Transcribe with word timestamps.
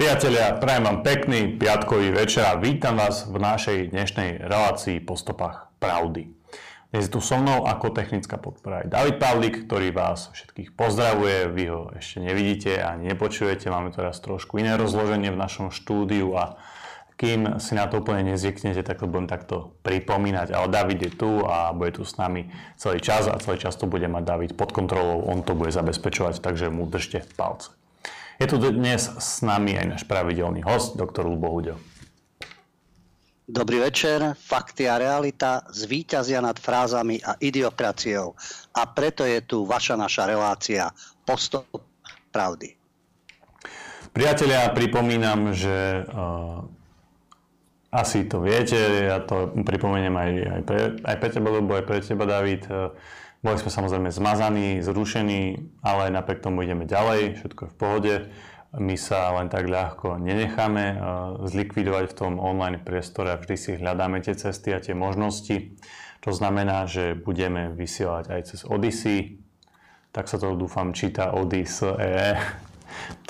Priatelia, 0.00 0.56
prajem 0.56 0.88
vám 0.88 0.98
pekný 1.04 1.60
piatkový 1.60 2.08
večer 2.16 2.48
a 2.48 2.56
vítam 2.56 2.96
vás 2.96 3.28
v 3.28 3.36
našej 3.36 3.92
dnešnej 3.92 4.40
relácii 4.40 4.96
po 5.04 5.12
stopách 5.12 5.68
pravdy. 5.76 6.32
Dnes 6.88 7.04
je 7.04 7.12
tu 7.12 7.20
so 7.20 7.36
mnou 7.36 7.68
ako 7.68 7.92
technická 7.92 8.40
podpora 8.40 8.80
aj 8.80 8.96
David 8.96 9.20
Pavlik, 9.20 9.68
ktorý 9.68 9.92
vás 9.92 10.32
všetkých 10.32 10.72
pozdravuje. 10.72 11.52
Vy 11.52 11.64
ho 11.68 11.92
ešte 11.92 12.24
nevidíte 12.24 12.80
ani 12.80 13.12
nepočujete. 13.12 13.68
Máme 13.68 13.92
teraz 13.92 14.24
trošku 14.24 14.56
iné 14.56 14.80
rozloženie 14.80 15.28
v 15.28 15.36
našom 15.36 15.68
štúdiu 15.68 16.32
a 16.32 16.56
kým 17.20 17.60
si 17.60 17.76
na 17.76 17.84
to 17.84 18.00
úplne 18.00 18.24
nezvyknete, 18.32 18.80
tak 18.80 19.04
to 19.04 19.04
budem 19.04 19.28
takto 19.28 19.76
pripomínať. 19.84 20.56
Ale 20.56 20.72
David 20.72 20.98
je 21.04 21.12
tu 21.12 21.44
a 21.44 21.76
bude 21.76 21.92
tu 21.92 22.08
s 22.08 22.16
nami 22.16 22.48
celý 22.80 23.04
čas 23.04 23.28
a 23.28 23.36
celý 23.36 23.60
čas 23.60 23.76
to 23.76 23.84
bude 23.84 24.08
mať 24.08 24.24
David 24.24 24.50
pod 24.56 24.72
kontrolou. 24.72 25.28
On 25.28 25.44
to 25.44 25.52
bude 25.52 25.76
zabezpečovať, 25.76 26.40
takže 26.40 26.72
mu 26.72 26.88
držte 26.88 27.20
palce. 27.36 27.76
Je 28.40 28.48
tu 28.48 28.56
dnes 28.56 28.96
s 28.96 29.44
nami 29.44 29.76
aj 29.76 29.86
náš 30.00 30.02
pravidelný 30.08 30.64
host, 30.64 30.96
doktor 30.96 31.28
Lubo 31.28 31.52
Huďo. 31.52 31.76
Dobrý 33.44 33.84
večer. 33.84 34.32
Fakty 34.32 34.88
a 34.88 34.96
realita 34.96 35.60
zvíťazia 35.68 36.40
nad 36.40 36.56
frázami 36.56 37.20
a 37.20 37.36
idiokraciou. 37.36 38.32
A 38.72 38.88
preto 38.88 39.28
je 39.28 39.44
tu 39.44 39.68
vaša 39.68 39.92
naša 40.00 40.24
relácia 40.24 40.88
Postop 41.28 41.68
pravdy. 42.32 42.72
Priatelia, 44.16 44.72
pripomínam, 44.72 45.52
že 45.52 46.08
uh, 46.08 46.64
asi 47.92 48.24
to 48.24 48.40
viete, 48.40 49.04
ja 49.04 49.20
to 49.20 49.52
pripomeniem 49.52 50.16
aj, 50.16 50.30
aj, 50.32 50.62
pre, 50.64 50.78
aj 50.96 51.16
pre 51.20 51.28
teba, 51.28 51.48
lebo 51.60 51.76
aj 51.76 51.84
pre 51.84 52.00
teba, 52.00 52.24
David. 52.24 52.64
Uh, 52.72 52.88
boli 53.40 53.56
sme 53.56 53.72
samozrejme 53.72 54.12
zmazaní, 54.12 54.84
zrušení, 54.84 55.72
ale 55.80 56.12
napriek 56.12 56.44
tomu 56.44 56.60
ideme 56.60 56.84
ďalej, 56.84 57.40
všetko 57.40 57.60
je 57.64 57.72
v 57.72 57.78
pohode. 57.80 58.14
My 58.70 58.94
sa 58.94 59.34
len 59.34 59.50
tak 59.50 59.66
ľahko 59.66 60.20
nenecháme 60.20 60.84
eh, 60.92 60.96
zlikvidovať 61.48 62.04
v 62.12 62.16
tom 62.16 62.32
online 62.38 62.78
priestore 62.78 63.34
a 63.34 63.40
vždy 63.40 63.56
si 63.56 63.70
hľadáme 63.80 64.22
tie 64.22 64.36
cesty 64.36 64.70
a 64.70 64.78
tie 64.78 64.94
možnosti. 64.94 65.74
To 66.20 66.30
znamená, 66.36 66.84
že 66.84 67.16
budeme 67.16 67.72
vysielať 67.72 68.24
aj 68.28 68.40
cez 68.44 68.60
Odyssey, 68.68 69.40
tak 70.12 70.28
sa 70.28 70.36
to 70.36 70.52
dúfam 70.54 70.92
číta 70.92 71.32
Odyssey. 71.32 71.96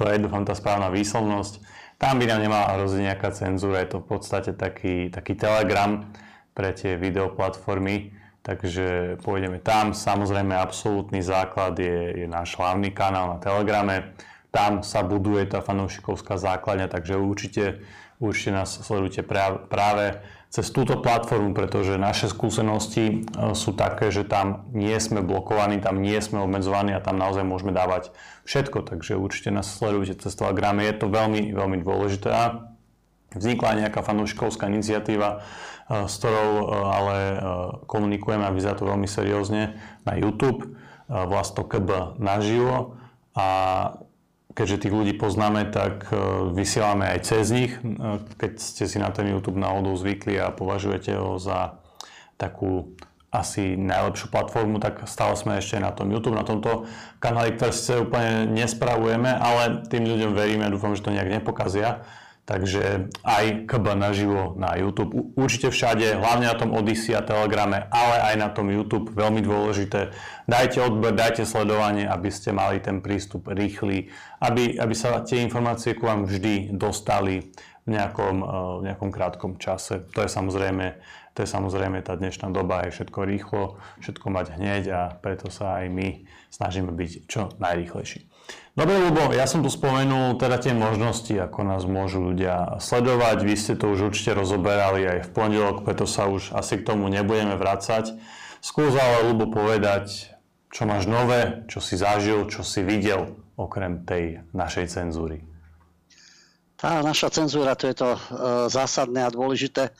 To 0.00 0.08
je 0.08 0.16
dúfam 0.16 0.40
tá 0.42 0.56
správna 0.56 0.88
výslovnosť. 0.88 1.60
Tam 2.00 2.16
by 2.16 2.24
nám 2.24 2.40
nemala 2.40 2.80
hroziť 2.80 3.12
nejaká 3.12 3.28
cenzúra, 3.36 3.84
je 3.84 3.92
to 3.92 3.98
v 4.00 4.08
podstate 4.08 4.56
taký, 4.56 5.12
taký 5.12 5.36
telegram 5.36 6.08
pre 6.56 6.72
tie 6.72 6.96
videoplatformy, 6.96 8.16
takže 8.42 9.16
pôjdeme 9.20 9.60
tam. 9.60 9.92
Samozrejme, 9.92 10.56
absolútny 10.56 11.20
základ 11.20 11.76
je, 11.76 12.24
je 12.24 12.26
náš 12.26 12.56
hlavný 12.56 12.90
kanál 12.90 13.36
na 13.36 13.38
Telegrame. 13.38 14.16
Tam 14.50 14.82
sa 14.82 15.06
buduje 15.06 15.46
tá 15.46 15.62
fanúšikovská 15.62 16.34
základňa, 16.34 16.90
takže 16.90 17.14
určite, 17.20 17.86
určite 18.18 18.50
nás 18.50 18.82
sledujte 18.82 19.22
práve 19.22 20.18
cez 20.50 20.66
túto 20.74 20.98
platformu, 20.98 21.54
pretože 21.54 21.94
naše 21.94 22.26
skúsenosti 22.26 23.22
e, 23.22 23.54
sú 23.54 23.70
také, 23.70 24.10
že 24.10 24.26
tam 24.26 24.66
nie 24.74 24.98
sme 24.98 25.22
blokovaní, 25.22 25.78
tam 25.78 26.02
nie 26.02 26.18
sme 26.18 26.42
obmedzovaní 26.42 26.90
a 26.90 26.98
tam 26.98 27.22
naozaj 27.22 27.46
môžeme 27.46 27.70
dávať 27.70 28.10
všetko, 28.50 28.82
takže 28.82 29.14
určite 29.14 29.54
nás 29.54 29.70
sledujte 29.70 30.18
cez 30.18 30.34
Telegram. 30.34 30.74
Je 30.82 30.90
to 30.98 31.06
veľmi, 31.06 31.54
veľmi 31.54 31.78
dôležité 31.86 32.34
vznikla 33.30 33.86
nejaká 33.86 34.02
fanúšikovská 34.02 34.66
iniciatíva, 34.66 35.46
s 35.90 36.14
ktorou 36.22 36.50
e, 36.62 36.64
ale 36.86 37.16
e, 37.18 37.36
komunikujeme 37.90 38.46
a 38.46 38.54
vyzerá 38.54 38.78
to 38.78 38.86
veľmi 38.86 39.10
seriózne 39.10 39.74
na 40.06 40.14
YouTube. 40.14 40.78
To 41.10 41.62
KB 41.66 42.22
naživo 42.22 42.94
a 43.34 43.48
keďže 44.54 44.86
tých 44.86 44.94
ľudí 44.94 45.14
poznáme, 45.18 45.66
tak 45.74 46.06
e, 46.06 46.14
vysielame 46.54 47.10
aj 47.10 47.18
cez 47.26 47.50
nich. 47.50 47.74
Keď 48.38 48.52
ste 48.62 48.86
si 48.86 49.02
na 49.02 49.10
ten 49.10 49.26
YouTube 49.26 49.58
náhodou 49.58 49.98
zvykli 49.98 50.38
a 50.38 50.54
považujete 50.54 51.18
ho 51.18 51.34
za 51.42 51.82
takú 52.38 52.94
asi 53.34 53.74
najlepšiu 53.74 54.30
platformu, 54.30 54.78
tak 54.78 55.06
stále 55.10 55.34
sme 55.34 55.58
ešte 55.58 55.82
na 55.82 55.90
tom 55.90 56.10
YouTube, 56.10 56.38
na 56.38 56.46
tomto 56.46 56.86
kanáli, 57.22 57.54
ktoré 57.58 57.70
si 57.74 57.94
úplne 57.94 58.46
nespravujeme, 58.50 59.30
ale 59.34 59.86
tým 59.86 60.06
ľuďom 60.06 60.34
veríme 60.34 60.66
dúfam, 60.70 60.94
že 60.94 61.02
to 61.02 61.14
nejak 61.14 61.42
nepokazia 61.42 62.06
Takže 62.50 63.14
aj 63.22 63.70
KB 63.70 63.94
naživo 63.94 64.58
na 64.58 64.74
YouTube. 64.74 65.38
Určite 65.38 65.70
všade, 65.70 66.18
hlavne 66.18 66.50
na 66.50 66.58
tom 66.58 66.74
Odyssey 66.74 67.14
a 67.14 67.22
Telegrame, 67.22 67.86
ale 67.94 68.16
aj 68.26 68.34
na 68.42 68.50
tom 68.50 68.66
YouTube. 68.66 69.14
Veľmi 69.14 69.38
dôležité. 69.38 70.10
Dajte 70.50 70.82
odber, 70.82 71.14
dajte 71.14 71.46
sledovanie, 71.46 72.10
aby 72.10 72.26
ste 72.26 72.50
mali 72.50 72.82
ten 72.82 72.98
prístup 72.98 73.46
rýchly, 73.54 74.10
aby, 74.42 74.82
aby 74.82 74.94
sa 74.98 75.22
tie 75.22 75.38
informácie 75.46 75.94
ku 75.94 76.10
vám 76.10 76.26
vždy 76.26 76.74
dostali 76.74 77.54
v 77.86 77.88
nejakom, 77.94 78.36
eh, 78.42 78.46
v 78.82 78.82
nejakom 78.90 79.10
krátkom 79.14 79.54
čase. 79.62 80.02
To 80.10 80.26
je 80.26 80.26
samozrejme 80.26 80.98
to 81.30 81.46
je 81.46 81.56
samozrejme 81.56 82.02
tá 82.02 82.18
dnešná 82.18 82.50
doba, 82.50 82.82
je 82.84 83.00
všetko 83.00 83.18
rýchlo, 83.22 83.78
všetko 84.02 84.26
mať 84.34 84.46
hneď 84.58 84.82
a 84.90 85.00
preto 85.14 85.46
sa 85.46 85.78
aj 85.78 85.86
my 85.86 86.26
snažíme 86.50 86.90
byť 86.90 87.30
čo 87.30 87.54
najrýchlejší. 87.62 88.29
Dobre, 88.74 88.96
Lubo, 89.02 89.34
ja 89.34 89.50
som 89.50 89.60
tu 89.60 89.68
spomenul 89.68 90.38
teda 90.38 90.56
tie 90.62 90.70
možnosti, 90.70 91.34
ako 91.34 91.66
nás 91.66 91.82
môžu 91.84 92.22
ľudia 92.22 92.78
sledovať. 92.78 93.42
Vy 93.42 93.54
ste 93.58 93.74
to 93.74 93.90
už 93.90 94.14
určite 94.14 94.38
rozoberali 94.38 95.04
aj 95.04 95.26
v 95.26 95.30
pondelok, 95.34 95.82
preto 95.82 96.06
sa 96.06 96.30
už 96.30 96.54
asi 96.54 96.78
k 96.78 96.86
tomu 96.86 97.10
nebudeme 97.10 97.58
vrácať. 97.58 98.14
Skús 98.62 98.94
ale, 98.94 99.26
Lubo, 99.26 99.50
povedať, 99.50 100.32
čo 100.70 100.86
máš 100.86 101.10
nové, 101.10 101.66
čo 101.66 101.82
si 101.82 101.98
zažil, 101.98 102.46
čo 102.46 102.62
si 102.62 102.86
videl, 102.86 103.34
okrem 103.58 104.06
tej 104.06 104.46
našej 104.54 104.86
cenzúry. 104.86 105.42
Tá 106.78 107.04
naša 107.04 107.28
cenzúra, 107.28 107.76
to 107.76 107.90
je 107.90 107.96
to 107.98 108.16
e, 108.16 108.20
zásadné 108.72 109.26
a 109.26 109.34
dôležité 109.34 109.92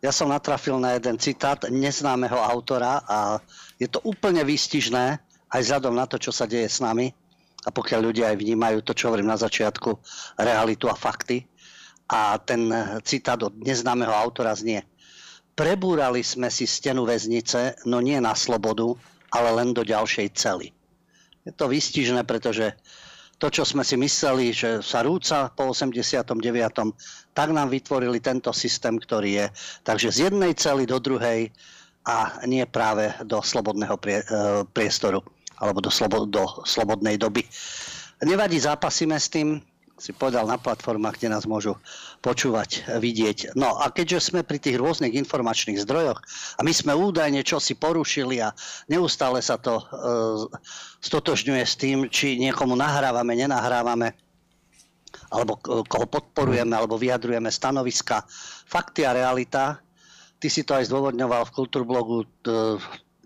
ja 0.00 0.12
som 0.16 0.32
natrafil 0.32 0.80
na 0.80 0.96
jeden 0.96 1.20
citát 1.20 1.60
neznámeho 1.68 2.40
autora 2.40 3.04
a 3.04 3.36
je 3.76 3.84
to 3.84 4.00
úplne 4.00 4.40
výstižné, 4.40 5.20
aj 5.52 5.60
vzhľadom 5.60 5.92
na 5.92 6.08
to, 6.08 6.16
čo 6.16 6.32
sa 6.32 6.48
deje 6.48 6.72
s 6.72 6.80
nami. 6.80 7.12
A 7.60 7.68
pokiaľ 7.68 8.00
ľudia 8.08 8.32
aj 8.32 8.40
vnímajú 8.40 8.78
to, 8.80 8.96
čo 8.96 9.12
hovorím 9.12 9.28
na 9.28 9.36
začiatku, 9.36 9.92
realitu 10.40 10.88
a 10.88 10.96
fakty. 10.96 11.44
A 12.10 12.40
ten 12.42 12.72
citát 13.06 13.38
od 13.38 13.54
neznámeho 13.60 14.10
autora 14.10 14.50
znie. 14.56 14.82
Prebúrali 15.54 16.24
sme 16.24 16.48
si 16.48 16.64
stenu 16.64 17.04
väznice, 17.04 17.84
no 17.84 18.00
nie 18.00 18.16
na 18.18 18.32
slobodu, 18.32 18.96
ale 19.30 19.48
len 19.60 19.76
do 19.76 19.84
ďalšej 19.84 20.26
cely. 20.34 20.72
Je 21.44 21.52
to 21.54 21.68
výstižné, 21.70 22.24
pretože 22.24 22.74
to, 23.40 23.48
čo 23.48 23.64
sme 23.64 23.80
si 23.80 23.96
mysleli, 23.96 24.52
že 24.52 24.84
sa 24.84 25.00
rúca 25.00 25.48
po 25.56 25.72
89., 25.72 26.36
tak 27.32 27.48
nám 27.56 27.72
vytvorili 27.72 28.20
tento 28.20 28.52
systém, 28.52 29.00
ktorý 29.00 29.30
je. 29.44 29.46
Takže 29.84 30.08
z 30.12 30.18
jednej 30.28 30.52
cely 30.52 30.84
do 30.84 31.00
druhej 31.00 31.48
a 32.04 32.44
nie 32.44 32.64
práve 32.68 33.12
do 33.24 33.40
slobodného 33.40 33.96
e, 33.96 34.08
priestoru 34.72 35.24
alebo 35.60 35.84
do, 35.84 35.92
slobo, 35.92 36.24
do 36.24 36.64
slobodnej 36.64 37.20
doby. 37.20 37.44
Nevadí, 38.24 38.56
zápasíme 38.60 39.16
s 39.16 39.28
tým, 39.28 39.60
si 40.00 40.16
povedal 40.16 40.48
na 40.48 40.56
platformách, 40.56 41.20
kde 41.20 41.28
nás 41.28 41.44
môžu 41.44 41.76
počúvať, 42.24 42.88
vidieť. 42.96 43.52
No 43.52 43.76
a 43.76 43.92
keďže 43.92 44.32
sme 44.32 44.40
pri 44.40 44.56
tých 44.56 44.80
rôznych 44.80 45.12
informačných 45.12 45.84
zdrojoch 45.84 46.18
a 46.56 46.60
my 46.64 46.72
sme 46.72 46.96
údajne 46.96 47.44
čo 47.44 47.60
si 47.60 47.76
porušili 47.76 48.40
a 48.40 48.56
neustále 48.88 49.44
sa 49.44 49.60
to 49.60 49.76
e, 49.76 49.84
stotožňuje 51.04 51.64
s 51.68 51.74
tým, 51.76 52.08
či 52.08 52.40
niekomu 52.40 52.72
nahrávame, 52.80 53.36
nenahrávame, 53.36 54.16
alebo 55.28 55.60
koho 55.60 56.06
podporujeme, 56.08 56.72
alebo 56.72 56.96
vyjadrujeme 56.96 57.52
stanoviska, 57.52 58.24
fakty 58.64 59.04
a 59.04 59.12
realita. 59.12 59.84
Ty 60.40 60.48
si 60.48 60.64
to 60.64 60.72
aj 60.72 60.88
zdôvodňoval 60.88 61.44
v 61.44 61.54
Kultúrblogu 61.54 62.24
e, 62.24 62.26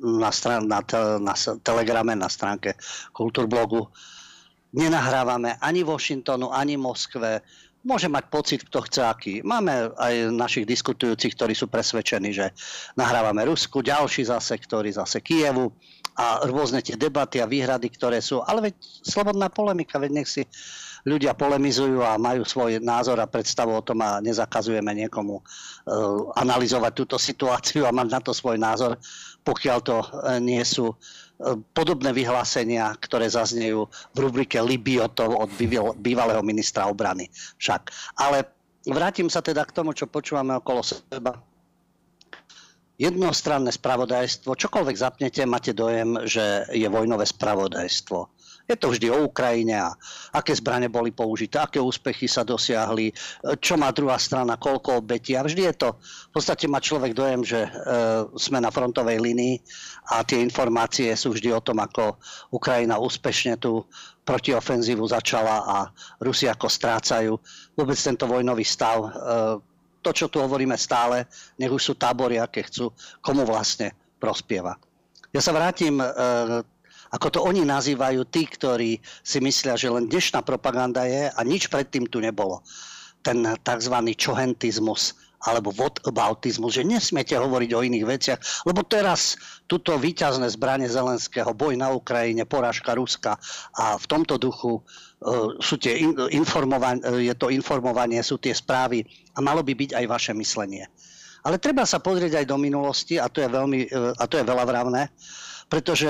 na, 0.05 0.29
stran, 0.29 0.69
na, 0.69 0.85
te, 0.85 1.01
na 1.19 1.33
telegrame, 1.65 2.13
na 2.13 2.29
stránke 2.29 2.77
Kultúrblogu 3.17 3.89
nenahrávame 4.75 5.57
ani 5.63 5.87
Washingtonu, 5.87 6.51
ani 6.51 6.75
Moskve. 6.75 7.41
Môže 7.85 8.09
mať 8.09 8.25
pocit, 8.33 8.61
kto 8.67 8.83
chce 8.89 9.01
aký. 9.05 9.35
Máme 9.45 9.93
aj 10.01 10.33
našich 10.35 10.67
diskutujúcich, 10.67 11.37
ktorí 11.37 11.55
sú 11.55 11.71
presvedčení, 11.71 12.33
že 12.35 12.51
nahrávame 12.99 13.45
Rusku, 13.45 13.85
ďalší 13.85 14.27
zase, 14.27 14.57
ktorí 14.59 14.91
zase 14.91 15.21
Kievu 15.23 15.71
a 16.17 16.43
rôzne 16.49 16.81
tie 16.81 16.97
debaty 16.97 17.45
a 17.45 17.47
výhrady, 17.47 17.93
ktoré 17.93 18.25
sú. 18.25 18.41
Ale 18.41 18.73
veď 18.73 18.75
slobodná 19.05 19.53
polemika, 19.53 20.01
veď 20.01 20.11
nech 20.11 20.29
si 20.29 20.43
ľudia 21.05 21.37
polemizujú 21.37 22.01
a 22.01 22.17
majú 22.17 22.49
svoj 22.49 22.81
názor 22.81 23.21
a 23.21 23.29
predstavu 23.29 23.77
o 23.77 23.85
tom 23.85 24.01
a 24.01 24.25
nezakazujeme 24.25 25.05
niekomu 25.05 25.37
uh, 25.37 26.33
analyzovať 26.41 26.93
túto 26.97 27.17
situáciu 27.21 27.85
a 27.85 27.93
mať 27.93 28.09
na 28.09 28.21
to 28.25 28.33
svoj 28.33 28.57
názor, 28.57 28.97
pokiaľ 29.45 29.79
to 29.85 29.97
uh, 30.01 30.41
nie 30.41 30.65
sú 30.65 30.91
uh, 30.91 30.97
podobné 31.77 32.11
vyhlásenia, 32.17 32.97
ktoré 32.99 33.29
zaznejú 33.29 33.87
v 34.17 34.19
rubrike 34.19 34.59
Libiotov 34.59 35.37
od 35.37 35.51
bývalého 36.01 36.41
ministra 36.41 36.89
obrany 36.89 37.29
však. 37.61 37.93
Ale 38.17 38.49
vrátim 38.89 39.29
sa 39.29 39.45
teda 39.45 39.65
k 39.69 39.75
tomu, 39.77 39.93
čo 39.93 40.09
počúvame 40.09 40.57
okolo 40.57 40.81
seba. 40.83 41.41
Jednostranné 42.95 43.75
spravodajstvo, 43.75 44.55
čokoľvek 44.55 44.97
zapnete, 44.97 45.43
máte 45.51 45.75
dojem, 45.75 46.15
že 46.31 46.63
je 46.71 46.87
vojnové 46.87 47.27
spravodajstvo. 47.27 48.31
Je 48.65 48.77
to 48.81 48.89
vždy 48.89 49.13
o 49.13 49.29
Ukrajine 49.29 49.77
a 49.77 49.93
aké 50.33 50.57
zbrane 50.57 50.89
boli 50.89 51.13
použité, 51.13 51.61
aké 51.61 51.77
úspechy 51.77 52.25
sa 52.25 52.49
dosiahli, 52.49 53.13
čo 53.61 53.77
má 53.77 53.93
druhá 53.93 54.17
strana, 54.17 54.57
koľko 54.57 55.05
obetí. 55.05 55.37
A 55.37 55.45
vždy 55.45 55.69
je 55.69 55.75
to, 55.85 55.89
v 56.01 56.33
podstate 56.33 56.65
má 56.65 56.81
človek 56.81 57.13
dojem, 57.13 57.45
že 57.45 57.61
e, 57.61 57.71
sme 58.41 58.65
na 58.65 58.73
frontovej 58.73 59.21
linii 59.21 59.61
a 60.17 60.25
tie 60.25 60.41
informácie 60.41 61.13
sú 61.13 61.37
vždy 61.37 61.53
o 61.53 61.61
tom, 61.61 61.77
ako 61.85 62.17
Ukrajina 62.57 62.97
úspešne 62.97 63.61
tú 63.61 63.85
protiofenzívu 64.25 65.05
začala 65.13 65.57
a 65.69 65.77
Rusi 66.25 66.49
ako 66.49 66.65
strácajú. 66.65 67.37
Vôbec 67.77 68.01
tento 68.01 68.25
vojnový 68.25 68.65
stav, 68.65 68.97
e, 69.05 69.09
to, 70.01 70.11
čo 70.17 70.33
tu 70.33 70.41
hovoríme 70.41 70.77
stále, 70.81 71.29
nech 71.61 71.69
už 71.69 71.93
sú 71.93 71.93
tábory, 72.01 72.41
aké 72.41 72.65
chcú, 72.65 72.97
komu 73.21 73.45
vlastne 73.45 73.93
prospieva. 74.17 74.81
Ja 75.37 75.45
sa 75.45 75.53
vrátim 75.53 76.01
e, 76.01 76.07
ako 77.15 77.27
to 77.31 77.41
oni 77.47 77.63
nazývajú 77.63 78.27
tí, 78.27 78.43
ktorí 78.51 78.99
si 79.23 79.39
myslia, 79.39 79.79
že 79.79 79.87
len 79.87 80.11
dnešná 80.11 80.43
propaganda 80.43 81.07
je 81.07 81.31
a 81.31 81.41
nič 81.47 81.71
predtým 81.71 82.11
tu 82.11 82.19
nebolo. 82.19 82.59
Ten 83.23 83.47
tzv. 83.63 83.95
čohentizmus 84.19 85.15
alebo 85.45 85.71
whataboutismus, 85.77 86.81
že 86.81 86.89
nesmiete 86.89 87.37
hovoriť 87.37 87.71
o 87.77 87.85
iných 87.85 88.07
veciach, 88.09 88.41
lebo 88.65 88.81
teraz 88.81 89.37
tuto 89.69 90.01
výťazné 90.01 90.49
zbranie 90.49 90.89
Zelenského, 90.89 91.53
boj 91.53 91.77
na 91.77 91.93
Ukrajine, 91.93 92.49
porážka 92.49 92.97
Ruska 92.97 93.37
a 93.77 94.01
v 94.01 94.07
tomto 94.09 94.41
duchu 94.41 94.81
uh, 94.81 95.53
sú 95.61 95.77
tie 95.77 96.01
in, 96.01 96.17
informovanie, 96.33 97.05
je 97.29 97.35
to 97.37 97.53
informovanie, 97.53 98.25
sú 98.25 98.41
tie 98.41 98.57
správy 98.57 99.05
a 99.37 99.45
malo 99.45 99.61
by 99.61 99.77
byť 99.77 99.91
aj 99.93 100.05
vaše 100.09 100.33
myslenie. 100.33 100.89
Ale 101.45 101.61
treba 101.61 101.85
sa 101.85 102.01
pozrieť 102.01 102.41
aj 102.41 102.47
do 102.49 102.57
minulosti 102.57 103.21
a 103.21 103.29
to 103.29 103.45
je, 103.45 103.49
veľmi, 103.53 103.93
uh, 103.93 104.17
a 104.17 104.25
to 104.25 104.41
je 104.41 104.49
veľa 104.49 104.65
vravné, 104.65 105.13
pretože 105.69 106.09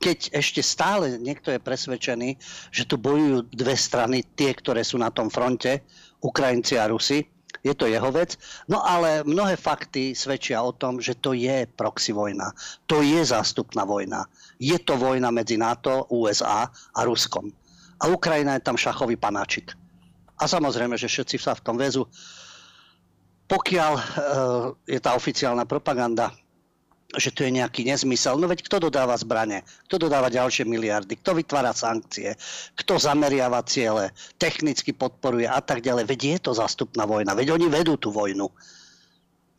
keď 0.00 0.32
ešte 0.32 0.64
stále 0.64 1.20
niekto 1.20 1.52
je 1.52 1.60
presvedčený, 1.60 2.40
že 2.72 2.88
tu 2.88 2.96
bojujú 2.96 3.52
dve 3.52 3.76
strany, 3.76 4.24
tie, 4.32 4.56
ktoré 4.56 4.80
sú 4.80 4.96
na 4.96 5.12
tom 5.12 5.28
fronte, 5.28 5.84
Ukrajinci 6.24 6.80
a 6.80 6.88
Rusi, 6.88 7.20
je 7.60 7.76
to 7.76 7.84
jeho 7.84 8.08
vec. 8.08 8.40
No 8.72 8.80
ale 8.80 9.20
mnohé 9.28 9.60
fakty 9.60 10.16
svedčia 10.16 10.64
o 10.64 10.72
tom, 10.72 10.96
že 10.96 11.20
to 11.20 11.36
je 11.36 11.68
proxy 11.76 12.16
vojna. 12.16 12.56
To 12.88 13.04
je 13.04 13.20
zástupná 13.20 13.84
vojna. 13.84 14.24
Je 14.56 14.80
to 14.80 14.96
vojna 14.96 15.28
medzi 15.28 15.60
NATO, 15.60 16.08
USA 16.08 16.64
a 16.72 17.00
Ruskom. 17.04 17.52
A 18.00 18.08
Ukrajina 18.08 18.56
je 18.56 18.64
tam 18.64 18.80
šachový 18.80 19.20
panáčik. 19.20 19.76
A 20.40 20.48
samozrejme, 20.48 20.96
že 20.96 21.12
všetci 21.12 21.36
sa 21.36 21.52
v 21.52 21.64
tom 21.64 21.76
väzu. 21.76 22.08
Pokiaľ 23.44 23.92
e, 23.92 24.02
je 24.96 25.00
tá 25.04 25.12
oficiálna 25.12 25.68
propaganda 25.68 26.32
že 27.18 27.34
to 27.34 27.42
je 27.42 27.50
nejaký 27.50 27.82
nezmysel. 27.82 28.38
No 28.38 28.46
veď 28.46 28.62
kto 28.66 28.90
dodáva 28.90 29.18
zbrane? 29.18 29.66
Kto 29.90 30.06
dodáva 30.06 30.30
ďalšie 30.30 30.62
miliardy? 30.62 31.18
Kto 31.18 31.34
vytvára 31.34 31.74
sankcie? 31.74 32.38
Kto 32.78 33.02
zameriava 33.02 33.62
ciele? 33.66 34.14
Technicky 34.38 34.94
podporuje 34.94 35.50
a 35.50 35.58
tak 35.58 35.82
ďalej. 35.82 36.06
Veď 36.06 36.20
je 36.36 36.38
to 36.46 36.52
zastupná 36.54 37.02
vojna. 37.08 37.34
Veď 37.34 37.58
oni 37.58 37.66
vedú 37.66 37.98
tú 37.98 38.14
vojnu. 38.14 38.46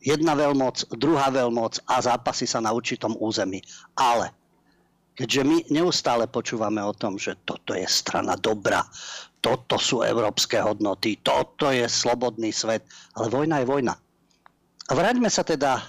Jedna 0.02 0.34
veľmoc, 0.34 0.96
druhá 0.96 1.30
veľmoc 1.30 1.84
a 1.86 2.02
zápasy 2.02 2.48
sa 2.48 2.58
na 2.58 2.72
určitom 2.74 3.14
území. 3.20 3.62
Ale 3.94 4.32
keďže 5.14 5.42
my 5.44 5.56
neustále 5.70 6.24
počúvame 6.26 6.80
o 6.82 6.96
tom, 6.96 7.20
že 7.20 7.38
toto 7.44 7.76
je 7.76 7.84
strana 7.86 8.34
dobra, 8.34 8.82
toto 9.42 9.78
sú 9.78 10.06
európske 10.06 10.58
hodnoty, 10.58 11.18
toto 11.22 11.70
je 11.70 11.86
slobodný 11.86 12.54
svet, 12.54 12.86
ale 13.14 13.26
vojna 13.30 13.62
je 13.62 13.66
vojna. 13.66 13.94
A 14.90 14.92
vráťme 14.94 15.30
sa 15.30 15.46
teda 15.46 15.78
e, 15.78 15.82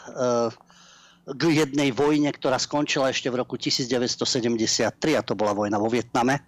k 1.23 1.41
jednej 1.55 1.95
vojne, 1.95 2.27
ktorá 2.35 2.59
skončila 2.59 3.07
ešte 3.07 3.31
v 3.31 3.39
roku 3.39 3.55
1973 3.55 4.91
a 5.15 5.21
to 5.23 5.33
bola 5.39 5.55
vojna 5.55 5.79
vo 5.79 5.87
Vietname. 5.87 6.43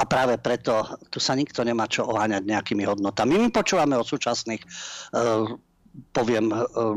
A 0.00 0.08
práve 0.08 0.40
preto 0.40 0.80
tu 1.12 1.20
sa 1.20 1.36
nikto 1.36 1.60
nemá 1.60 1.84
čo 1.84 2.08
oháňať 2.08 2.48
nejakými 2.48 2.88
hodnotami. 2.88 3.36
My 3.36 3.52
počúvame 3.52 4.00
o 4.00 4.04
súčasných, 4.06 4.64
uh, 5.12 5.44
poviem, 6.16 6.48
uh, 6.48 6.96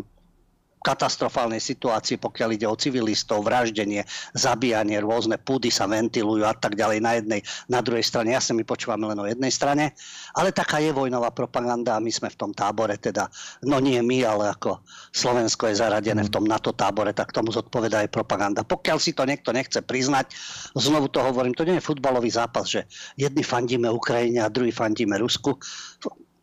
katastrofálnej 0.83 1.63
situácii, 1.63 2.19
pokiaľ 2.19 2.50
ide 2.59 2.68
o 2.68 2.75
civilistov, 2.75 3.47
vraždenie, 3.47 4.03
zabíjanie, 4.35 5.00
rôzne 5.00 5.39
púdy 5.39 5.71
sa 5.71 5.88
ventilujú 5.88 6.44
a 6.44 6.51
tak 6.51 6.75
ďalej 6.75 7.00
na 7.00 7.12
jednej, 7.15 7.41
na 7.71 7.80
druhej 7.80 8.03
strane. 8.03 8.35
Jasne 8.35 8.59
my 8.59 8.68
počúvame 8.68 9.07
len 9.07 9.18
o 9.18 9.25
jednej 9.25 9.50
strane, 9.50 9.95
ale 10.35 10.51
taká 10.51 10.83
je 10.83 10.91
vojnová 10.91 11.31
propaganda 11.31 11.95
a 11.95 12.03
my 12.03 12.12
sme 12.12 12.27
v 12.27 12.38
tom 12.38 12.51
tábore, 12.51 13.00
teda, 13.00 13.31
no 13.63 13.80
nie 13.80 14.03
my, 14.03 14.27
ale 14.27 14.51
ako 14.51 14.83
Slovensko 15.15 15.71
je 15.71 15.80
zaradené 15.80 16.27
v 16.27 16.33
tom 16.33 16.44
NATO 16.44 16.75
tábore, 16.75 17.15
tak 17.15 17.31
tomu 17.31 17.56
zodpoveda 17.56 18.03
aj 18.03 18.12
propaganda. 18.12 18.68
Pokiaľ 18.68 18.97
si 19.00 19.15
to 19.15 19.24
niekto 19.24 19.56
nechce 19.56 19.79
priznať, 19.79 20.36
znovu 20.75 21.07
to 21.07 21.24
hovorím, 21.24 21.56
to 21.56 21.63
nie 21.63 21.79
je 21.79 21.88
futbalový 21.88 22.27
zápas, 22.27 22.68
že 22.68 22.83
jedni 23.15 23.45
fandíme 23.45 23.88
Ukrajine 23.88 24.44
a 24.44 24.51
druhý 24.51 24.75
fandíme 24.75 25.15
Rusku. 25.15 25.56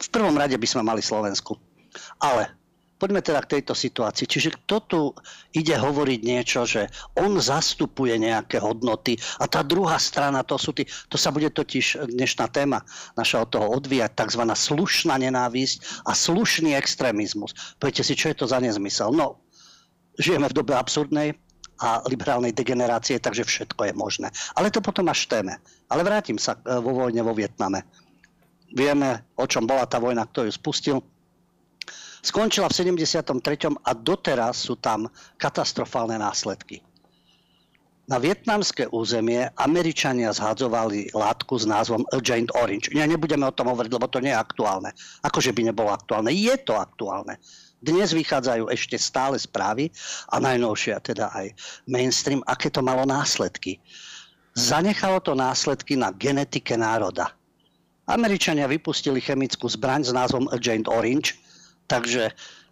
V 0.01 0.09
prvom 0.09 0.33
rade 0.33 0.57
by 0.57 0.65
sme 0.65 0.81
mali 0.81 1.05
Slovensku. 1.05 1.61
Ale 2.23 2.60
Poďme 3.01 3.25
teda 3.25 3.41
k 3.41 3.57
tejto 3.57 3.73
situácii. 3.73 4.29
Čiže 4.29 4.61
kto 4.61 4.77
tu 4.85 5.01
ide 5.57 5.73
hovoriť 5.73 6.21
niečo, 6.21 6.69
že 6.69 6.85
on 7.17 7.41
zastupuje 7.41 8.21
nejaké 8.21 8.61
hodnoty 8.61 9.17
a 9.41 9.49
tá 9.49 9.65
druhá 9.65 9.97
strana, 9.97 10.45
to, 10.45 10.61
sú 10.61 10.77
tí, 10.77 10.85
to 11.09 11.17
sa 11.17 11.33
bude 11.33 11.49
totiž 11.49 12.13
dnešná 12.13 12.53
téma 12.53 12.85
naša 13.17 13.49
od 13.49 13.57
toho 13.57 13.67
odvíjať, 13.73 14.13
tzv. 14.21 14.45
slušná 14.45 15.17
nenávisť 15.17 16.05
a 16.05 16.13
slušný 16.13 16.77
extrémizmus. 16.77 17.57
Poviete 17.81 18.05
si, 18.05 18.13
čo 18.13 18.29
je 18.29 18.37
to 18.37 18.45
za 18.45 18.61
nezmysel? 18.61 19.17
No, 19.17 19.41
žijeme 20.21 20.53
v 20.53 20.57
dobe 20.61 20.77
absurdnej 20.77 21.33
a 21.81 22.05
liberálnej 22.05 22.53
degenerácie, 22.53 23.17
takže 23.17 23.49
všetko 23.49 23.89
je 23.89 23.95
možné. 23.97 24.29
Ale 24.53 24.69
to 24.69 24.85
potom 24.85 25.09
až 25.09 25.25
téme. 25.25 25.57
Ale 25.89 26.05
vrátim 26.05 26.37
sa 26.37 26.61
e, 26.61 26.77
vo 26.77 26.93
vojne 26.93 27.25
vo 27.25 27.33
Vietname. 27.33 27.89
Vieme, 28.77 29.25
o 29.41 29.49
čom 29.49 29.65
bola 29.65 29.89
tá 29.89 29.97
vojna, 29.97 30.29
kto 30.29 30.45
ju 30.45 30.53
spustil 30.53 30.97
Skončila 32.21 32.69
v 32.69 32.77
73. 32.77 33.81
a 33.81 33.91
doteraz 33.97 34.69
sú 34.69 34.77
tam 34.77 35.09
katastrofálne 35.41 36.21
následky. 36.21 36.85
Na 38.11 38.19
vietnamské 38.19 38.91
územie 38.91 39.47
Američania 39.55 40.35
zhadzovali 40.35 41.15
látku 41.15 41.55
s 41.55 41.63
názvom 41.63 42.03
Agent 42.11 42.51
Orange. 42.59 42.91
Ja 42.91 43.07
nebudeme 43.07 43.47
o 43.47 43.55
tom 43.55 43.71
hovoriť, 43.71 43.93
lebo 43.95 44.11
to 44.11 44.19
nie 44.19 44.35
je 44.35 44.43
aktuálne. 44.43 44.91
Akože 45.23 45.55
by 45.55 45.71
nebolo 45.71 45.95
aktuálne. 45.95 46.35
Je 46.35 46.59
to 46.59 46.75
aktuálne. 46.75 47.39
Dnes 47.79 48.11
vychádzajú 48.11 48.67
ešte 48.69 48.99
stále 48.99 49.39
správy 49.39 49.95
a 50.27 50.43
najnovšia 50.43 51.01
teda 51.01 51.31
aj 51.33 51.55
mainstream, 51.87 52.43
aké 52.51 52.69
to 52.69 52.83
malo 52.83 53.07
následky. 53.07 53.79
Zanechalo 54.59 55.23
to 55.23 55.39
následky 55.39 55.95
na 55.95 56.11
genetike 56.11 56.75
národa. 56.75 57.31
Američania 58.11 58.67
vypustili 58.67 59.23
chemickú 59.23 59.71
zbraň 59.71 60.11
s 60.11 60.13
názvom 60.13 60.51
Agent 60.51 60.91
Orange, 60.91 61.39
Takže 61.91 62.31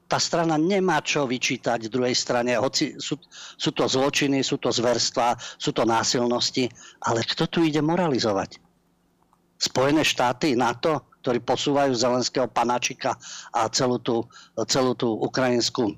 tá 0.08 0.16
strana 0.16 0.54
nemá 0.56 1.02
čo 1.02 1.26
vyčítať 1.26 1.90
druhej 1.90 2.14
strane, 2.16 2.54
hoci 2.56 2.96
sú, 2.96 3.18
sú 3.58 3.70
to 3.75 3.84
zločiny, 3.84 4.40
sú 4.40 4.56
to 4.56 4.72
zverstva, 4.72 5.37
sú 5.60 5.75
to 5.75 5.84
násilnosti, 5.84 6.70
ale 7.04 7.26
kto 7.26 7.44
tu 7.50 7.58
ide 7.66 7.82
moralizovať? 7.84 8.56
Spojené 9.58 10.06
štáty, 10.06 10.54
NATO, 10.54 11.02
ktorí 11.20 11.42
posúvajú 11.42 11.92
zelenského 11.92 12.46
panáčika 12.48 13.18
a 13.52 13.68
celú 13.68 13.98
tú, 14.00 14.22
celú 14.70 14.94
tú 14.94 15.18
ukrajinskú 15.18 15.92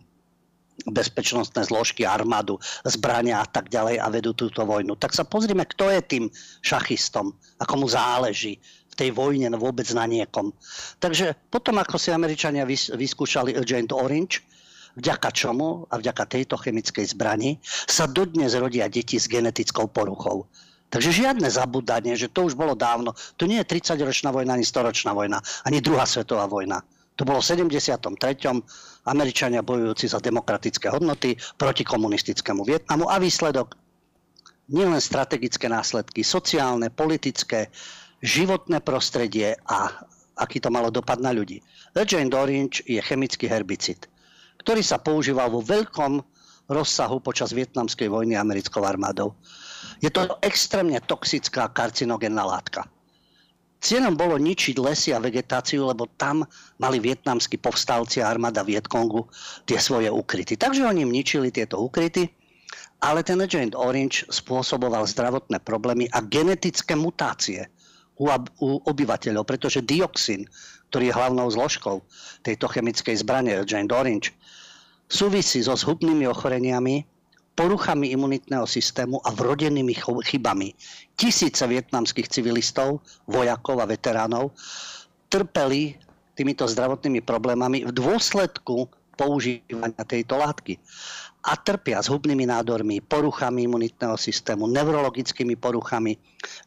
bezpečnostné 0.88 1.68
zložky, 1.68 2.08
armádu, 2.08 2.56
zbrania 2.88 3.44
a 3.44 3.46
tak 3.46 3.68
ďalej 3.68 4.00
a 4.00 4.06
vedú 4.08 4.32
túto 4.32 4.64
vojnu. 4.64 4.96
Tak 4.96 5.12
sa 5.12 5.28
pozrime, 5.28 5.68
kto 5.68 5.92
je 5.92 6.00
tým 6.00 6.24
šachistom, 6.64 7.36
ako 7.60 7.74
mu 7.76 7.86
záleží, 7.86 8.56
v 8.90 8.94
tej 8.98 9.10
vojne 9.14 9.46
no 9.48 9.58
vôbec 9.62 9.86
na 9.94 10.04
niekom. 10.04 10.50
Takže 10.98 11.38
potom, 11.48 11.78
ako 11.78 11.96
si 11.96 12.10
Američania 12.10 12.66
vyskúšali 12.68 13.54
Agent 13.54 13.94
Orange, 13.94 14.42
vďaka 14.98 15.30
čomu 15.30 15.86
a 15.86 15.94
vďaka 15.96 16.26
tejto 16.26 16.58
chemickej 16.58 17.14
zbrani 17.14 17.62
sa 17.64 18.10
dodnes 18.10 18.52
rodia 18.58 18.90
deti 18.90 19.16
s 19.16 19.30
genetickou 19.30 19.86
poruchou. 19.88 20.50
Takže 20.90 21.22
žiadne 21.22 21.46
zabudanie, 21.46 22.18
že 22.18 22.26
to 22.26 22.50
už 22.50 22.58
bolo 22.58 22.74
dávno. 22.74 23.14
To 23.38 23.46
nie 23.46 23.62
je 23.62 23.70
30-ročná 23.78 24.34
vojna, 24.34 24.58
ani 24.58 24.66
100-ročná 24.66 25.14
vojna, 25.14 25.38
ani 25.62 25.78
druhá 25.78 26.02
svetová 26.02 26.50
vojna. 26.50 26.82
To 27.14 27.22
bolo 27.22 27.38
v 27.38 27.46
73. 27.46 27.94
Američania 29.06 29.62
bojujúci 29.62 30.10
za 30.10 30.18
demokratické 30.18 30.90
hodnoty 30.90 31.38
proti 31.54 31.86
komunistickému 31.86 32.66
Vietnamu 32.66 33.06
a 33.06 33.22
výsledok 33.22 33.78
nielen 34.70 34.98
strategické 35.02 35.66
následky, 35.66 36.22
sociálne, 36.22 36.90
politické, 36.90 37.70
životné 38.20 38.84
prostredie 38.84 39.56
a 39.68 40.04
aký 40.36 40.60
to 40.60 40.72
malo 40.72 40.88
dopad 40.88 41.20
na 41.20 41.32
ľudí. 41.32 41.60
Agent 41.92 42.32
Orange 42.32 42.80
je 42.88 43.00
chemický 43.00 43.48
herbicid, 43.48 44.08
ktorý 44.64 44.80
sa 44.80 45.00
používal 45.00 45.52
vo 45.52 45.60
veľkom 45.60 46.20
rozsahu 46.70 47.18
počas 47.20 47.50
vietnamskej 47.50 48.08
vojny 48.08 48.38
americkou 48.38 48.86
armádou. 48.86 49.34
Je 50.00 50.08
to 50.08 50.38
extrémne 50.40 50.96
toxická 51.04 51.68
karcinogénna 51.72 52.46
látka. 52.46 52.86
Cieľom 53.80 54.12
bolo 54.12 54.36
ničiť 54.36 54.76
lesy 54.76 55.16
a 55.16 55.18
vegetáciu, 55.24 55.88
lebo 55.88 56.04
tam 56.20 56.44
mali 56.76 57.00
vietnamskí 57.00 57.56
povstalci 57.56 58.20
a 58.20 58.28
armáda 58.28 58.60
Vietkongu 58.60 59.24
tie 59.64 59.80
svoje 59.80 60.12
ukryty. 60.12 60.60
Takže 60.60 60.84
oni 60.84 61.08
im 61.08 61.12
ničili 61.12 61.48
tieto 61.48 61.80
ukryty 61.80 62.28
ale 63.00 63.24
ten 63.24 63.40
Agent 63.40 63.72
Orange 63.72 64.28
spôsoboval 64.28 65.08
zdravotné 65.08 65.64
problémy 65.64 66.06
a 66.12 66.20
genetické 66.20 66.92
mutácie 66.92 67.64
u, 68.20 68.28
u 68.60 68.68
obyvateľov, 68.84 69.48
pretože 69.48 69.80
dioxín, 69.80 70.44
ktorý 70.92 71.08
je 71.08 71.16
hlavnou 71.16 71.48
zložkou 71.48 72.04
tejto 72.44 72.68
chemickej 72.68 73.16
zbrane 73.24 73.56
Agent 73.56 73.88
Orange, 73.88 74.36
súvisí 75.08 75.64
so 75.64 75.72
zhubnými 75.72 76.28
ochoreniami, 76.28 77.08
poruchami 77.56 78.12
imunitného 78.12 78.68
systému 78.68 79.24
a 79.24 79.32
vrodenými 79.32 79.96
chybami. 80.28 80.76
Tisíce 81.16 81.64
vietnamských 81.64 82.28
civilistov, 82.28 83.00
vojakov 83.24 83.80
a 83.80 83.88
veteránov 83.88 84.52
trpeli 85.32 85.96
týmito 86.36 86.64
zdravotnými 86.64 87.20
problémami 87.24 87.84
v 87.84 87.92
dôsledku 87.92 88.88
používania 89.20 90.00
tejto 90.08 90.40
látky 90.40 90.80
a 91.44 91.56
trpia 91.60 92.00
hubnými 92.00 92.48
nádormi, 92.48 93.04
poruchami 93.04 93.68
imunitného 93.68 94.16
systému, 94.16 94.68
neurologickými 94.68 95.56
poruchami. 95.60 96.16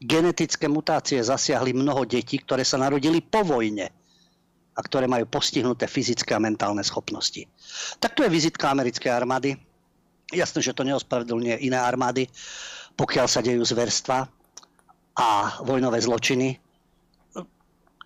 Genetické 0.01 0.69
mutácie 0.69 1.21
zasiahli 1.21 1.73
mnoho 1.73 2.05
detí, 2.05 2.37
ktoré 2.41 2.61
sa 2.61 2.77
narodili 2.77 3.21
po 3.21 3.41
vojne 3.41 3.89
a 4.73 4.79
ktoré 4.81 5.05
majú 5.05 5.29
postihnuté 5.29 5.85
fyzické 5.85 6.33
a 6.33 6.41
mentálne 6.41 6.81
schopnosti. 6.81 7.45
Tak 8.01 8.17
to 8.17 8.25
je 8.25 8.33
vizitka 8.33 8.73
americkej 8.73 9.13
armády. 9.13 9.53
Jasné, 10.33 10.65
že 10.65 10.73
to 10.73 10.81
neospravedlňuje 10.81 11.61
iné 11.61 11.77
armády, 11.77 12.25
pokiaľ 12.97 13.27
sa 13.29 13.45
dejú 13.45 13.61
zverstva 13.61 14.25
a 15.13 15.29
vojnové 15.61 16.01
zločiny. 16.01 16.57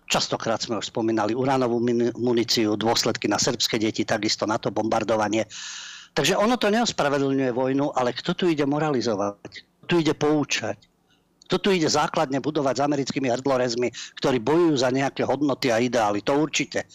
Častokrát 0.08 0.64
sme 0.64 0.80
už 0.80 0.88
spomínali 0.88 1.36
uránovú 1.36 1.78
muníciu, 2.16 2.80
dôsledky 2.80 3.28
na 3.28 3.36
srbské 3.36 3.76
deti, 3.76 4.08
takisto 4.08 4.48
na 4.48 4.56
to 4.56 4.72
bombardovanie 4.72 5.44
Takže 6.18 6.34
ono 6.34 6.58
to 6.58 6.66
neospravedlňuje 6.74 7.54
vojnu, 7.54 7.94
ale 7.94 8.10
kto 8.10 8.34
tu 8.34 8.50
ide 8.50 8.66
moralizovať? 8.66 9.52
Kto 9.78 9.84
tu 9.86 9.94
ide 10.02 10.18
poučať? 10.18 10.74
Kto 11.46 11.56
tu 11.62 11.68
ide 11.70 11.86
základne 11.86 12.42
budovať 12.42 12.74
s 12.74 12.84
americkými 12.84 13.30
hrdlorezmi, 13.30 13.88
ktorí 14.18 14.42
bojujú 14.42 14.82
za 14.82 14.90
nejaké 14.90 15.22
hodnoty 15.22 15.70
a 15.70 15.78
ideály? 15.78 16.18
To 16.26 16.34
určite. 16.42 16.90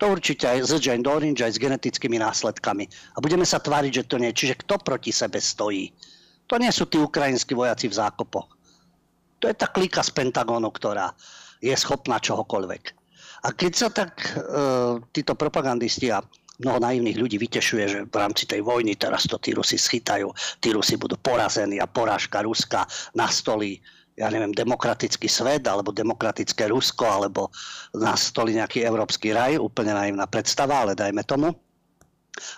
To 0.00 0.16
určite 0.16 0.48
aj 0.48 0.64
s 0.64 0.70
Agent 0.72 1.04
Orange, 1.04 1.44
aj 1.44 1.58
s 1.58 1.62
genetickými 1.62 2.16
následkami. 2.16 2.88
A 2.88 3.18
budeme 3.20 3.44
sa 3.44 3.60
tváriť, 3.60 4.00
že 4.00 4.08
to 4.08 4.16
nie. 4.16 4.32
Čiže 4.32 4.64
kto 4.64 4.80
proti 4.80 5.12
sebe 5.12 5.36
stojí? 5.44 5.92
To 6.48 6.56
nie 6.56 6.72
sú 6.72 6.88
tí 6.88 6.96
ukrajinskí 6.96 7.52
vojaci 7.52 7.92
v 7.92 7.98
zákopoch. 8.00 8.48
To 9.38 9.44
je 9.44 9.54
tá 9.54 9.68
klika 9.68 10.00
z 10.00 10.10
Pentagonu, 10.16 10.72
ktorá 10.72 11.12
je 11.58 11.74
schopná 11.74 12.22
čohokoľvek. 12.22 12.82
A 13.46 13.54
keď 13.54 13.72
sa 13.74 13.88
tak 13.90 14.18
e, 14.18 14.30
títo 15.14 15.38
propagandisti 15.38 16.10
a 16.10 16.22
mnoho 16.58 16.82
naivných 16.82 17.18
ľudí 17.18 17.38
vytešuje, 17.38 17.84
že 17.86 17.98
v 18.10 18.16
rámci 18.18 18.50
tej 18.50 18.66
vojny 18.66 18.98
teraz 18.98 19.30
to 19.30 19.38
tí 19.38 19.54
Rusi 19.54 19.78
schytajú, 19.78 20.26
tí 20.58 20.74
Rusi 20.74 20.98
budú 20.98 21.14
porazení 21.18 21.78
a 21.78 21.86
porážka 21.86 22.42
Ruska 22.42 22.82
nastolí 23.14 23.78
ja 24.18 24.34
neviem, 24.34 24.50
demokratický 24.50 25.30
svet, 25.30 25.62
alebo 25.70 25.94
demokratické 25.94 26.66
Rusko, 26.74 27.06
alebo 27.06 27.54
nastolí 27.94 28.58
nejaký 28.58 28.82
európsky 28.82 29.30
raj, 29.30 29.62
úplne 29.62 29.94
naivná 29.94 30.26
predstava, 30.26 30.82
ale 30.82 30.98
dajme 30.98 31.22
tomu. 31.22 31.54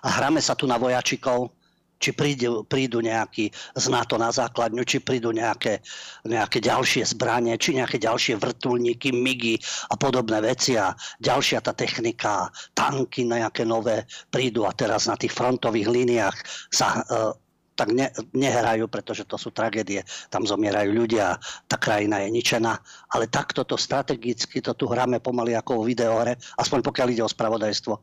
A 0.00 0.08
hráme 0.08 0.40
sa 0.40 0.56
tu 0.56 0.64
na 0.64 0.80
vojačikov, 0.80 1.52
či 2.00 2.16
prídu, 2.16 2.64
prídu 2.64 3.04
nejakí 3.04 3.52
z 3.52 3.84
NATO 3.92 4.16
na 4.16 4.32
základňu, 4.32 4.82
či 4.88 5.04
prídu 5.04 5.36
nejaké, 5.36 5.84
nejaké 6.24 6.64
ďalšie 6.64 7.04
zbranie, 7.12 7.60
či 7.60 7.76
nejaké 7.76 8.00
ďalšie 8.00 8.40
vrtulníky, 8.40 9.12
migy 9.12 9.60
a 9.92 9.94
podobné 10.00 10.40
veci 10.40 10.80
a 10.80 10.96
ďalšia 11.20 11.60
tá 11.60 11.76
technika, 11.76 12.48
tanky 12.72 13.28
nejaké 13.28 13.68
nové 13.68 14.08
prídu 14.32 14.64
a 14.64 14.72
teraz 14.72 15.04
na 15.04 15.20
tých 15.20 15.36
frontových 15.36 15.92
líniách 15.92 16.36
sa 16.72 17.04
uh, 17.04 17.36
tak 17.80 17.96
ne, 17.96 18.12
nehrajú, 18.36 18.92
pretože 18.92 19.24
to 19.24 19.40
sú 19.40 19.56
tragédie. 19.56 20.04
Tam 20.28 20.44
zomierajú 20.44 20.92
ľudia, 20.92 21.40
tá 21.64 21.80
krajina 21.80 22.20
je 22.20 22.28
ničená. 22.28 22.76
Ale 23.08 23.24
takto 23.32 23.64
to 23.64 23.80
strategicky, 23.80 24.60
to 24.60 24.76
tu 24.76 24.84
hráme 24.84 25.16
pomaly 25.24 25.56
ako 25.56 25.80
o 25.80 25.86
videohre, 25.88 26.36
aspoň 26.60 26.84
pokiaľ 26.84 27.08
ide 27.08 27.24
o 27.24 27.32
spravodajstvo. 27.32 27.96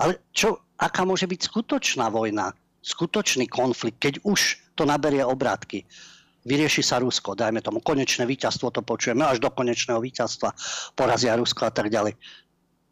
Ale 0.00 0.24
čo, 0.32 0.64
aká 0.80 1.04
môže 1.04 1.28
byť 1.28 1.40
skutočná 1.52 2.08
vojna? 2.08 2.56
Skutočný 2.80 3.46
konflikt, 3.46 4.00
keď 4.00 4.14
už 4.24 4.60
to 4.74 4.88
naberie 4.88 5.20
obrátky, 5.20 5.84
vyrieši 6.48 6.80
sa 6.80 7.00
Rusko, 7.00 7.36
dajme 7.36 7.60
tomu 7.60 7.84
konečné 7.84 8.24
víťazstvo, 8.24 8.72
to 8.72 8.80
počujeme 8.80 9.24
až 9.24 9.40
do 9.40 9.52
konečného 9.52 10.00
víťazstva, 10.00 10.56
porazia 10.96 11.36
Rusko 11.36 11.68
a 11.68 11.72
tak 11.72 11.92
ďalej. 11.92 12.16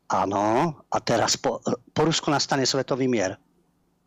Áno, 0.08 0.72
a 0.88 0.98
teraz 1.04 1.36
po, 1.36 1.60
po 1.92 2.02
Rusku 2.04 2.32
nastane 2.32 2.64
svetový 2.64 3.08
mier. 3.08 3.36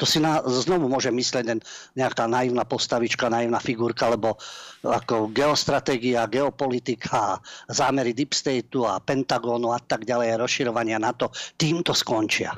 To 0.01 0.09
si 0.09 0.17
na, 0.17 0.41
znovu 0.41 0.89
môže 0.89 1.13
myslieť 1.13 1.61
nejaká 1.93 2.25
naivná 2.25 2.65
postavička, 2.65 3.29
naivná 3.29 3.61
figurka, 3.61 4.09
lebo 4.09 4.33
ako 4.81 5.29
geostratégia, 5.29 6.25
geopolitika, 6.25 7.37
zámery 7.69 8.17
Deep 8.17 8.33
Stateu 8.33 8.89
a 8.89 8.97
Pentagonu 8.97 9.69
a 9.69 9.77
tak 9.77 10.09
ďalej, 10.09 10.41
rozširovania 10.41 10.97
NATO, 10.97 11.29
týmto 11.53 11.93
skončia. 11.93 12.49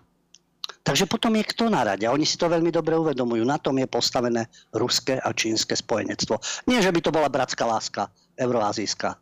Takže 0.83 1.07
potom 1.07 1.31
je 1.39 1.47
kto 1.47 1.71
na 1.71 1.83
rade. 1.87 2.03
A 2.03 2.11
oni 2.11 2.27
si 2.27 2.35
to 2.35 2.51
veľmi 2.51 2.67
dobre 2.67 2.99
uvedomujú. 2.99 3.43
Na 3.47 3.55
tom 3.55 3.79
je 3.79 3.87
postavené 3.87 4.51
ruské 4.75 5.15
a 5.15 5.31
čínske 5.31 5.79
spojenectvo. 5.79 6.39
Nie, 6.67 6.83
že 6.83 6.91
by 6.91 6.99
to 6.99 7.15
bola 7.15 7.31
bratská 7.31 7.63
láska 7.63 8.11
euroazijská, 8.35 9.15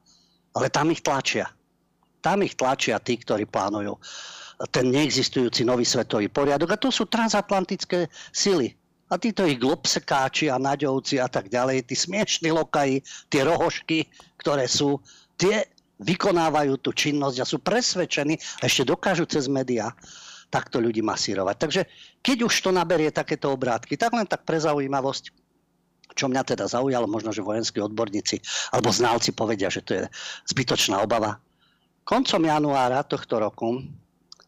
ale 0.57 0.67
tam 0.73 0.89
ich 0.89 1.05
tlačia. 1.05 1.53
Tam 2.21 2.41
ich 2.41 2.57
tlačia 2.57 2.97
tí, 2.97 3.17
ktorí 3.17 3.45
plánujú 3.45 3.97
ten 4.69 4.93
neexistujúci 4.93 5.65
nový 5.65 5.85
svetový 5.85 6.29
poriadok. 6.29 6.77
A 6.77 6.81
to 6.81 6.93
sú 6.93 7.09
transatlantické 7.09 8.05
sily. 8.29 8.77
A 9.09 9.17
títo 9.17 9.43
ich 9.43 9.57
globsekáči 9.57 10.47
a 10.53 10.61
naďovci 10.61 11.17
a 11.17 11.27
tak 11.27 11.49
ďalej, 11.49 11.89
tí 11.89 11.97
smiešní 11.97 12.53
lokaji, 12.53 13.01
tie 13.27 13.41
rohošky, 13.43 14.07
ktoré 14.39 14.69
sú, 14.69 15.01
tie 15.35 15.67
vykonávajú 16.01 16.79
tú 16.79 16.93
činnosť 16.95 17.37
a 17.41 17.45
sú 17.45 17.57
presvedčení 17.59 18.37
a 18.61 18.69
ešte 18.69 18.87
dokážu 18.87 19.27
cez 19.27 19.51
médiá 19.51 19.91
takto 20.51 20.83
ľudí 20.83 20.99
masírovať. 20.99 21.55
Takže 21.55 21.81
keď 22.19 22.51
už 22.51 22.53
to 22.59 22.69
naberie 22.75 23.09
takéto 23.09 23.49
obrátky, 23.55 23.95
tak 23.95 24.11
len 24.11 24.27
tak 24.27 24.43
pre 24.43 24.59
zaujímavosť, 24.59 25.31
čo 26.11 26.27
mňa 26.27 26.43
teda 26.43 26.67
zaujalo, 26.67 27.07
možno, 27.07 27.31
že 27.31 27.39
vojenskí 27.39 27.79
odborníci 27.79 28.43
alebo 28.75 28.91
znalci 28.91 29.31
povedia, 29.31 29.71
že 29.71 29.81
to 29.81 29.91
je 29.95 30.03
zbytočná 30.51 30.99
obava. 30.99 31.39
Koncom 32.03 32.43
januára 32.43 33.07
tohto 33.07 33.39
roku 33.39 33.79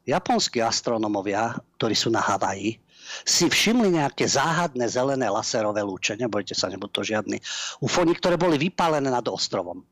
japonskí 0.04 0.60
astronómovia, 0.60 1.56
ktorí 1.80 1.96
sú 1.96 2.12
na 2.12 2.20
Havaji, 2.20 2.76
si 3.24 3.46
všimli 3.48 3.96
nejaké 3.96 4.28
záhadné 4.28 4.88
zelené 4.88 5.28
laserové 5.32 5.84
lúče, 5.84 6.20
nebojte 6.20 6.56
sa, 6.56 6.68
nebudú 6.68 7.00
to 7.00 7.08
žiadny 7.08 7.40
ufoni, 7.80 8.12
ktoré 8.16 8.36
boli 8.36 8.60
vypálené 8.60 9.08
nad 9.08 9.24
ostrovom 9.28 9.84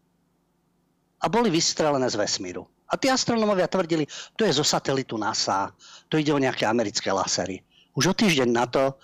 a 1.21 1.25
boli 1.29 1.53
vystrelené 1.53 2.09
z 2.09 2.17
vesmíru. 2.17 2.65
A 2.91 2.99
tí 2.99 3.07
astronómovia 3.07 3.71
tvrdili, 3.71 4.03
to 4.35 4.43
je 4.43 4.51
zo 4.51 4.67
satelitu 4.67 5.15
NASA, 5.15 5.71
to 6.11 6.19
ide 6.19 6.35
o 6.35 6.43
nejaké 6.43 6.67
americké 6.67 7.07
lasery. 7.07 7.63
Už 7.95 8.11
o 8.11 8.13
týždeň 8.15 8.49
na 8.51 8.67
to 8.67 8.95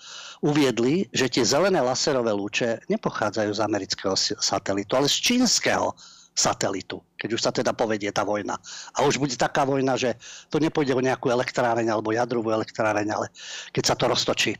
uviedli, 0.44 1.08
že 1.12 1.28
tie 1.28 1.44
zelené 1.44 1.80
laserové 1.80 2.32
lúče 2.32 2.84
nepochádzajú 2.88 3.50
z 3.52 3.60
amerického 3.64 4.16
satelitu, 4.16 4.92
ale 4.96 5.08
z 5.08 5.16
čínskeho 5.20 5.92
satelitu, 6.38 7.02
keď 7.18 7.30
už 7.34 7.40
sa 7.42 7.50
teda 7.50 7.74
povedie 7.74 8.14
tá 8.14 8.22
vojna. 8.22 8.54
A 8.94 9.02
už 9.02 9.18
bude 9.18 9.34
taká 9.34 9.66
vojna, 9.66 9.98
že 9.98 10.14
to 10.48 10.62
nepôjde 10.62 10.94
o 10.94 11.02
nejakú 11.02 11.34
elektráreň 11.34 11.90
alebo 11.90 12.14
jadrovú 12.14 12.54
elektráreň, 12.54 13.08
ale 13.10 13.26
keď 13.74 13.84
sa 13.92 13.94
to 13.98 14.06
roztočí, 14.06 14.54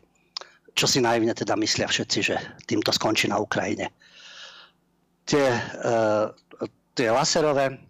čo 0.74 0.86
si 0.90 0.98
naivne 0.98 1.32
teda 1.32 1.54
myslia 1.54 1.86
všetci, 1.86 2.18
že 2.20 2.36
týmto 2.66 2.90
skončí 2.90 3.30
na 3.30 3.38
Ukrajine. 3.38 3.94
Tie, 5.22 5.46
e, 5.46 5.60
tie 6.98 7.08
laserové 7.14 7.87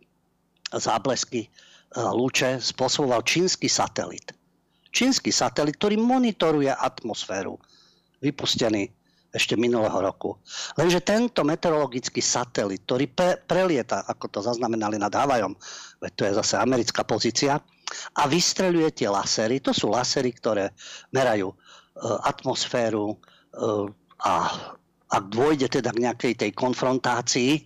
záblesky 0.75 1.47
e, 1.47 1.49
lúče 1.97 2.61
spôsoboval 2.61 3.25
čínsky 3.25 3.69
satelit. 3.71 4.35
Čínsky 4.93 5.33
satelit, 5.33 5.77
ktorý 5.77 6.01
monitoruje 6.01 6.73
atmosféru, 6.73 7.61
vypustený 8.25 8.89
ešte 9.29 9.61
minulého 9.61 10.01
roku. 10.01 10.41
Lenže 10.81 11.05
tento 11.05 11.45
meteorologický 11.45 12.25
satelit, 12.25 12.81
ktorý 12.89 13.07
pre, 13.13 13.37
prelieta, 13.45 14.01
ako 14.09 14.27
to 14.33 14.39
zaznamenali 14.41 14.97
nad 14.97 15.13
Havajom, 15.13 15.53
veď 16.01 16.13
to 16.17 16.23
je 16.25 16.33
zase 16.41 16.55
americká 16.57 17.05
pozícia, 17.05 17.61
a 18.17 18.23
vystreľuje 18.29 19.01
tie 19.01 19.09
lasery. 19.09 19.61
To 19.65 19.73
sú 19.73 19.93
lasery, 19.93 20.33
ktoré 20.33 20.73
merajú 21.13 21.53
e, 21.53 21.57
atmosféru 22.25 23.13
e, 23.13 23.17
a 24.25 24.33
ak 25.09 25.25
dôjde 25.33 25.81
teda 25.81 25.89
k 25.97 26.03
nejakej 26.05 26.33
tej 26.37 26.51
konfrontácii, 26.53 27.65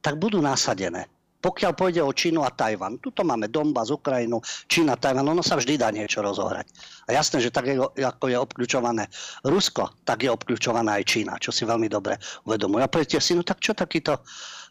tak 0.00 0.16
budú 0.16 0.40
nasadené. 0.40 1.04
Pokiaľ 1.40 1.72
pôjde 1.72 2.04
o 2.04 2.12
Čínu 2.12 2.44
a 2.44 2.52
Tajvan, 2.52 3.00
tuto 3.00 3.24
máme 3.24 3.48
Donbass, 3.48 3.88
Ukrajinu, 3.88 4.44
Čína, 4.68 5.00
Tajvan, 5.00 5.24
ono 5.24 5.40
sa 5.40 5.56
vždy 5.56 5.80
dá 5.80 5.88
niečo 5.88 6.20
rozohrať. 6.20 6.68
A 7.08 7.16
jasné, 7.16 7.40
že 7.40 7.48
tak 7.48 7.72
ako 7.96 8.24
je 8.28 8.36
obklúčované 8.36 9.08
Rusko, 9.48 10.04
tak 10.04 10.28
je 10.28 10.30
obklúčovaná 10.30 11.00
aj 11.00 11.08
Čína, 11.08 11.40
čo 11.40 11.48
si 11.48 11.64
veľmi 11.64 11.88
dobre 11.88 12.20
uvedomujú. 12.44 12.84
A 12.84 12.92
poviete 12.92 13.16
si, 13.24 13.32
no 13.32 13.40
tak 13.40 13.64
čo 13.64 13.72
takýto 13.72 14.20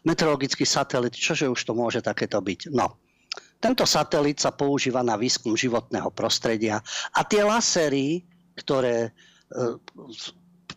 meteorologický 0.06 0.62
satelit, 0.62 1.18
čože 1.18 1.50
už 1.50 1.58
to 1.58 1.74
môže 1.74 2.06
takéto 2.06 2.38
byť? 2.38 2.70
No, 2.70 3.02
tento 3.60 3.84
satelit 3.84 4.40
sa 4.40 4.54
používa 4.54 5.04
na 5.04 5.20
výskum 5.20 5.52
životného 5.58 6.08
prostredia 6.14 6.80
a 7.12 7.20
tie 7.26 7.44
lasery, 7.44 8.24
ktoré 8.56 9.10
e, 9.10 9.10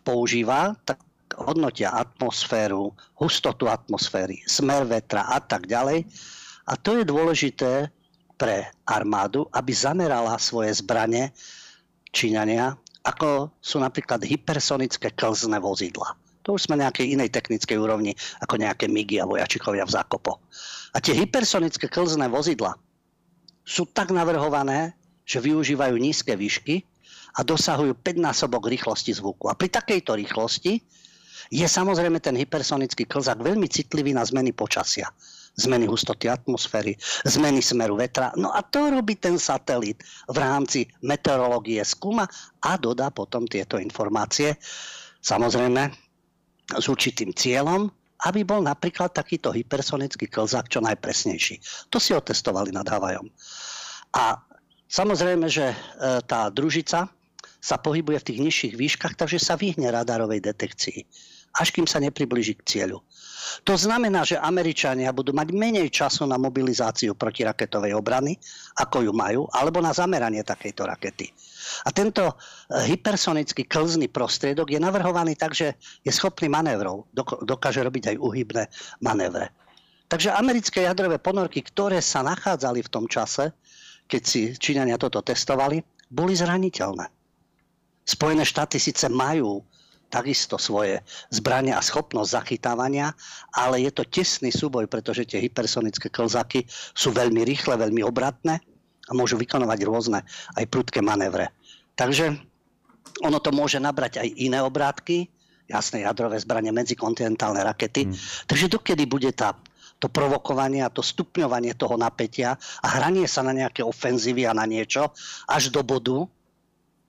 používa, 0.04 0.76
tak 0.84 1.00
hodnotia 1.38 1.92
atmosféru, 1.94 2.94
hustotu 3.18 3.66
atmosféry, 3.66 4.42
smer 4.46 4.86
vetra 4.86 5.26
a 5.26 5.42
tak 5.42 5.66
ďalej. 5.66 6.06
A 6.64 6.78
to 6.80 6.96
je 6.96 7.04
dôležité 7.04 7.90
pre 8.34 8.66
armádu, 8.88 9.46
aby 9.54 9.70
zamerala 9.70 10.34
svoje 10.40 10.74
zbranie 10.74 11.30
Číňania, 12.14 12.74
ako 13.04 13.52
sú 13.60 13.78
napríklad 13.78 14.24
hypersonické 14.24 15.12
klzné 15.12 15.60
vozidla. 15.60 16.16
To 16.44 16.56
už 16.56 16.68
sme 16.68 16.76
na 16.76 16.88
nejakej 16.88 17.16
inej 17.16 17.32
technickej 17.32 17.76
úrovni, 17.80 18.12
ako 18.44 18.60
nejaké 18.60 18.84
migy 18.88 19.16
a 19.16 19.28
vojačikovia 19.28 19.88
v 19.88 19.94
zákopoch. 19.96 20.38
A 20.92 21.00
tie 21.00 21.16
hypersonické 21.16 21.88
klzné 21.88 22.28
vozidla 22.28 22.76
sú 23.64 23.88
tak 23.88 24.12
navrhované, 24.12 24.92
že 25.24 25.40
využívajú 25.40 25.96
nízke 25.96 26.36
výšky 26.36 26.84
a 27.34 27.40
dosahujú 27.40 27.96
5 27.96 28.20
násobok 28.20 28.68
rýchlosti 28.68 29.16
zvuku. 29.16 29.48
A 29.48 29.56
pri 29.56 29.72
takejto 29.72 30.20
rýchlosti 30.20 30.84
je 31.50 31.66
samozrejme 31.66 32.20
ten 32.20 32.36
hypersonický 32.36 33.04
klzak 33.08 33.40
veľmi 33.40 33.68
citlivý 33.68 34.16
na 34.16 34.24
zmeny 34.24 34.52
počasia. 34.52 35.08
Zmeny 35.54 35.86
hustoty 35.86 36.26
atmosféry, 36.26 36.98
zmeny 37.22 37.62
smeru 37.62 37.94
vetra. 37.94 38.34
No 38.34 38.50
a 38.50 38.66
to 38.66 38.90
robí 38.90 39.14
ten 39.14 39.38
satelit 39.38 40.02
v 40.26 40.36
rámci 40.42 40.90
meteorológie 41.06 41.78
skúma 41.86 42.26
a 42.58 42.74
dodá 42.74 43.14
potom 43.14 43.46
tieto 43.46 43.78
informácie. 43.78 44.58
Samozrejme, 45.22 45.94
s 46.74 46.86
určitým 46.90 47.30
cieľom, 47.36 47.86
aby 48.24 48.40
bol 48.42 48.64
napríklad 48.64 49.12
takýto 49.12 49.52
hypersonický 49.52 50.26
klzák 50.26 50.66
čo 50.72 50.80
najpresnejší. 50.80 51.86
To 51.92 52.00
si 52.00 52.16
otestovali 52.16 52.72
nad 52.72 52.88
Havajom. 52.88 53.28
A 54.16 54.40
samozrejme, 54.88 55.46
že 55.50 55.70
e, 55.70 55.76
tá 56.24 56.48
družica 56.48 57.10
sa 57.60 57.76
pohybuje 57.80 58.20
v 58.20 58.26
tých 58.28 58.40
nižších 58.40 58.74
výškach, 58.76 59.14
takže 59.16 59.40
sa 59.40 59.56
vyhne 59.56 59.88
radarovej 59.92 60.40
detekcii, 60.40 61.00
až 61.54 61.70
kým 61.70 61.86
sa 61.86 62.02
nepribliží 62.02 62.58
k 62.58 62.66
cieľu. 62.66 63.02
To 63.62 63.76
znamená, 63.76 64.24
že 64.24 64.40
Američania 64.40 65.12
budú 65.12 65.36
mať 65.36 65.52
menej 65.52 65.92
času 65.92 66.24
na 66.24 66.40
mobilizáciu 66.40 67.14
protiraketovej 67.14 67.92
obrany, 67.92 68.40
ako 68.80 69.04
ju 69.04 69.12
majú, 69.12 69.46
alebo 69.52 69.78
na 69.84 69.92
zameranie 69.92 70.42
takejto 70.42 70.82
rakety. 70.88 71.28
A 71.84 71.92
tento 71.92 72.24
e, 72.24 72.34
hypersonický 72.88 73.68
klzný 73.68 74.08
prostriedok 74.08 74.72
je 74.72 74.80
navrhovaný 74.80 75.36
tak, 75.36 75.52
že 75.52 75.76
je 76.02 76.12
schopný 76.12 76.48
manévrov. 76.48 77.08
Dokáže 77.44 77.84
robiť 77.84 78.16
aj 78.16 78.20
uhybné 78.20 78.62
manévre. 79.04 79.52
Takže 80.08 80.36
americké 80.36 80.84
jadrové 80.84 81.16
ponorky, 81.20 81.64
ktoré 81.64 82.00
sa 82.04 82.20
nachádzali 82.20 82.84
v 82.84 82.92
tom 82.92 83.08
čase, 83.08 83.52
keď 84.04 84.22
si 84.22 84.52
Číňania 84.52 85.00
toto 85.00 85.24
testovali, 85.24 85.80
boli 86.12 86.36
zraniteľné. 86.36 87.08
Spojené 88.04 88.44
štáty 88.44 88.76
síce 88.76 89.08
majú 89.08 89.64
takisto 90.08 90.60
svoje 90.60 91.02
zbrania 91.30 91.78
a 91.78 91.82
schopnosť 91.82 92.30
zachytávania, 92.30 93.12
ale 93.54 93.82
je 93.82 93.90
to 93.90 94.06
tesný 94.06 94.54
súboj, 94.54 94.86
pretože 94.86 95.26
tie 95.26 95.42
hypersonické 95.42 96.08
klzaky 96.08 96.64
sú 96.70 97.10
veľmi 97.10 97.42
rýchle, 97.42 97.74
veľmi 97.74 98.02
obratné 98.06 98.62
a 99.04 99.12
môžu 99.12 99.36
vykonovať 99.36 99.78
rôzne 99.84 100.20
aj 100.56 100.64
prudké 100.70 101.04
manévre. 101.04 101.52
Takže 101.94 102.34
ono 103.22 103.38
to 103.38 103.54
môže 103.54 103.78
nabrať 103.78 104.22
aj 104.22 104.28
iné 104.38 104.58
obrátky, 104.58 105.28
jasné 105.70 106.04
jadrové 106.04 106.40
zbranie, 106.40 106.74
medzikontinentálne 106.74 107.62
rakety. 107.62 108.08
Hmm. 108.08 108.16
Takže 108.48 108.66
dokedy 108.72 109.04
bude 109.06 109.30
tá, 109.32 109.54
to 110.02 110.10
provokovanie 110.10 110.82
a 110.82 110.92
to 110.92 111.00
stupňovanie 111.00 111.78
toho 111.78 111.94
napätia 111.96 112.58
a 112.82 112.86
hranie 112.98 113.24
sa 113.30 113.46
na 113.46 113.54
nejaké 113.54 113.80
ofenzívy 113.80 114.44
a 114.44 114.56
na 114.56 114.66
niečo 114.66 115.14
až 115.48 115.70
do 115.70 115.80
bodu, 115.86 116.26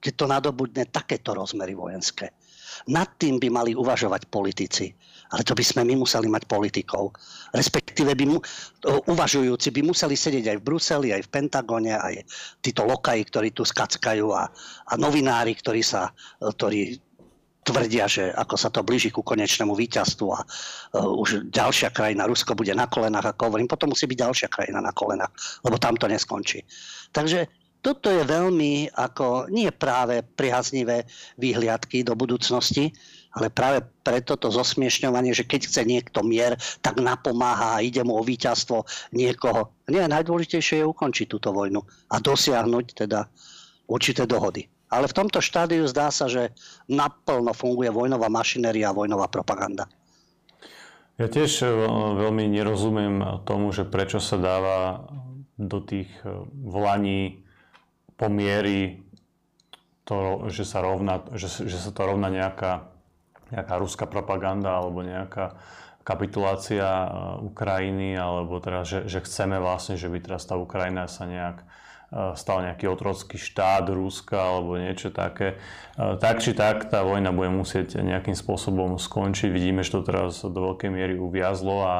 keď 0.00 0.12
to 0.14 0.26
nadobudne 0.30 0.84
takéto 0.88 1.34
rozmery 1.34 1.74
vojenské. 1.74 2.30
Nad 2.92 3.08
tým 3.16 3.40
by 3.40 3.48
mali 3.50 3.72
uvažovať 3.72 4.28
politici. 4.28 4.92
Ale 5.34 5.42
to 5.42 5.58
by 5.58 5.64
sme 5.66 5.82
my 5.82 6.06
museli 6.06 6.30
mať 6.30 6.46
politikov. 6.46 7.10
Respektíve 7.50 8.14
by 8.14 8.24
mu, 8.30 8.38
uvažujúci 9.10 9.74
by 9.74 9.80
museli 9.82 10.14
sedieť 10.14 10.54
aj 10.54 10.56
v 10.62 10.66
Bruseli, 10.66 11.08
aj 11.10 11.26
v 11.26 11.32
Pentagone, 11.32 11.98
aj 11.98 12.22
títo 12.62 12.86
lokaji, 12.86 13.26
ktorí 13.26 13.48
tu 13.50 13.66
skackajú 13.66 14.26
a, 14.30 14.46
a 14.86 14.92
novinári, 14.94 15.58
ktorí, 15.58 15.82
sa, 15.82 16.14
ktorí 16.38 17.02
tvrdia, 17.66 18.06
že 18.06 18.30
ako 18.30 18.54
sa 18.54 18.70
to 18.70 18.86
blíži 18.86 19.10
ku 19.10 19.26
konečnému 19.26 19.74
víťazstvu 19.74 20.26
a 20.30 20.40
uh, 20.46 21.10
už 21.18 21.50
ďalšia 21.50 21.90
krajina, 21.90 22.30
Rusko 22.30 22.54
bude 22.54 22.70
na 22.70 22.86
kolenách, 22.86 23.34
ako 23.34 23.50
hovorím, 23.50 23.66
potom 23.66 23.90
musí 23.90 24.06
byť 24.06 24.18
ďalšia 24.22 24.48
krajina 24.48 24.78
na 24.78 24.94
kolenách, 24.94 25.34
lebo 25.66 25.74
tam 25.74 25.98
to 25.98 26.06
neskončí. 26.06 26.62
Takže 27.10 27.65
toto 27.86 28.10
je 28.10 28.26
veľmi 28.26 28.90
ako 28.98 29.46
nie 29.46 29.70
práve 29.70 30.26
priaznivé 30.34 31.06
výhliadky 31.38 32.02
do 32.02 32.18
budúcnosti, 32.18 32.90
ale 33.30 33.46
práve 33.46 33.86
preto 34.02 34.34
to 34.34 34.50
zosmiešňovanie, 34.50 35.30
že 35.30 35.46
keď 35.46 35.70
chce 35.70 35.82
niekto 35.86 36.26
mier, 36.26 36.58
tak 36.82 36.98
napomáha 36.98 37.78
a 37.78 37.84
ide 37.86 38.02
mu 38.02 38.18
o 38.18 38.26
víťazstvo 38.26 38.82
niekoho. 39.14 39.70
Nie, 39.86 40.10
najdôležitejšie 40.10 40.82
je 40.82 40.90
ukončiť 40.90 41.30
túto 41.30 41.54
vojnu 41.54 41.78
a 42.10 42.16
dosiahnuť 42.18 43.06
teda 43.06 43.30
určité 43.86 44.26
dohody. 44.26 44.66
Ale 44.90 45.06
v 45.06 45.22
tomto 45.22 45.38
štádiu 45.38 45.86
zdá 45.86 46.10
sa, 46.10 46.26
že 46.26 46.50
naplno 46.90 47.54
funguje 47.54 47.92
vojnová 47.94 48.26
mašinéria 48.26 48.90
a 48.90 48.96
vojnová 48.96 49.30
propaganda. 49.30 49.86
Ja 51.22 51.30
tiež 51.30 51.62
e, 51.62 51.70
veľmi 52.18 52.50
nerozumiem 52.50 53.46
tomu, 53.46 53.70
že 53.70 53.88
prečo 53.88 54.20
sa 54.20 54.36
dáva 54.36 55.06
do 55.56 55.80
tých 55.80 56.12
e, 56.22 56.44
pomiery 58.16 59.04
to, 60.06 60.48
že 60.48 60.64
sa, 60.64 60.80
rovna, 60.80 61.20
že, 61.34 61.66
že 61.66 61.76
sa 61.76 61.90
to 61.90 62.02
rovná 62.06 62.30
nejaká, 62.30 62.88
nejaká 63.50 63.74
ruská 63.76 64.06
propaganda 64.06 64.78
alebo 64.78 65.02
nejaká 65.02 65.58
kapitulácia 66.06 66.86
uh, 66.86 67.08
Ukrajiny, 67.42 68.14
alebo 68.14 68.62
teda, 68.62 68.86
že, 68.86 69.10
že 69.10 69.18
chceme 69.26 69.58
vlastne, 69.58 69.98
že 69.98 70.06
by 70.06 70.22
teraz 70.22 70.46
tá 70.46 70.54
Ukrajina 70.54 71.10
sa 71.10 71.26
nejak 71.26 71.66
uh, 71.66 72.38
stal 72.38 72.62
nejaký 72.62 72.86
otrocký 72.86 73.34
štát 73.34 73.90
Ruska 73.90 74.38
alebo 74.38 74.78
niečo 74.78 75.10
také. 75.10 75.58
Uh, 75.98 76.14
tak 76.14 76.46
či 76.46 76.54
tak 76.54 76.86
tá 76.86 77.02
vojna 77.02 77.34
bude 77.34 77.50
musieť 77.50 77.98
nejakým 77.98 78.38
spôsobom 78.38 79.02
skončiť. 79.02 79.50
Vidíme, 79.50 79.82
že 79.82 79.98
to 79.98 80.06
teraz 80.06 80.46
do 80.46 80.54
veľkej 80.54 80.94
miery 80.94 81.18
uviazlo 81.18 81.82
a 81.82 81.94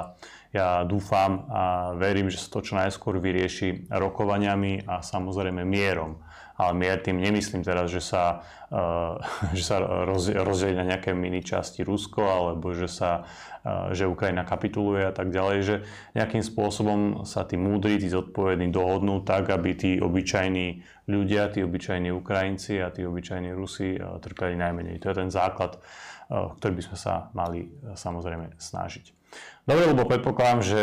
ja 0.57 0.83
dúfam 0.88 1.45
a 1.53 1.92
verím, 1.92 2.33
že 2.33 2.40
sa 2.40 2.49
to 2.49 2.64
čo 2.64 2.81
najskôr 2.81 3.21
vyrieši 3.21 3.92
rokovaniami 3.92 4.88
a 4.88 5.05
samozrejme 5.05 5.62
mierom. 5.69 6.16
Ale 6.57 6.73
mier 6.73 6.97
tým 7.05 7.21
nemyslím 7.21 7.61
teraz, 7.61 7.92
že 7.92 8.01
sa, 8.01 8.40
uh, 8.73 9.21
že 9.57 9.61
sa 9.61 9.77
roz, 10.09 10.33
rozdeľí 10.33 10.75
na 10.81 10.88
nejaké 10.88 11.12
mini 11.12 11.45
časti 11.45 11.85
Rusko 11.85 12.25
alebo 12.25 12.73
že, 12.73 12.88
sa, 12.88 13.29
uh, 13.62 13.92
že 13.92 14.09
Ukrajina 14.09 14.49
kapituluje 14.49 15.05
a 15.05 15.12
tak 15.12 15.29
ďalej, 15.29 15.59
že 15.61 15.77
nejakým 16.16 16.40
spôsobom 16.40 17.29
sa 17.29 17.45
tí 17.45 17.61
múdri, 17.61 18.01
tí 18.01 18.09
zodpovední 18.09 18.73
dohodnú 18.73 19.21
tak, 19.21 19.53
aby 19.53 19.77
tí 19.77 19.90
obyčajní 20.01 20.81
ľudia, 21.12 21.53
tí 21.53 21.61
obyčajní 21.61 22.09
Ukrajinci 22.16 22.81
a 22.81 22.88
tí 22.88 23.05
obyčajní 23.05 23.53
Rusi 23.53 24.01
uh, 24.01 24.16
trpeli 24.16 24.57
najmenej. 24.57 24.97
To 25.05 25.12
je 25.12 25.16
ten 25.21 25.29
základ, 25.29 25.77
uh, 25.77 26.57
ktorý 26.57 26.81
by 26.81 26.83
sme 26.88 26.97
sa 26.97 27.29
mali 27.37 27.69
samozrejme 27.92 28.57
snažiť. 28.57 29.26
Dobre, 29.66 29.85
lebo 29.90 30.07
predpokladám, 30.07 30.61
že 30.62 30.81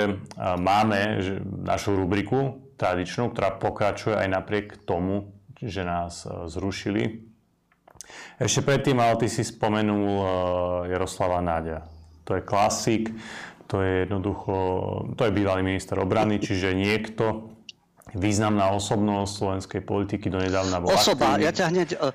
máme 0.59 1.23
našu 1.63 1.95
rubriku 1.95 2.59
tradičnú, 2.75 3.31
ktorá 3.31 3.55
pokračuje 3.55 4.11
aj 4.17 4.27
napriek 4.27 4.67
tomu, 4.83 5.31
že 5.55 5.87
nás 5.87 6.27
zrušili. 6.27 7.23
Ešte 8.43 8.59
predtým, 8.59 8.99
ale 8.99 9.15
ty 9.23 9.31
si 9.31 9.47
spomenul 9.47 10.19
Jaroslava 10.91 11.39
Náďa. 11.39 11.87
To 12.27 12.35
je 12.35 12.43
klasik, 12.43 13.15
to 13.71 13.79
je 13.79 14.03
jednoducho, 14.03 14.55
to 15.15 15.21
je 15.23 15.31
bývalý 15.31 15.63
minister 15.63 15.95
obrany, 15.97 16.43
čiže 16.43 16.75
niekto, 16.75 17.53
významná 18.13 18.69
osobnosť 18.77 19.31
slovenskej 19.33 19.81
politiky 19.81 20.29
do 20.29 20.37
nedávna 20.37 20.77
bola 20.77 20.93
Osoba, 20.93 21.33
aktívny. 21.33 21.45
ja 21.49 21.51
ťa 21.51 21.65
hneď 21.73 21.89
uh, 21.97 22.13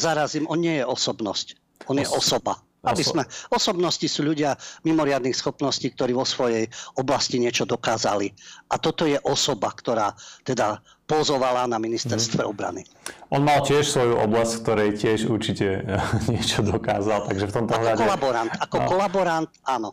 zarazím, 0.00 0.50
on 0.50 0.58
nie 0.58 0.82
je 0.82 0.84
osobnosť, 0.84 1.46
on 1.86 1.96
Os- 1.96 2.02
je 2.02 2.06
osoba. 2.10 2.52
Aby 2.86 3.02
sme, 3.02 3.22
osobnosti 3.50 4.06
sú 4.06 4.22
ľudia 4.22 4.54
mimoriadných 4.86 5.34
schopností, 5.34 5.90
ktorí 5.92 6.14
vo 6.14 6.22
svojej 6.22 6.70
oblasti 6.96 7.42
niečo 7.42 7.66
dokázali. 7.66 8.30
A 8.70 8.78
toto 8.78 9.04
je 9.04 9.18
osoba, 9.26 9.74
ktorá 9.74 10.14
teda 10.46 10.78
pozovala 11.06 11.70
na 11.70 11.78
ministerstve 11.78 12.42
mm. 12.42 12.50
obrany. 12.50 12.82
On 13.30 13.42
mal 13.42 13.62
tiež 13.62 13.86
svoju 13.86 14.18
oblasť, 14.26 14.52
v 14.58 14.62
ktorej 14.62 14.90
tiež 14.98 15.30
určite 15.30 15.86
niečo 16.34 16.66
dokázal, 16.66 17.30
takže 17.30 17.46
v 17.46 17.52
tomto 17.54 17.72
ako 17.74 17.82
hľade... 17.82 18.00
Kolaborant, 18.02 18.52
ako 18.58 18.76
no. 18.78 18.86
kolaborant, 18.90 19.50
áno. 19.62 19.90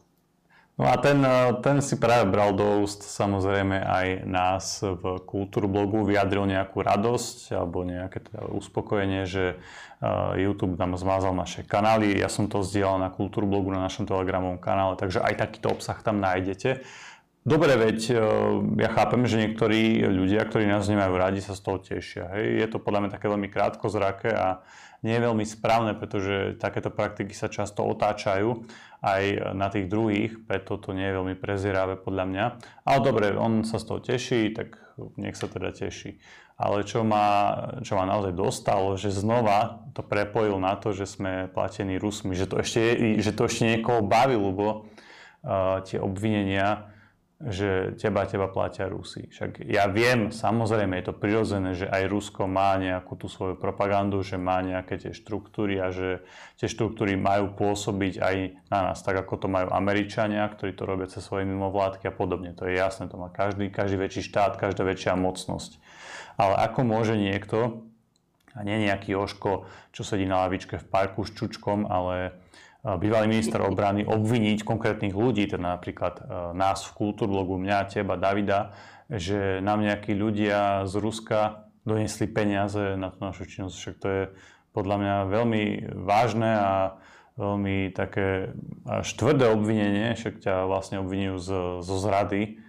No 0.83 0.91
a 0.91 0.99
ten, 0.99 1.23
eh, 1.23 1.55
ten 1.63 1.79
si 1.79 1.95
práve 1.95 2.27
bral 2.27 2.51
do 2.51 2.83
úst 2.83 3.07
samozrejme 3.07 3.87
aj 3.87 4.07
nás 4.27 4.83
v 4.83 5.23
Kultúrblogu, 5.23 6.03
vyjadril 6.03 6.43
nejakú 6.43 6.83
radosť 6.83 7.55
alebo 7.55 7.87
nejaké 7.87 8.19
teda 8.19 8.51
uspokojenie, 8.51 9.23
že 9.23 9.55
eh, 9.55 10.43
YouTube 10.43 10.75
nám 10.75 10.99
zmázal 10.99 11.31
naše 11.39 11.63
kanály. 11.63 12.19
Ja 12.19 12.27
som 12.27 12.51
to 12.51 12.67
zdieľal 12.67 12.99
na 12.99 13.07
Kultúrblogu 13.07 13.71
na 13.71 13.87
našom 13.87 14.03
telegramovom 14.03 14.59
kanále, 14.59 14.99
takže 14.99 15.23
aj 15.23 15.39
takýto 15.39 15.71
obsah 15.71 15.95
tam 16.03 16.19
nájdete. 16.19 16.83
Dobre, 17.43 17.75
veď 17.75 17.99
e, 18.07 18.15
ja 18.79 18.87
chápem, 18.95 19.27
že 19.27 19.35
niektorí 19.35 19.99
ľudia, 20.07 20.47
ktorí 20.47 20.63
nás 20.63 20.87
nemajú 20.87 21.11
radi, 21.19 21.43
sa 21.43 21.51
z 21.51 21.59
toho 21.59 21.75
tešia. 21.75 22.31
Hej. 22.39 22.63
Je 22.63 22.67
to 22.71 22.79
podľa 22.79 23.03
mňa 23.03 23.19
také 23.19 23.27
veľmi 23.27 23.51
krátkozraké 23.51 24.31
a 24.31 24.63
nie 25.03 25.11
je 25.11 25.25
veľmi 25.27 25.43
správne, 25.43 25.91
pretože 25.91 26.55
takéto 26.55 26.87
praktiky 26.87 27.35
sa 27.35 27.51
často 27.51 27.83
otáčajú 27.83 28.63
aj 29.03 29.51
na 29.51 29.67
tých 29.67 29.91
druhých, 29.91 30.47
preto 30.47 30.79
to 30.79 30.95
nie 30.95 31.03
je 31.11 31.17
veľmi 31.19 31.35
prezieravé 31.35 31.99
podľa 31.99 32.25
mňa. 32.31 32.45
Ale 32.87 32.99
dobre, 33.03 33.35
on 33.35 33.67
sa 33.67 33.75
z 33.75 33.85
toho 33.91 33.99
teší, 33.99 34.55
tak 34.55 34.79
nech 35.19 35.35
sa 35.35 35.51
teda 35.51 35.75
teší. 35.75 36.23
Ale 36.55 36.87
čo 36.87 37.03
ma, 37.03 37.51
čo 37.83 37.99
ma 37.99 38.07
naozaj 38.07 38.31
dostalo, 38.31 38.95
že 38.95 39.11
znova 39.11 39.83
to 39.91 40.05
prepojil 40.05 40.55
na 40.61 40.79
to, 40.79 40.95
že 40.95 41.03
sme 41.03 41.51
platení 41.51 41.99
Rusmi, 41.99 42.37
že 42.37 42.47
to 42.47 42.63
ešte, 42.63 43.19
že 43.19 43.35
to 43.35 43.49
ešte 43.49 43.67
niekoho 43.67 44.05
baví, 44.05 44.39
lebo 44.39 44.87
uh, 45.43 45.83
tie 45.83 45.99
obvinenia 45.99 46.92
že 47.43 47.99
teba, 47.99 48.23
teba 48.23 48.47
platia 48.47 48.87
Rusi. 48.87 49.27
Však 49.27 49.67
ja 49.67 49.91
viem, 49.91 50.31
samozrejme, 50.31 50.95
je 50.95 51.11
to 51.11 51.15
prirodzené, 51.19 51.75
že 51.75 51.91
aj 51.91 52.07
Rusko 52.07 52.47
má 52.47 52.79
nejakú 52.79 53.19
tú 53.19 53.27
svoju 53.27 53.59
propagandu, 53.59 54.23
že 54.23 54.39
má 54.39 54.63
nejaké 54.63 54.95
tie 54.95 55.11
štruktúry 55.11 55.75
a 55.83 55.91
že 55.91 56.23
tie 56.55 56.71
štruktúry 56.71 57.19
majú 57.19 57.51
pôsobiť 57.51 58.13
aj 58.23 58.35
na 58.71 58.79
nás, 58.87 59.03
tak 59.03 59.19
ako 59.19 59.43
to 59.43 59.47
majú 59.51 59.67
Američania, 59.75 60.47
ktorí 60.47 60.71
to 60.71 60.87
robia 60.87 61.11
cez 61.11 61.19
svoje 61.19 61.43
mimovládky 61.43 62.07
a 62.07 62.15
podobne. 62.15 62.55
To 62.55 62.63
je 62.63 62.79
jasné, 62.79 63.11
to 63.11 63.19
má 63.19 63.27
každý, 63.27 63.67
každý 63.67 63.99
väčší 63.99 64.23
štát, 64.23 64.55
každá 64.55 64.87
väčšia 64.87 65.19
mocnosť. 65.19 65.83
Ale 66.39 66.55
ako 66.63 66.79
môže 66.87 67.19
niekto, 67.19 67.83
a 68.55 68.63
nie 68.63 68.87
nejaký 68.87 69.19
oško, 69.19 69.67
čo 69.91 70.01
sedí 70.07 70.23
na 70.23 70.47
lavičke 70.47 70.79
v 70.79 70.85
parku 70.87 71.27
s 71.27 71.33
čučkom, 71.35 71.89
ale 71.91 72.39
bývalý 72.83 73.31
minister 73.31 73.63
obrany 73.63 74.03
obviniť 74.03 74.67
konkrétnych 74.67 75.15
ľudí, 75.15 75.47
teda 75.47 75.79
napríklad 75.79 76.19
e, 76.19 76.23
nás 76.51 76.83
v 76.83 76.91
Kultúrblogu, 76.99 77.55
mňa, 77.55 77.87
teba, 77.87 78.19
Davida, 78.19 78.75
že 79.07 79.63
nám 79.63 79.87
nejakí 79.87 80.11
ľudia 80.11 80.83
z 80.83 80.93
Ruska 80.99 81.71
doniesli 81.87 82.27
peniaze 82.27 82.99
na 82.99 83.07
tú 83.07 83.23
našu 83.23 83.47
činnosť. 83.47 83.75
Však 83.75 83.95
to 84.03 84.07
je 84.07 84.23
podľa 84.75 84.95
mňa 84.99 85.15
veľmi 85.31 85.63
vážne 86.03 86.51
a 86.59 86.73
veľmi 87.39 87.95
také 87.95 88.51
až 88.83 89.07
tvrdé 89.15 89.47
obvinenie, 89.47 90.11
však 90.19 90.43
ťa 90.43 90.67
vlastne 90.67 90.99
obvinujú 90.99 91.39
z, 91.39 91.49
zo 91.87 91.95
zrady 92.03 92.59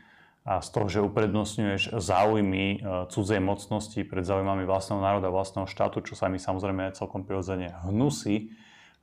a 0.46 0.62
z 0.62 0.68
toho, 0.70 0.87
že 0.87 1.03
uprednostňuješ 1.03 1.98
záujmy 1.98 2.66
e, 2.70 2.77
cudzej 3.11 3.42
mocnosti 3.42 3.98
pred 4.07 4.22
záujmami 4.22 4.62
vlastného 4.62 5.03
národa, 5.03 5.35
vlastného 5.35 5.66
štátu, 5.66 6.07
čo 6.07 6.14
sa 6.14 6.31
mi 6.31 6.38
samozrejme 6.38 6.94
celkom 6.94 7.27
prirodzene 7.27 7.74
hnusí 7.83 8.55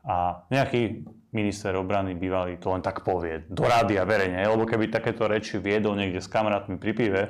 a 0.01 0.45
nejaký 0.49 1.05
minister 1.31 1.71
obrany 1.77 2.17
bývalý 2.17 2.57
to 2.57 2.73
len 2.73 2.83
tak 2.83 3.05
povie 3.05 3.47
do 3.47 3.63
rádia 3.63 4.03
verejne, 4.03 4.43
lebo 4.43 4.67
keby 4.67 4.91
takéto 4.91 5.29
reči 5.29 5.61
viedol 5.61 5.95
niekde 5.95 6.19
s 6.19 6.27
kamarátmi 6.27 6.75
pri 6.75 6.91
pive, 6.91 7.23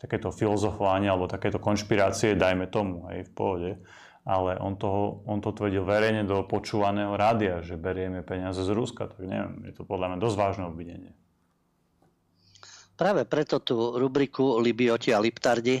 takéto 0.00 0.32
filozofovanie 0.32 1.08
alebo 1.08 1.28
takéto 1.28 1.60
konšpirácie, 1.60 2.38
dajme 2.38 2.68
tomu, 2.68 3.08
aj 3.10 3.26
v 3.26 3.32
pohode, 3.32 3.70
ale 4.24 4.56
on, 4.60 4.76
toho, 4.76 5.24
on 5.24 5.40
to 5.40 5.56
tvrdil 5.56 5.84
verejne 5.84 6.28
do 6.28 6.44
počúvaného 6.44 7.16
rádia, 7.16 7.64
že 7.64 7.80
berieme 7.80 8.20
peniaze 8.20 8.60
z 8.60 8.70
Ruska, 8.72 9.08
tak 9.08 9.20
neviem, 9.24 9.64
je 9.68 9.72
to 9.76 9.88
podľa 9.88 10.14
mňa 10.14 10.18
dosť 10.20 10.36
vážne 10.36 10.64
obvinenie. 10.68 11.12
Práve 13.00 13.24
preto 13.24 13.64
tú 13.64 13.96
rubriku 13.96 14.60
Libioti 14.60 15.16
a 15.16 15.24
Liptardi, 15.24 15.80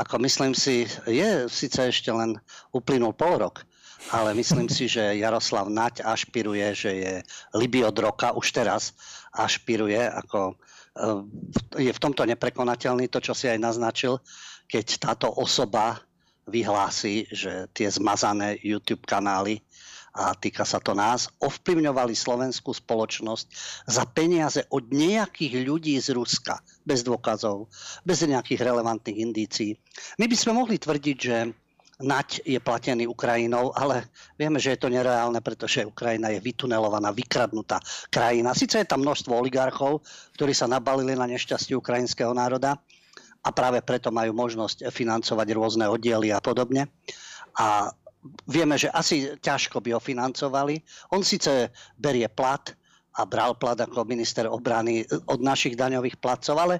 ako 0.00 0.16
myslím 0.24 0.56
si, 0.56 0.88
je 1.04 1.44
síce 1.52 1.92
ešte 1.92 2.08
len 2.08 2.40
uplynul 2.72 3.12
pol 3.12 3.36
rok, 3.36 3.67
ale 4.14 4.34
myslím 4.34 4.70
si, 4.70 4.86
že 4.86 5.18
Jaroslav 5.18 5.68
Naď 5.68 6.06
ašpiruje, 6.06 6.66
že 6.74 6.90
je 6.94 7.14
Libiot 7.54 7.98
roka, 7.98 8.32
už 8.32 8.54
teraz 8.54 8.94
ašpiruje, 9.34 9.98
ako 9.98 10.54
eh, 10.54 11.86
je 11.88 11.92
v 11.92 12.02
tomto 12.02 12.22
neprekonateľný 12.24 13.10
to, 13.10 13.18
čo 13.18 13.34
si 13.34 13.50
aj 13.50 13.58
naznačil, 13.58 14.22
keď 14.68 14.86
táto 15.00 15.28
osoba 15.32 16.00
vyhlási, 16.48 17.28
že 17.28 17.68
tie 17.76 17.88
zmazané 17.92 18.56
YouTube 18.64 19.04
kanály 19.04 19.60
a 20.16 20.32
týka 20.34 20.64
sa 20.64 20.80
to 20.80 20.96
nás, 20.96 21.28
ovplyvňovali 21.38 22.16
slovenskú 22.16 22.72
spoločnosť 22.72 23.46
za 23.86 24.02
peniaze 24.08 24.64
od 24.72 24.88
nejakých 24.88 25.62
ľudí 25.62 25.94
z 26.00 26.16
Ruska, 26.16 26.58
bez 26.82 27.04
dôkazov, 27.04 27.68
bez 28.02 28.24
nejakých 28.24 28.64
relevantných 28.64 29.18
indícií. 29.20 29.76
My 30.18 30.26
by 30.26 30.36
sme 30.36 30.58
mohli 30.58 30.80
tvrdiť, 30.80 31.16
že 31.20 31.36
Nať 31.98 32.46
je 32.46 32.62
platený 32.62 33.10
Ukrajinou, 33.10 33.74
ale 33.74 34.06
vieme, 34.38 34.62
že 34.62 34.78
je 34.78 34.86
to 34.86 34.86
nereálne, 34.86 35.42
pretože 35.42 35.82
Ukrajina 35.82 36.30
je 36.30 36.38
vytunelovaná, 36.38 37.10
vykradnutá 37.10 37.82
krajina. 38.06 38.54
Sice 38.54 38.86
je 38.86 38.86
tam 38.86 39.02
množstvo 39.02 39.34
oligarchov, 39.34 40.06
ktorí 40.38 40.54
sa 40.54 40.70
nabalili 40.70 41.18
na 41.18 41.26
nešťastie 41.26 41.74
ukrajinského 41.74 42.30
národa 42.30 42.78
a 43.42 43.50
práve 43.50 43.82
preto 43.82 44.14
majú 44.14 44.30
možnosť 44.30 44.94
financovať 44.94 45.48
rôzne 45.58 45.90
oddiely 45.90 46.30
a 46.30 46.38
podobne. 46.38 46.86
A 47.58 47.90
vieme, 48.46 48.78
že 48.78 48.94
asi 48.94 49.34
ťažko 49.34 49.82
by 49.82 49.98
ho 49.98 50.00
financovali. 50.00 50.78
On 51.10 51.26
síce 51.26 51.74
berie 51.98 52.30
plat, 52.30 52.78
a 53.18 53.26
bral 53.26 53.58
plat 53.58 53.74
ako 53.74 54.06
minister 54.06 54.46
obrany 54.46 55.02
od 55.26 55.42
našich 55.42 55.74
daňových 55.74 56.22
placov, 56.22 56.54
ale 56.62 56.78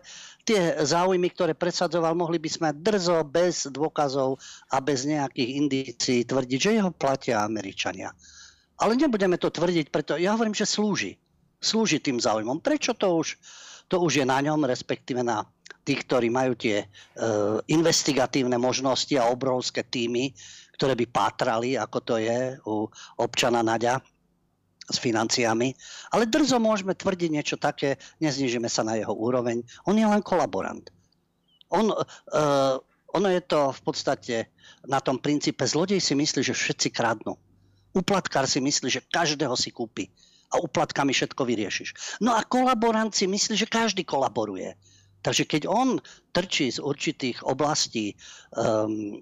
tie 0.48 0.80
záujmy, 0.80 1.28
ktoré 1.36 1.52
presadzoval, 1.52 2.16
mohli 2.16 2.40
by 2.40 2.48
sme 2.48 2.68
drzo, 2.72 3.20
bez 3.28 3.68
dôkazov 3.68 4.40
a 4.72 4.80
bez 4.80 5.04
nejakých 5.04 5.50
indícií 5.60 6.24
tvrdiť, 6.24 6.58
že 6.58 6.76
jeho 6.80 6.92
platia 6.96 7.44
Američania. 7.44 8.08
Ale 8.80 8.96
nebudeme 8.96 9.36
to 9.36 9.52
tvrdiť, 9.52 9.92
preto 9.92 10.16
ja 10.16 10.32
hovorím, 10.32 10.56
že 10.56 10.64
slúži. 10.64 11.20
Slúži 11.60 12.00
tým 12.00 12.16
záujmom. 12.16 12.64
Prečo 12.64 12.96
to 12.96 13.20
už, 13.20 13.36
to 13.90 14.00
už 14.00 14.22
je 14.22 14.24
na 14.24 14.40
ňom, 14.40 14.64
respektíve 14.64 15.20
na 15.20 15.44
tých, 15.84 16.06
ktorí 16.06 16.32
majú 16.32 16.56
tie 16.56 16.84
e, 16.84 16.86
investigatívne 17.68 18.56
možnosti 18.56 19.12
a 19.18 19.28
obrovské 19.28 19.84
týmy, 19.84 20.32
ktoré 20.78 20.94
by 20.94 21.06
pátrali, 21.10 21.74
ako 21.74 21.98
to 22.00 22.14
je 22.22 22.54
u 22.64 22.86
občana 23.18 23.60
Naďa 23.66 23.98
s 24.88 24.96
financiami, 24.96 25.76
ale 26.10 26.24
drzo 26.24 26.56
môžeme 26.56 26.96
tvrdiť 26.96 27.30
niečo 27.30 27.56
také, 27.60 28.00
neznižíme 28.24 28.66
sa 28.66 28.82
na 28.82 28.96
jeho 28.96 29.12
úroveň. 29.12 29.60
On 29.84 29.92
je 29.92 30.06
len 30.08 30.24
kolaborant. 30.24 30.88
On, 31.68 31.92
uh, 31.92 32.74
ono 33.12 33.28
je 33.28 33.42
to 33.44 33.72
v 33.76 33.80
podstate 33.84 34.36
na 34.88 35.00
tom 35.04 35.20
princípe, 35.20 35.60
zlodej 35.68 36.00
si 36.00 36.16
myslí, 36.16 36.40
že 36.40 36.56
všetci 36.56 36.88
kradnú. 36.92 37.36
Uplatkár 37.92 38.48
si 38.48 38.60
myslí, 38.60 38.88
že 38.88 39.04
každého 39.04 39.52
si 39.56 39.72
kúpi 39.72 40.08
a 40.48 40.60
uplatkami 40.60 41.12
všetko 41.12 41.44
vyriešiš. 41.44 42.20
No 42.24 42.32
a 42.32 42.44
kolaborant 42.44 43.12
si 43.12 43.28
myslí, 43.28 43.54
že 43.56 43.68
každý 43.68 44.04
kolaboruje. 44.08 44.72
Takže 45.20 45.44
keď 45.44 45.62
on 45.68 46.00
trčí 46.32 46.72
z 46.72 46.80
určitých 46.80 47.42
oblastí 47.44 48.14
um, 48.54 49.18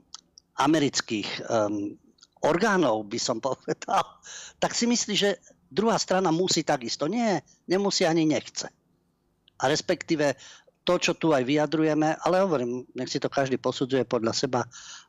amerických 0.60 1.28
um, 1.48 1.96
orgánov, 2.44 3.08
by 3.08 3.18
som 3.18 3.40
povedal, 3.42 4.04
tak 4.60 4.76
si 4.76 4.86
myslí, 4.86 5.14
že 5.16 5.30
druhá 5.70 5.98
strana 5.98 6.30
musí 6.30 6.62
takisto. 6.62 7.06
Nie, 7.06 7.42
nemusí 7.68 8.06
ani 8.06 8.26
nechce. 8.26 8.68
A 9.56 9.68
respektíve 9.68 10.36
to, 10.86 11.02
čo 11.02 11.18
tu 11.18 11.34
aj 11.34 11.42
vyjadrujeme, 11.42 12.14
ale 12.22 12.46
hovorím, 12.46 12.86
nech 12.94 13.10
si 13.10 13.18
to 13.18 13.26
každý 13.26 13.58
posudzuje 13.58 14.06
podľa 14.06 14.32
seba, 14.32 14.60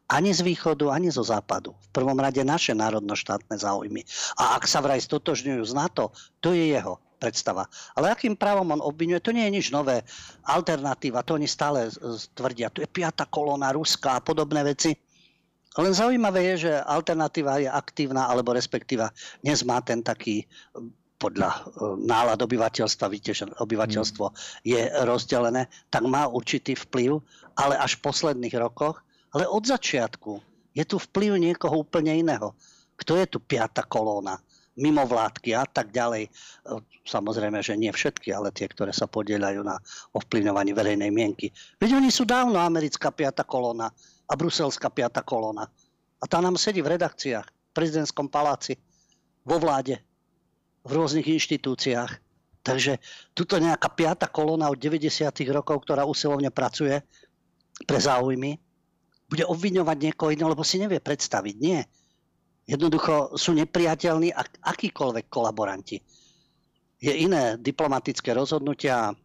ani 0.09 0.33
z 0.33 0.41
východu, 0.41 0.89
ani 0.89 1.13
zo 1.13 1.21
západu. 1.21 1.77
V 1.77 1.89
prvom 1.93 2.17
rade 2.17 2.41
naše 2.41 2.73
národno-štátne 2.73 3.53
záujmy. 3.53 4.01
A 4.41 4.57
ak 4.57 4.65
sa 4.65 4.81
vraj 4.81 4.97
stotožňujú 5.03 5.61
z 5.67 5.73
NATO, 5.77 6.09
to 6.41 6.55
je 6.55 6.73
jeho 6.73 6.97
predstava. 7.21 7.69
Ale 7.93 8.13
akým 8.13 8.33
právom 8.33 8.77
on 8.77 8.81
obvinuje, 8.81 9.21
to 9.21 9.35
nie 9.35 9.45
je 9.49 9.55
nič 9.61 9.67
nové. 9.69 10.01
Alternatíva, 10.49 11.25
to 11.25 11.37
oni 11.37 11.49
stále 11.49 11.91
tvrdia. 12.33 12.73
Tu 12.73 12.81
je 12.81 12.89
piata 12.89 13.29
kolóna 13.29 13.73
Ruska 13.73 14.17
a 14.17 14.23
podobné 14.23 14.65
veci. 14.65 14.95
Len 15.77 15.93
zaujímavé 15.93 16.53
je, 16.53 16.69
že 16.69 16.71
alternatíva 16.81 17.61
je 17.61 17.69
aktívna, 17.69 18.25
alebo 18.25 18.57
respektíva 18.57 19.13
dnes 19.45 19.61
má 19.61 19.77
ten 19.85 20.01
taký 20.01 20.43
podľa 21.17 21.49
e, 21.49 21.59
nálad 22.05 22.37
obyvateľstva, 22.41 23.09
že 23.21 23.45
obyvateľstvo 23.57 24.25
mm. 24.25 24.35
je 24.65 24.81
rozdelené, 25.05 25.69
tak 25.89 26.05
má 26.05 26.29
určitý 26.29 26.77
vplyv, 26.77 27.21
ale 27.57 27.77
až 27.77 27.97
v 27.97 28.09
posledných 28.09 28.55
rokoch. 28.57 29.01
Ale 29.33 29.49
od 29.49 29.65
začiatku 29.65 30.41
je 30.73 30.85
tu 30.85 30.97
vplyv 30.97 31.37
niekoho 31.37 31.85
úplne 31.85 32.13
iného. 32.13 32.53
Kto 32.97 33.17
je 33.17 33.25
tu 33.29 33.37
piata 33.41 33.85
kolóna? 33.85 34.37
mimovládky 34.77 35.57
a 35.57 35.65
tak 35.65 35.89
ďalej. 35.89 36.29
E, 36.29 36.31
samozrejme, 37.01 37.65
že 37.65 37.73
nie 37.73 37.89
všetky, 37.89 38.29
ale 38.29 38.53
tie, 38.53 38.69
ktoré 38.69 38.93
sa 38.93 39.09
podielajú 39.09 39.65
na 39.65 39.81
ovplyvňovaní 40.13 40.71
verejnej 40.77 41.09
mienky. 41.09 41.49
Veď 41.81 41.97
oni 41.97 42.13
sú 42.13 42.29
dávno 42.29 42.61
americká 42.61 43.09
piata 43.09 43.41
kolóna 43.41 43.89
a 44.27 44.33
bruselská 44.35 44.91
piata 44.91 45.23
kolóna. 45.23 45.71
A 46.19 46.25
tá 46.27 46.43
nám 46.43 46.59
sedí 46.59 46.83
v 46.83 46.99
redakciách, 46.99 47.47
v 47.47 47.71
prezidentskom 47.71 48.27
paláci, 48.27 48.75
vo 49.47 49.57
vláde, 49.57 50.03
v 50.83 50.91
rôznych 50.91 51.27
inštitúciách. 51.27 52.11
Takže 52.63 52.99
tuto 53.31 53.55
nejaká 53.55 53.87
piata 53.95 54.27
kolóna 54.27 54.67
od 54.67 54.75
90. 54.75 55.07
rokov, 55.55 55.87
ktorá 55.87 56.03
usilovne 56.03 56.51
pracuje 56.51 56.99
pre 57.87 57.99
záujmy, 57.99 58.59
bude 59.27 59.43
obviňovať 59.43 59.97
niekoho 59.99 60.31
iného, 60.31 60.51
lebo 60.51 60.63
si 60.63 60.79
nevie 60.79 60.99
predstaviť. 60.99 61.55
Nie. 61.59 61.83
Jednoducho 62.67 63.39
sú 63.39 63.55
nepriateľní 63.55 64.35
akýkoľvek 64.63 65.25
kolaboranti. 65.31 66.03
Je 66.99 67.13
iné 67.13 67.55
diplomatické 67.55 68.35
rozhodnutia 68.35 69.15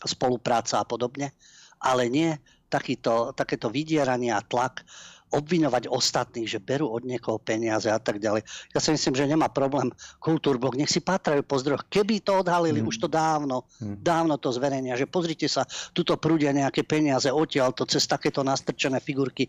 spolupráca 0.00 0.80
a 0.80 0.88
podobne, 0.88 1.36
ale 1.80 2.08
nie 2.08 2.30
takýto, 2.70 3.34
takéto 3.34 3.68
vydieranie 3.68 4.30
a 4.30 4.40
tlak 4.40 4.86
obviňovať 5.30 5.86
ostatných, 5.86 6.50
že 6.50 6.58
berú 6.58 6.90
od 6.90 7.06
niekoho 7.06 7.38
peniaze 7.38 7.86
a 7.86 8.02
tak 8.02 8.18
ďalej. 8.18 8.42
Ja 8.74 8.82
si 8.82 8.90
myslím, 8.90 9.14
že 9.14 9.30
nemá 9.30 9.46
problém 9.46 9.94
Kultúrblok, 10.18 10.74
nech 10.74 10.90
si 10.90 10.98
pátrajú 10.98 11.46
po 11.46 11.56
zdroch. 11.62 11.86
Keby 11.86 12.18
to 12.26 12.42
odhalili, 12.42 12.82
mm. 12.82 12.90
už 12.90 12.98
to 12.98 13.08
dávno, 13.08 13.70
mm. 13.78 14.02
dávno 14.02 14.34
to 14.42 14.50
zverejnia, 14.50 14.98
že 14.98 15.06
pozrite 15.06 15.46
sa, 15.46 15.62
tuto 15.94 16.18
prúdia 16.18 16.50
nejaké 16.50 16.82
peniaze 16.82 17.30
odtiaľ 17.30 17.70
to 17.70 17.86
cez 17.86 18.02
takéto 18.10 18.42
nastrčené 18.42 18.98
figurky. 18.98 19.46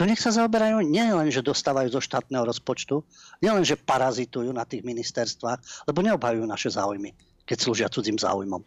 To 0.00 0.08
nech 0.08 0.18
sa 0.18 0.32
zaoberajú 0.32 0.80
nie 0.80 1.04
len, 1.04 1.28
že 1.28 1.44
dostávajú 1.44 1.92
zo 1.92 2.00
štátneho 2.00 2.48
rozpočtu, 2.48 3.04
nie 3.44 3.52
len, 3.52 3.68
že 3.68 3.76
parazitujú 3.76 4.48
na 4.48 4.64
tých 4.64 4.80
ministerstvách, 4.80 5.84
lebo 5.92 6.00
neobhajujú 6.00 6.44
naše 6.48 6.72
záujmy, 6.72 7.12
keď 7.44 7.56
slúžia 7.60 7.92
cudzím 7.92 8.16
záujmom. 8.16 8.64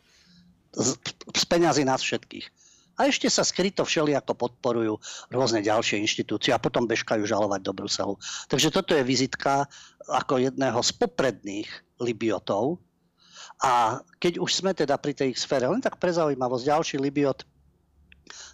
Z, 0.72 0.96
z 1.36 1.44
peňazí 1.50 1.84
nás 1.84 2.06
všetkých. 2.06 2.61
A 3.02 3.10
ešte 3.10 3.26
sa 3.34 3.42
skryto 3.42 3.82
všelijako 3.82 4.38
podporujú 4.38 5.02
rôzne 5.34 5.66
ďalšie 5.66 5.98
inštitúcie 6.06 6.54
a 6.54 6.62
potom 6.62 6.86
bežkajú 6.86 7.26
žalovať 7.26 7.66
do 7.66 7.74
Bruselu. 7.74 8.14
Takže 8.46 8.70
toto 8.70 8.94
je 8.94 9.02
vizitka 9.02 9.66
ako 10.06 10.38
jedného 10.38 10.78
z 10.86 10.92
popredných 11.02 11.70
Libiotov. 11.98 12.78
A 13.66 14.06
keď 14.22 14.38
už 14.38 14.54
sme 14.54 14.78
teda 14.78 15.02
pri 15.02 15.18
tej 15.18 15.34
sfére, 15.34 15.66
len 15.66 15.82
tak 15.82 15.98
pre 15.98 16.14
zaujímavosť, 16.14 16.70
ďalší 16.70 16.96
Libiot 17.02 17.42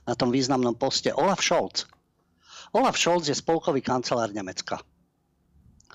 na 0.08 0.16
tom 0.16 0.32
významnom 0.32 0.80
poste, 0.80 1.12
Olaf 1.12 1.44
Scholz. 1.44 1.84
Olaf 2.72 2.96
Scholz 2.96 3.28
je 3.28 3.36
spolkový 3.36 3.84
kancelár 3.84 4.32
Nemecka 4.32 4.80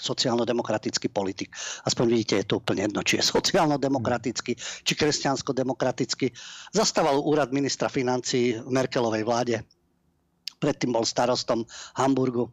sociálno-demokratický 0.03 1.15
politik. 1.15 1.55
Aspoň 1.87 2.05
vidíte, 2.11 2.43
je 2.43 2.47
to 2.51 2.59
úplne 2.59 2.91
jedno, 2.91 3.07
či 3.07 3.23
je 3.23 3.31
sociálno-demokratický, 3.31 4.59
či 4.59 4.93
kresťansko-demokratický. 4.99 6.35
Zastával 6.75 7.23
úrad 7.23 7.55
ministra 7.55 7.87
financí 7.87 8.59
v 8.59 8.67
Merkelovej 8.67 9.23
vláde. 9.23 9.62
Predtým 10.59 10.91
bol 10.91 11.07
starostom 11.07 11.62
Hamburgu. 11.95 12.51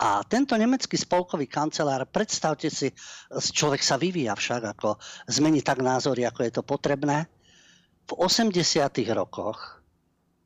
A 0.00 0.24
tento 0.24 0.56
nemecký 0.56 0.96
spolkový 0.96 1.44
kancelár, 1.44 2.08
predstavte 2.08 2.72
si, 2.72 2.88
človek 3.28 3.84
sa 3.84 4.00
vyvíja 4.00 4.32
však, 4.32 4.72
ako 4.72 4.96
zmení 5.28 5.60
tak 5.60 5.84
názory, 5.84 6.24
ako 6.24 6.40
je 6.40 6.52
to 6.56 6.64
potrebné. 6.64 7.28
V 8.08 8.16
80. 8.16 8.56
rokoch, 9.12 9.84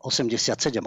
87-89, 0.03 0.83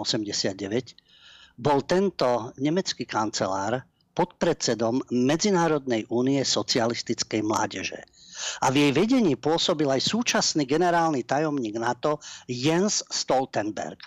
bol 1.58 1.82
tento 1.88 2.52
nemecký 2.60 3.08
kancelár 3.08 3.88
podpredsedom 4.18 4.98
Medzinárodnej 5.14 6.10
únie 6.10 6.42
socialistickej 6.42 7.46
mládeže. 7.46 8.02
A 8.66 8.74
v 8.74 8.82
jej 8.82 8.92
vedení 8.94 9.38
pôsobil 9.38 9.86
aj 9.86 10.02
súčasný 10.02 10.66
generálny 10.66 11.22
tajomník 11.22 11.78
NATO 11.78 12.18
Jens 12.50 13.06
Stoltenberg. 13.06 14.02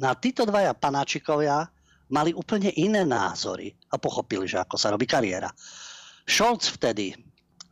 Na 0.00 0.16
títo 0.16 0.48
dvaja 0.48 0.72
panáčikovia 0.72 1.68
mali 2.08 2.32
úplne 2.32 2.72
iné 2.80 3.04
názory 3.04 3.76
a 3.92 4.00
pochopili, 4.00 4.48
že 4.48 4.64
ako 4.64 4.80
sa 4.80 4.88
robí 4.96 5.04
kariéra. 5.04 5.52
Scholz 6.24 6.72
vtedy, 6.80 7.12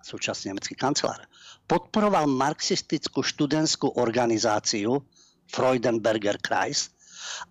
súčasný 0.05 0.53
nemecký 0.53 0.77
kancelár, 0.77 1.25
podporoval 1.65 2.29
marxistickú 2.29 3.25
študentskú 3.25 3.97
organizáciu 3.97 5.01
Freudenberger 5.49 6.37
Kreis 6.37 6.93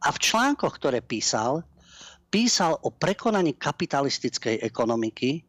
a 0.05 0.13
v 0.13 0.17
článkoch, 0.21 0.77
ktoré 0.77 1.01
písal, 1.01 1.65
písal 2.31 2.79
o 2.81 2.89
prekonaní 2.95 3.53
kapitalistickej 3.59 4.63
ekonomiky 4.63 5.43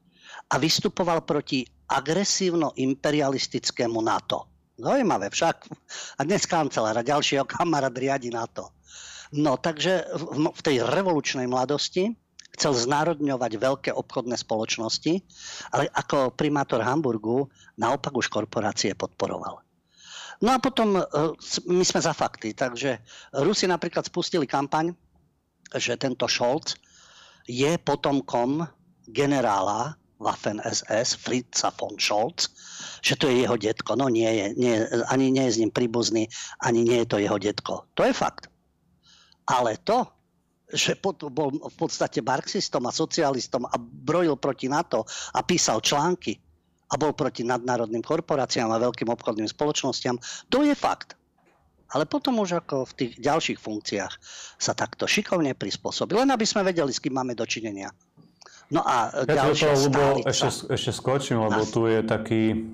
a 0.51 0.59
vystupoval 0.59 1.23
proti 1.23 1.62
agresívno-imperialistickému 1.87 4.03
NATO. 4.03 4.51
Zaujímavé 4.75 5.31
však. 5.31 5.57
A 6.18 6.27
dnes 6.27 6.42
kancelár 6.42 6.99
a 6.99 7.07
ďalšieho 7.07 7.47
kamarát 7.47 7.95
riadi 7.95 8.35
NATO. 8.35 8.75
No 9.33 9.57
takže 9.57 10.05
v, 10.12 10.51
v 10.51 10.61
tej 10.61 10.83
revolučnej 10.83 11.47
mladosti 11.47 12.11
chcel 12.53 12.77
znárodňovať 12.77 13.53
veľké 13.57 13.90
obchodné 13.97 14.37
spoločnosti, 14.37 15.25
ale 15.73 15.88
ako 15.88 16.37
primátor 16.37 16.85
Hamburgu 16.85 17.49
naopak 17.81 18.12
už 18.12 18.29
korporácie 18.29 18.92
podporoval. 18.92 19.64
No 20.42 20.51
a 20.53 20.59
potom 20.59 20.99
e, 20.99 21.03
my 21.71 21.85
sme 21.87 22.01
za 22.03 22.12
fakty, 22.12 22.53
takže 22.53 22.99
Rusi 23.40 23.71
napríklad 23.71 24.05
spustili 24.05 24.45
kampaň, 24.45 24.92
že 25.76 25.96
tento 25.96 26.28
Scholz 26.28 26.76
je 27.48 27.74
potomkom 27.80 28.66
generála 29.08 29.96
Waffen 30.22 30.62
SS 30.62 31.18
Fritza 31.18 31.74
von 31.74 31.98
Scholz, 31.98 32.54
že 33.02 33.18
to 33.18 33.26
je 33.26 33.42
jeho 33.42 33.58
detko. 33.58 33.98
No 33.98 34.06
nie 34.06 34.30
je, 34.30 34.46
nie, 34.54 34.74
ani 35.11 35.35
nie 35.35 35.50
je 35.50 35.52
s 35.58 35.61
ním 35.61 35.74
príbuzný, 35.74 36.30
ani 36.62 36.87
nie 36.87 37.02
je 37.02 37.08
to 37.11 37.18
jeho 37.18 37.38
detko. 37.42 37.90
To 37.98 38.06
je 38.06 38.14
fakt. 38.14 38.46
Ale 39.50 39.74
to, 39.82 40.06
že 40.70 40.94
bol 41.02 41.50
v 41.52 41.76
podstate 41.76 42.22
marxistom 42.22 42.87
a 42.87 42.94
socialistom 42.94 43.66
a 43.66 43.74
brojil 43.82 44.38
proti 44.38 44.70
NATO 44.70 45.04
a 45.35 45.42
písal 45.42 45.82
články 45.82 46.38
a 46.92 46.94
bol 46.96 47.12
proti 47.12 47.42
nadnárodným 47.42 48.00
korporáciám 48.00 48.70
a 48.70 48.80
veľkým 48.80 49.11
obchodným 49.11 49.48
spoločnostiam, 49.50 50.16
to 50.48 50.62
je 50.62 50.72
fakt 50.76 51.18
ale 51.92 52.09
potom 52.09 52.40
už 52.40 52.64
ako 52.64 52.88
v 52.88 52.92
tých 52.96 53.12
ďalších 53.20 53.59
funkciách 53.61 54.12
sa 54.57 54.72
takto 54.72 55.05
šikovne 55.05 55.52
prispôsobil. 55.52 56.16
Len 56.16 56.33
aby 56.33 56.48
sme 56.48 56.64
vedeli, 56.64 56.90
s 56.90 57.00
kým 57.00 57.12
máme 57.12 57.37
dočinenia. 57.37 57.92
No 58.72 58.81
a 58.81 59.12
ja 59.28 59.52
ďalšia 59.52 59.76
to, 59.76 59.81
lebo 59.92 60.02
ešte, 60.24 60.72
ešte 60.72 60.92
skočím, 60.96 61.44
lebo 61.44 61.61
tu 61.68 61.85
je 61.85 62.00
taký, 62.00 62.72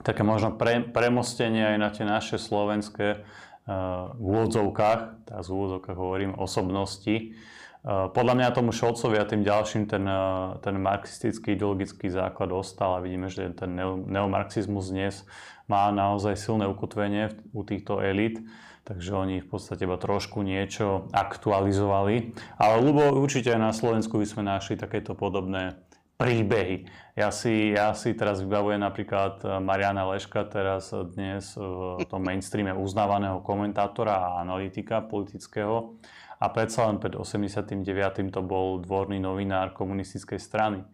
také 0.00 0.24
možno 0.24 0.56
pre, 0.56 0.80
premostenie 0.80 1.76
aj 1.76 1.78
na 1.78 1.88
tie 1.92 2.08
naše 2.08 2.40
slovenské 2.40 3.20
uh, 3.20 4.16
v 4.16 4.24
úvodzovkách, 4.24 5.28
teraz 5.28 5.44
v 5.52 5.54
úvodzovkách 5.60 5.98
hovorím, 6.00 6.32
osobnosti. 6.40 7.36
Uh, 7.84 8.08
podľa 8.16 8.34
mňa 8.40 8.56
tomu 8.56 8.72
Šolcovi 8.72 9.20
a 9.20 9.28
tým 9.28 9.44
ďalším 9.44 9.84
ten, 9.84 10.08
uh, 10.08 10.56
ten 10.64 10.80
marxistický 10.80 11.52
ideologický 11.52 12.08
základ 12.08 12.56
ostal 12.56 12.96
a 12.96 13.04
vidíme, 13.04 13.28
že 13.28 13.52
ten 13.52 13.76
neomarxizmus 14.08 14.88
dnes 14.88 15.20
má 15.66 15.90
naozaj 15.90 16.38
silné 16.38 16.66
ukotvenie 16.70 17.34
u 17.50 17.66
týchto 17.66 17.98
elít, 17.98 18.42
takže 18.86 19.10
oni 19.14 19.42
v 19.42 19.48
podstate 19.50 19.82
iba 19.82 19.98
trošku 19.98 20.46
niečo 20.46 21.10
aktualizovali. 21.10 22.38
Ale 22.58 22.74
ľubo, 22.82 23.18
určite 23.18 23.50
aj 23.50 23.60
na 23.60 23.72
Slovensku 23.74 24.18
by 24.22 24.26
sme 24.26 24.42
našli 24.46 24.78
takéto 24.78 25.18
podobné 25.18 25.78
príbehy. 26.16 26.88
Ja 27.12 27.28
si, 27.28 27.76
ja 27.76 27.92
si 27.92 28.16
teraz 28.16 28.40
vybavujem 28.40 28.80
napríklad 28.80 29.44
Mariana 29.60 30.08
Leška, 30.08 30.48
teraz 30.48 30.88
dnes 30.92 31.52
v 31.56 32.00
tom 32.08 32.24
mainstreame 32.24 32.72
uznávaného 32.72 33.44
komentátora 33.44 34.16
a 34.16 34.40
analytika 34.40 35.04
politického. 35.04 36.00
A 36.36 36.52
predsa 36.52 36.88
len 36.88 37.00
pred 37.00 37.16
89. 37.16 37.80
to 38.28 38.40
bol 38.44 38.80
dvorný 38.80 39.16
novinár 39.16 39.72
komunistickej 39.72 40.36
strany. 40.36 40.84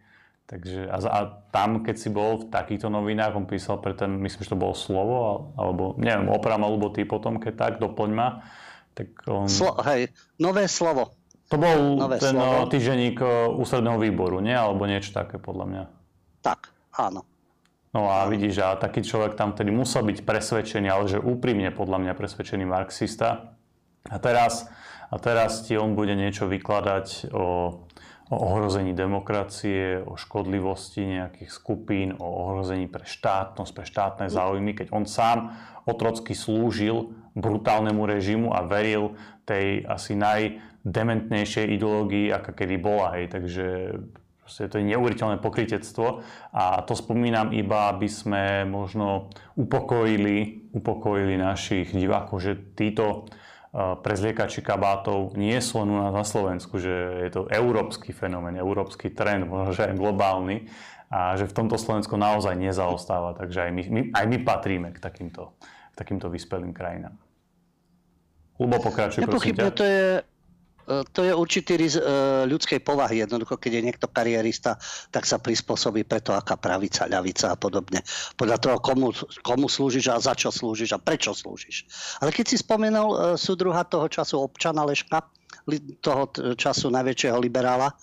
Takže 0.52 0.84
a, 0.92 0.96
a 1.00 1.20
tam, 1.48 1.80
keď 1.80 1.96
si 1.96 2.12
bol 2.12 2.44
v 2.44 2.52
takýchto 2.52 2.92
novinách, 2.92 3.40
on 3.40 3.48
písal 3.48 3.80
pre 3.80 3.96
ten, 3.96 4.20
myslím, 4.20 4.44
že 4.44 4.52
to 4.52 4.60
bolo 4.60 4.76
slovo, 4.76 5.48
alebo 5.56 5.96
neviem, 5.96 6.28
opravom 6.28 6.68
alebo 6.68 6.92
ty 6.92 7.08
potom, 7.08 7.40
keď 7.40 7.52
tak, 7.56 7.72
doplň 7.80 8.10
ma. 8.12 8.44
Tak 8.92 9.08
on... 9.32 9.48
Slo- 9.48 9.80
hej, 9.88 10.12
nové 10.36 10.68
slovo. 10.68 11.16
To 11.48 11.56
bol 11.56 11.96
nové 11.96 12.20
ten 12.20 12.36
slovo. 12.36 12.68
týženík 12.68 13.16
e, 13.16 13.48
ústredného 13.48 13.96
výboru, 13.96 14.44
nie? 14.44 14.52
Alebo 14.52 14.84
niečo 14.84 15.16
také, 15.16 15.40
podľa 15.40 15.64
mňa. 15.72 15.82
Tak, 16.44 16.68
áno. 17.00 17.24
No 17.96 18.12
a 18.12 18.28
vidíš, 18.28 18.60
a 18.60 18.76
taký 18.76 19.00
človek 19.00 19.32
tam 19.40 19.56
tedy 19.56 19.72
musel 19.72 20.04
byť 20.04 20.20
presvedčený, 20.20 20.88
ale 20.92 21.08
že 21.08 21.16
úprimne 21.16 21.72
podľa 21.72 21.96
mňa 21.96 22.12
presvedčený 22.12 22.68
marxista. 22.68 23.56
A 24.04 24.16
teraz, 24.20 24.68
a 25.08 25.16
teraz 25.16 25.64
ti 25.64 25.80
on 25.80 25.96
bude 25.96 26.12
niečo 26.12 26.44
vykladať 26.44 27.32
o 27.32 27.44
o 28.32 28.36
ohrození 28.48 28.96
demokracie, 28.96 30.00
o 30.00 30.16
škodlivosti 30.16 31.04
nejakých 31.04 31.52
skupín, 31.52 32.16
o 32.16 32.48
ohrození 32.48 32.88
pre 32.88 33.04
štátnosť, 33.04 33.72
pre 33.76 33.84
štátne 33.84 34.26
záujmy, 34.32 34.72
keď 34.72 34.88
on 34.96 35.04
sám 35.04 35.52
otrocky 35.84 36.32
slúžil 36.32 37.12
brutálnemu 37.36 38.02
režimu 38.08 38.48
a 38.56 38.64
veril 38.64 39.12
tej 39.44 39.84
asi 39.84 40.16
najdementnejšej 40.16 41.76
ideológii, 41.76 42.32
aká 42.32 42.56
kedy 42.56 42.76
bola. 42.80 43.20
Hej. 43.20 43.36
Takže 43.36 43.66
proste 44.40 44.68
to 44.72 44.80
je 44.80 44.88
neuveriteľné 44.96 45.36
pokritectvo 45.36 46.24
a 46.56 46.80
to 46.88 46.96
spomínam 46.96 47.52
iba, 47.52 47.92
aby 47.92 48.08
sme 48.08 48.64
možno 48.64 49.28
upokojili, 49.60 50.68
upokojili 50.72 51.36
našich 51.36 51.92
divákov, 51.92 52.40
že 52.40 52.52
títo 52.72 53.28
prezliekači 53.72 54.60
kabátov 54.60 55.32
nie 55.32 55.56
sú 55.64 55.80
len 55.80 55.88
u 55.88 55.98
nás 56.04 56.12
na 56.12 56.26
Slovensku, 56.28 56.76
že 56.76 57.24
je 57.24 57.30
to 57.32 57.48
európsky 57.48 58.12
fenomén, 58.12 58.60
európsky 58.60 59.08
trend, 59.08 59.48
možno 59.48 59.72
že 59.72 59.88
aj 59.88 59.96
globálny 59.96 60.68
a 61.08 61.36
že 61.40 61.48
v 61.48 61.56
tomto 61.56 61.80
Slovensko 61.80 62.20
naozaj 62.20 62.52
nezaostáva, 62.56 63.32
takže 63.32 63.68
aj 63.68 63.70
my, 63.72 63.82
my, 63.88 64.00
aj 64.12 64.24
my 64.28 64.38
patríme 64.44 64.88
k 64.92 65.00
takýmto, 65.00 65.56
k 65.92 65.94
takýmto 65.96 66.28
vyspelým 66.28 66.76
krajinám. 66.76 67.16
Lubo, 68.60 68.76
pokračuj, 68.76 69.24
prosím 69.24 69.56
ťa. 69.56 69.72
To 69.72 69.84
je, 69.84 70.04
to 70.86 71.20
je 71.22 71.32
určitý 71.32 71.78
riz 71.78 71.94
e, 71.94 72.02
ľudskej 72.46 72.82
povahy. 72.82 73.22
Jednoducho, 73.22 73.58
keď 73.58 73.78
je 73.78 73.86
niekto 73.86 74.06
kariérista, 74.10 74.76
tak 75.14 75.24
sa 75.24 75.38
prispôsobí 75.38 76.02
preto, 76.02 76.34
aká 76.34 76.58
pravica, 76.58 77.06
ľavica 77.06 77.54
a 77.54 77.56
podobne. 77.56 78.02
Podľa 78.34 78.58
toho, 78.58 78.76
komu, 78.82 79.14
komu 79.46 79.70
slúžiš 79.70 80.10
a 80.10 80.18
za 80.18 80.34
čo 80.34 80.50
slúžiš 80.50 80.98
a 80.98 81.02
prečo 81.02 81.30
slúžiš. 81.30 81.86
Ale 82.18 82.34
keď 82.34 82.44
si 82.50 82.56
spomenul 82.58 83.10
e, 83.10 83.16
súdruha 83.38 83.86
toho 83.86 84.10
času 84.10 84.42
občana 84.42 84.82
Leška, 84.82 85.22
toho 86.02 86.26
času 86.58 86.90
najväčšieho 86.90 87.38
liberála, 87.38 87.94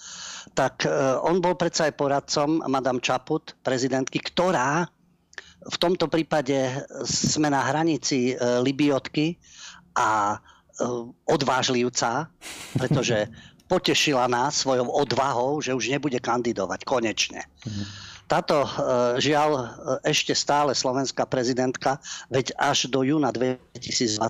tak 0.55 0.87
on 1.27 1.43
bol 1.43 1.59
predsa 1.59 1.91
aj 1.91 1.97
poradcom 1.99 2.63
Madame 2.71 3.03
Čaput, 3.03 3.51
prezidentky, 3.59 4.23
ktorá 4.23 4.87
v 5.67 5.75
tomto 5.75 6.07
prípade 6.07 6.55
sme 7.03 7.51
na 7.51 7.59
hranici 7.67 8.31
Libiotky 8.63 9.35
a 9.91 10.39
odvážlivca, 11.27 12.31
pretože 12.77 13.27
potešila 13.69 14.25
nás 14.25 14.65
svojou 14.65 14.89
odvahou, 14.89 15.61
že 15.61 15.77
už 15.77 15.93
nebude 15.93 16.17
kandidovať 16.17 16.81
konečne. 16.83 17.45
Táto 18.29 18.61
eh, 18.61 18.69
žiaľ 19.17 19.49
eh, 19.57 19.65
ešte 20.13 20.37
stále 20.37 20.77
slovenská 20.77 21.25
prezidentka, 21.25 21.97
veď 22.29 22.53
až 22.61 22.85
do 22.93 23.01
júna 23.01 23.33
2024, 23.33 24.21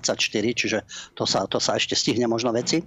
čiže 0.56 0.78
to 1.12 1.28
sa, 1.28 1.44
to 1.44 1.60
sa 1.60 1.76
ešte 1.76 1.92
stihne 1.92 2.24
možno 2.24 2.48
veci, 2.56 2.80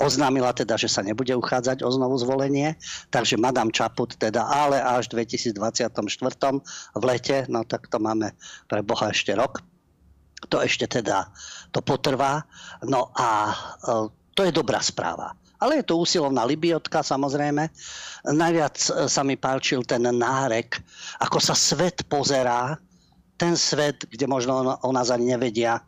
oznámila 0.00 0.56
teda, 0.56 0.80
že 0.80 0.88
sa 0.88 1.04
nebude 1.04 1.36
uchádzať 1.36 1.84
o 1.84 1.92
znovu 1.92 2.16
zvolenie, 2.16 2.80
takže 3.12 3.36
Madame 3.36 3.68
Čaput 3.68 4.16
teda, 4.16 4.48
ale 4.48 4.80
až 4.80 5.12
v 5.12 5.28
2024 5.28 5.92
v 5.92 7.02
lete, 7.04 7.44
no 7.52 7.60
tak 7.68 7.92
to 7.92 8.00
máme 8.00 8.32
pre 8.64 8.80
Boha 8.80 9.12
ešte 9.12 9.36
rok 9.36 9.60
to 10.48 10.60
ešte 10.60 11.00
teda 11.00 11.32
to 11.76 11.84
potrvá. 11.84 12.40
No 12.88 13.12
a 13.12 13.52
e, 13.52 14.08
to 14.32 14.48
je 14.48 14.52
dobrá 14.56 14.80
správa. 14.80 15.36
Ale 15.60 15.80
je 15.80 15.88
to 15.92 16.00
úsilovná 16.00 16.48
libiotka 16.48 17.04
samozrejme. 17.04 17.68
Najviac 18.32 18.76
e, 18.80 18.90
sa 19.04 19.20
mi 19.20 19.36
páčil 19.36 19.84
ten 19.84 20.08
nárek, 20.08 20.80
ako 21.20 21.36
sa 21.36 21.52
svet 21.52 22.00
pozerá. 22.08 22.80
Ten 23.36 23.52
svet, 23.52 24.08
kde 24.08 24.24
možno 24.24 24.80
o 24.80 24.90
nás 24.96 25.12
ani 25.12 25.36
nevedia, 25.36 25.84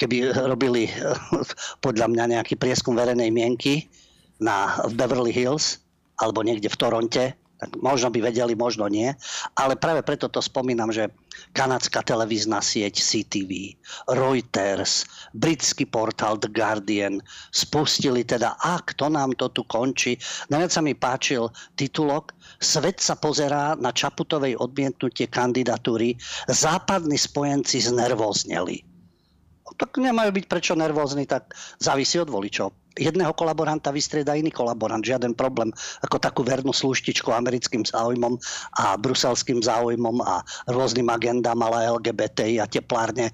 keby 0.00 0.32
robili 0.48 0.88
e, 0.88 0.92
podľa 1.84 2.08
mňa 2.08 2.40
nejaký 2.40 2.56
prieskum 2.56 2.96
verejnej 2.96 3.28
mienky 3.28 3.92
na, 4.40 4.80
v 4.88 4.96
Beverly 4.96 5.36
Hills 5.36 5.84
alebo 6.20 6.40
niekde 6.44 6.72
v 6.72 6.80
Toronte, 6.80 7.24
tak 7.60 7.76
možno 7.76 8.08
by 8.08 8.32
vedeli, 8.32 8.56
možno 8.56 8.88
nie. 8.88 9.12
Ale 9.52 9.76
práve 9.76 10.00
preto 10.00 10.32
to 10.32 10.40
spomínam, 10.40 10.88
že 10.88 11.12
kanadská 11.52 12.00
televízna 12.00 12.64
sieť 12.64 12.98
CTV, 12.98 13.76
Reuters, 14.16 15.04
britský 15.36 15.84
portál 15.84 16.40
The 16.40 16.48
Guardian 16.48 17.20
spustili 17.52 18.24
teda, 18.24 18.56
a 18.56 18.80
kto 18.80 19.12
nám 19.12 19.36
to 19.36 19.52
tu 19.52 19.62
končí. 19.68 20.16
Najviac 20.48 20.72
sa 20.72 20.80
mi 20.80 20.96
páčil 20.96 21.52
titulok 21.76 22.32
Svet 22.60 23.00
sa 23.00 23.16
pozerá 23.16 23.72
na 23.80 23.88
Čaputovej 23.88 24.52
odmietnutie 24.60 25.32
kandidatúry. 25.32 26.12
Západní 26.44 27.16
spojenci 27.16 27.80
znervozneli 27.80 28.89
tak 29.80 29.96
nemajú 29.96 30.28
byť 30.36 30.44
prečo 30.44 30.76
nervózni, 30.76 31.24
tak 31.24 31.56
závisí 31.80 32.20
od 32.20 32.28
voličov. 32.28 32.68
Jedného 33.00 33.32
kolaboranta 33.32 33.88
vystrieda 33.88 34.36
iný 34.36 34.52
kolaborant, 34.52 35.00
žiaden 35.00 35.32
problém. 35.32 35.72
Ako 36.04 36.20
takú 36.20 36.44
vernú 36.44 36.74
slúštičku 36.74 37.32
americkým 37.32 37.86
záujmom 37.88 38.36
a 38.76 39.00
bruselským 39.00 39.64
záujmom 39.64 40.20
a 40.20 40.44
rôznym 40.68 41.08
agendám, 41.08 41.64
ale 41.64 41.88
LGBT 41.96 42.60
a 42.60 42.68
teplárne 42.68 43.30
e, 43.30 43.32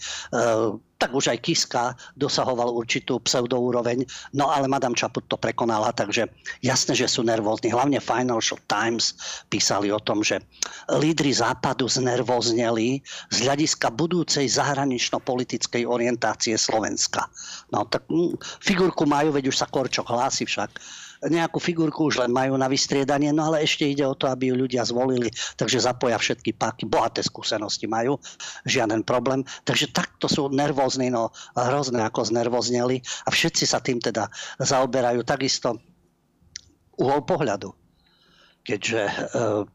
tak 0.96 1.12
už 1.12 1.32
aj 1.32 1.38
Kiska 1.44 1.84
dosahoval 2.16 2.72
určitú 2.72 3.20
pseudoúroveň, 3.20 4.08
no 4.32 4.48
ale 4.48 4.68
Madame 4.68 4.96
Čaput 4.96 5.24
to 5.28 5.36
prekonala, 5.36 5.92
takže 5.92 6.28
jasné, 6.64 6.96
že 6.96 7.08
sú 7.08 7.20
nervózni. 7.20 7.68
Hlavne 7.68 8.00
Financial 8.00 8.56
Times 8.64 9.16
písali 9.52 9.92
o 9.92 10.00
tom, 10.00 10.24
že 10.24 10.40
lídry 10.88 11.36
západu 11.36 11.84
znervózneli 11.88 13.04
z 13.28 13.36
hľadiska 13.44 13.92
budúcej 13.92 14.48
zahranično-politickej 14.48 15.84
orientácie 15.84 16.56
Slovenska. 16.56 17.28
No 17.68 17.84
tak 17.84 18.08
hm, 18.08 18.40
figurku 18.64 19.04
majú, 19.04 19.36
veď 19.36 19.52
už 19.52 19.56
sa 19.56 19.68
Korčok 19.68 20.08
hlási 20.08 20.48
však 20.48 20.70
nejakú 21.26 21.58
figurku 21.58 22.08
už 22.08 22.22
len 22.22 22.32
majú 22.32 22.54
na 22.56 22.70
vystriedanie, 22.70 23.34
no 23.34 23.50
ale 23.50 23.66
ešte 23.66 23.86
ide 23.86 24.06
o 24.06 24.14
to, 24.14 24.30
aby 24.30 24.50
ju 24.50 24.54
ľudia 24.56 24.86
zvolili, 24.86 25.30
takže 25.58 25.82
zapoja 25.82 26.16
všetky 26.16 26.54
páky, 26.54 26.86
bohaté 26.86 27.22
skúsenosti 27.22 27.90
majú, 27.90 28.18
žiaden 28.64 29.02
problém. 29.02 29.42
Takže 29.66 29.90
takto 29.90 30.30
sú 30.30 30.48
nervózni, 30.50 31.10
no 31.10 31.34
hrozné 31.54 32.02
ako 32.06 32.30
znervozneli 32.30 33.02
a 33.26 33.28
všetci 33.30 33.64
sa 33.66 33.82
tým 33.82 33.98
teda 33.98 34.30
zaoberajú 34.62 35.22
takisto 35.26 35.78
uhol 36.96 37.22
pohľadu 37.26 37.86
keďže 38.66 39.02
e, 39.06 39.12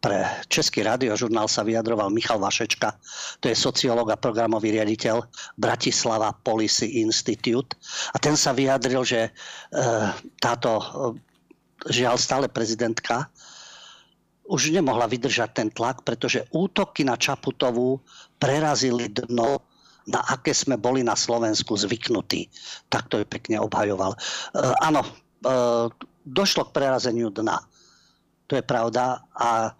pre 0.03 0.19
Český 0.51 0.83
radiožurnál 0.83 1.47
sa 1.47 1.63
vyjadroval 1.63 2.11
Michal 2.11 2.43
Vašečka, 2.43 2.99
to 3.39 3.47
je 3.47 3.55
sociológ 3.55 4.11
a 4.11 4.19
programový 4.19 4.75
riaditeľ 4.75 5.23
Bratislava 5.55 6.35
Policy 6.35 6.99
Institute. 6.99 7.79
A 8.11 8.19
ten 8.19 8.35
sa 8.35 8.51
vyjadril, 8.51 9.07
že 9.07 9.21
e, 9.23 9.31
táto 10.43 10.83
žiaľ 11.89 12.15
stále 12.20 12.48
prezidentka, 12.52 13.30
už 14.52 14.76
nemohla 14.76 15.08
vydržať 15.08 15.50
ten 15.56 15.70
tlak, 15.72 16.04
pretože 16.04 16.44
útoky 16.52 17.08
na 17.08 17.15
Čaputovú 17.15 18.04
prerazili 18.36 19.08
dno, 19.08 19.63
na 20.12 20.20
aké 20.28 20.52
sme 20.52 20.76
boli 20.76 21.06
na 21.08 21.15
Slovensku 21.15 21.78
zvyknutí. 21.78 22.52
Tak 22.91 23.08
to 23.08 23.24
je 23.24 23.26
pekne 23.26 23.63
obhajoval. 23.63 24.12
E, 24.12 24.20
áno, 24.84 25.06
e, 25.06 25.10
došlo 26.28 26.67
k 26.67 26.76
prerazeniu 26.76 27.32
dna. 27.32 27.63
To 28.52 28.60
je 28.60 28.63
pravda. 28.65 29.24
A 29.39 29.72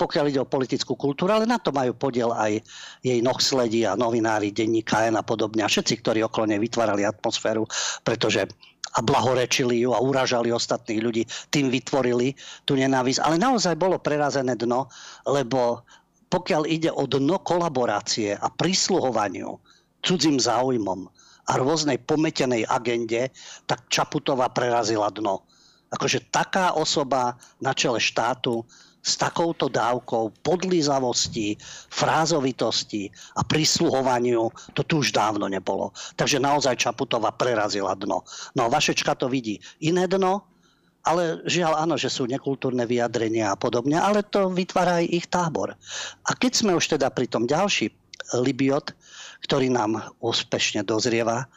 pokiaľ 0.00 0.24
ide 0.32 0.40
o 0.40 0.48
politickú 0.48 0.96
kultúru, 0.96 1.36
ale 1.36 1.44
na 1.44 1.60
to 1.60 1.72
majú 1.72 1.92
podiel 1.92 2.32
aj 2.32 2.60
jej 3.04 3.20
nohsledi 3.20 3.84
a 3.84 3.96
novinári, 3.96 4.52
denníka 4.52 5.08
a 5.08 5.22
podobne. 5.24 5.64
A 5.64 5.68
všetci, 5.68 6.00
ktorí 6.00 6.24
okolo 6.24 6.48
nej 6.48 6.60
vytvárali 6.60 7.04
atmosféru, 7.04 7.68
pretože 8.04 8.48
a 8.90 8.98
blahorečili 8.98 9.86
ju 9.86 9.94
a 9.94 10.02
uražali 10.02 10.50
ostatných 10.50 11.00
ľudí, 11.00 11.22
tým 11.54 11.70
vytvorili 11.70 12.34
tú 12.66 12.74
nenávisť. 12.74 13.22
Ale 13.22 13.36
naozaj 13.38 13.78
bolo 13.78 14.02
prerazené 14.02 14.58
dno, 14.58 14.90
lebo 15.30 15.86
pokiaľ 16.30 16.62
ide 16.66 16.90
o 16.94 17.06
dno 17.06 17.42
kolaborácie 17.42 18.34
a 18.38 18.46
prisluhovaniu 18.50 19.58
cudzím 20.02 20.38
záujmom 20.38 21.06
a 21.50 21.52
rôznej 21.58 21.98
pometenej 21.98 22.66
agende, 22.70 23.34
tak 23.66 23.90
Čaputová 23.90 24.50
prerazila 24.54 25.10
dno. 25.10 25.42
Akože 25.90 26.30
taká 26.30 26.78
osoba 26.78 27.34
na 27.58 27.74
čele 27.74 27.98
štátu 27.98 28.62
s 29.00 29.16
takouto 29.16 29.72
dávkou 29.72 30.44
podlizavosti, 30.44 31.56
frázovitosti 31.88 33.08
a 33.36 33.40
prisluhovaniu, 33.40 34.52
to 34.76 34.84
tu 34.84 35.00
už 35.00 35.16
dávno 35.16 35.48
nebolo. 35.48 35.96
Takže 36.16 36.36
naozaj 36.36 36.76
Čaputová 36.76 37.32
prerazila 37.32 37.96
dno. 37.96 38.24
No 38.52 38.68
Vašečka 38.68 39.16
to 39.16 39.32
vidí 39.32 39.56
iné 39.80 40.04
dno, 40.04 40.44
ale 41.00 41.40
žiaľ 41.48 41.88
áno, 41.88 41.96
že 41.96 42.12
sú 42.12 42.28
nekultúrne 42.28 42.84
vyjadrenia 42.84 43.56
a 43.56 43.56
podobne, 43.56 43.96
ale 43.96 44.20
to 44.20 44.52
vytvára 44.52 45.00
aj 45.00 45.06
ich 45.08 45.26
tábor. 45.32 45.72
A 46.28 46.30
keď 46.36 46.52
sme 46.60 46.76
už 46.76 46.92
teda 46.96 47.08
pri 47.08 47.24
tom 47.24 47.48
ďalší 47.48 47.88
Libiot, 48.36 48.92
ktorý 49.48 49.72
nám 49.72 50.12
úspešne 50.20 50.84
dozrieva, 50.84 51.48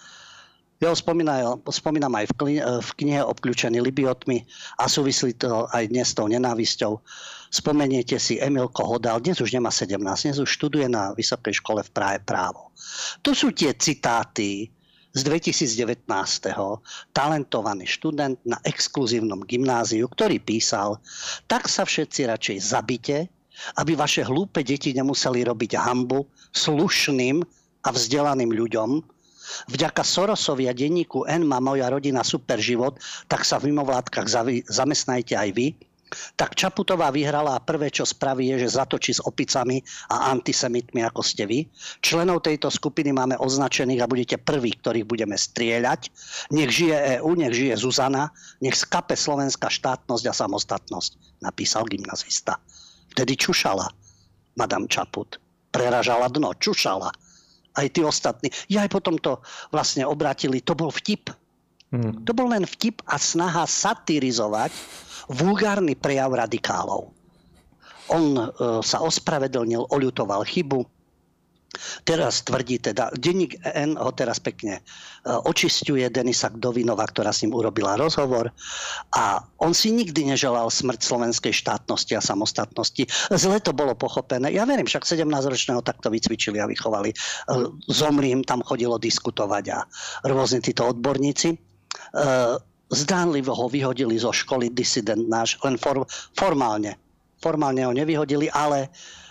ja 0.83 0.91
ho 0.91 0.99
spomínam, 0.99 2.11
aj 2.19 2.27
v, 2.27 2.33
knihe, 2.35 2.59
v 2.59 2.91
knihe 2.99 3.21
Obklúčený 3.23 3.79
Libiotmi 3.79 4.43
a 4.83 4.91
súvislí 4.91 5.39
to 5.39 5.63
aj 5.71 5.87
dnes 5.87 6.11
s 6.11 6.17
tou 6.19 6.27
nenávisťou. 6.27 6.99
Spomeniete 7.53 8.19
si 8.19 8.35
Emilko 8.43 8.83
Hodal, 8.83 9.23
dnes 9.23 9.39
už 9.39 9.55
nemá 9.55 9.71
17, 9.71 9.95
dnes 10.03 10.37
už 10.43 10.49
študuje 10.51 10.91
na 10.91 11.15
Vysokej 11.15 11.63
škole 11.63 11.79
v 11.87 11.91
Prahe 11.95 12.17
právo. 12.19 12.75
To 13.23 13.31
sú 13.31 13.55
tie 13.55 13.71
citáty 13.79 14.67
z 15.13 15.21
2019. 15.23 16.09
talentovaný 17.15 17.85
študent 17.87 18.41
na 18.43 18.59
exkluzívnom 18.67 19.45
gymnáziu, 19.47 20.09
ktorý 20.11 20.41
písal, 20.41 20.99
tak 21.47 21.71
sa 21.71 21.87
všetci 21.87 22.27
radšej 22.27 22.57
zabite, 22.59 23.31
aby 23.77 23.93
vaše 23.95 24.25
hlúpe 24.25 24.65
deti 24.65 24.91
nemuseli 24.91 25.45
robiť 25.45 25.77
hambu 25.77 26.25
slušným 26.51 27.39
a 27.85 27.89
vzdelaným 27.93 28.51
ľuďom, 28.51 28.89
Vďaka 29.69 30.03
Sorosovi 30.03 30.67
a 30.69 30.73
denníku 30.73 31.25
N 31.27 31.47
má 31.47 31.59
moja 31.63 31.89
rodina 31.89 32.23
super 32.23 32.59
život, 32.59 32.99
tak 33.27 33.43
sa 33.43 33.59
v 33.59 33.71
mimovládkach 33.73 34.27
zamestnajte 34.67 35.35
aj 35.35 35.49
vy. 35.55 35.67
Tak 36.37 36.53
Čaputová 36.53 37.09
vyhrala 37.09 37.57
a 37.57 37.63
prvé, 37.65 37.89
čo 37.89 38.05
spraví, 38.05 38.53
je, 38.53 38.69
že 38.69 38.77
zatočí 38.77 39.17
s 39.17 39.25
opicami 39.25 39.81
a 40.13 40.29
antisemitmi, 40.29 41.01
ako 41.01 41.25
ste 41.25 41.49
vy. 41.49 41.65
Členov 42.05 42.45
tejto 42.45 42.69
skupiny 42.69 43.09
máme 43.09 43.33
označených 43.41 44.05
a 44.05 44.09
budete 44.09 44.37
prví, 44.37 44.77
ktorých 44.77 45.09
budeme 45.09 45.33
strieľať. 45.33 46.13
Nech 46.53 46.69
žije 46.69 47.17
EU, 47.17 47.33
nech 47.33 47.57
žije 47.57 47.81
Zuzana, 47.81 48.29
nech 48.61 48.77
skape 48.77 49.17
slovenská 49.17 49.73
štátnosť 49.73 50.25
a 50.29 50.33
samostatnosť, 50.37 51.41
napísal 51.41 51.89
gymnazista. 51.89 52.61
Vtedy 53.17 53.33
čušala 53.33 53.89
Madame 54.53 54.85
Čaput. 54.85 55.41
Preražala 55.73 56.29
dno, 56.29 56.53
čušala 56.53 57.09
aj 57.73 57.87
tí 57.89 58.01
ostatní. 58.05 58.47
Ja 58.69 58.85
aj 58.85 58.91
potom 58.93 59.17
to 59.17 59.41
vlastne 59.73 60.05
obratili. 60.05 60.61
To 60.65 60.77
bol 60.77 60.93
vtip. 60.93 61.33
Hmm. 61.93 62.25
To 62.25 62.31
bol 62.33 62.49
len 62.49 62.65
vtip 62.65 63.05
a 63.05 63.21
snaha 63.21 63.69
satirizovať 63.69 64.73
vulgárny 65.29 65.93
prejav 65.93 66.33
radikálov. 66.33 67.13
On 68.11 68.23
e, 68.35 68.45
sa 68.83 68.99
ospravedlnil, 68.99 69.87
oľutoval 69.87 70.43
chybu, 70.43 70.83
Teraz 72.05 72.45
tvrdí 72.45 72.77
teda, 72.77 73.09
denník 73.17 73.57
N 73.73 73.97
ho 73.97 74.13
teraz 74.13 74.37
pekne 74.37 74.79
e, 74.79 74.81
očistuje 75.33 76.05
Denisa 76.13 76.53
Kdovinova, 76.53 77.01
ktorá 77.09 77.33
s 77.33 77.41
ním 77.41 77.57
urobila 77.57 77.97
rozhovor 77.97 78.53
a 79.17 79.41
on 79.57 79.73
si 79.73 79.89
nikdy 79.89 80.29
neželal 80.29 80.69
smrť 80.69 81.01
slovenskej 81.01 81.49
štátnosti 81.49 82.13
a 82.13 82.21
samostatnosti. 82.21 83.03
Zle 83.33 83.57
to 83.57 83.73
bolo 83.73 83.97
pochopené. 83.97 84.53
Ja 84.53 84.69
verím, 84.69 84.85
však 84.85 85.01
17-ročného 85.01 85.81
takto 85.81 86.13
vycvičili 86.13 86.61
a 86.61 86.69
vychovali. 86.69 87.09
E, 87.09 87.15
Zomrím 87.89 88.45
tam 88.45 88.61
chodilo 88.61 89.01
diskutovať 89.01 89.65
a 89.73 89.79
rôzni 90.29 90.61
títo 90.61 90.93
odborníci. 90.93 91.49
E, 91.53 91.57
zdánlivo 92.93 93.57
ho 93.57 93.65
vyhodili 93.65 94.13
zo 94.21 94.29
školy 94.29 94.69
disident 94.69 95.25
náš, 95.25 95.57
len 95.65 95.81
for, 95.81 96.05
formálne. 96.37 97.01
Formálne 97.41 97.81
ho 97.81 97.91
nevyhodili, 97.91 98.45
ale 98.53 98.93
E, 98.93 99.22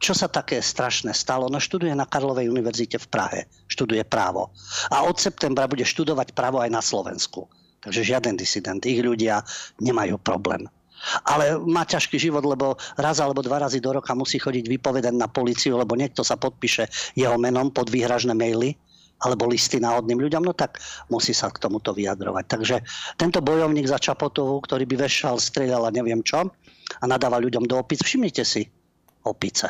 čo 0.00 0.12
sa 0.16 0.32
také 0.32 0.64
strašné 0.64 1.12
stalo? 1.12 1.52
No 1.52 1.60
študuje 1.60 1.92
na 1.92 2.08
Karlovej 2.08 2.48
univerzite 2.48 2.96
v 2.96 3.06
Prahe. 3.12 3.40
Študuje 3.68 4.00
právo. 4.08 4.48
A 4.88 5.04
od 5.04 5.20
septembra 5.20 5.68
bude 5.68 5.84
študovať 5.84 6.32
právo 6.32 6.64
aj 6.64 6.72
na 6.72 6.80
Slovensku. 6.80 7.44
Takže 7.84 8.16
žiaden 8.16 8.40
disident. 8.40 8.80
Ich 8.88 9.04
ľudia 9.04 9.44
nemajú 9.78 10.16
problém. 10.24 10.64
Ale 11.28 11.60
má 11.60 11.84
ťažký 11.84 12.16
život, 12.16 12.42
lebo 12.48 12.80
raz 12.96 13.20
alebo 13.20 13.44
dva 13.44 13.60
razy 13.60 13.84
do 13.84 13.92
roka 13.92 14.16
musí 14.16 14.40
chodiť 14.40 14.64
vypovedať 14.64 15.12
na 15.12 15.28
policiu, 15.28 15.76
lebo 15.76 15.92
niekto 15.92 16.24
sa 16.24 16.40
podpíše 16.40 16.88
jeho 17.12 17.36
menom 17.36 17.68
pod 17.68 17.92
výhražné 17.92 18.32
maily 18.32 18.74
alebo 19.16 19.48
listy 19.48 19.80
náhodným 19.80 20.20
ľuďom, 20.20 20.44
no 20.44 20.52
tak 20.52 20.76
musí 21.08 21.32
sa 21.32 21.48
k 21.48 21.60
tomuto 21.60 21.96
vyjadrovať. 21.96 22.44
Takže 22.48 22.76
tento 23.16 23.40
bojovník 23.40 23.88
za 23.88 23.96
Čapotovú, 23.96 24.60
ktorý 24.60 24.84
by 24.84 25.08
vešal, 25.08 25.40
strieľal 25.40 25.88
a 25.88 25.94
neviem 25.94 26.20
čo 26.20 26.52
a 27.00 27.04
nadáva 27.08 27.40
ľuďom 27.40 27.64
do 27.64 27.80
opis, 27.80 28.04
všimnite 28.04 28.44
si, 28.44 28.68
opice. 29.26 29.68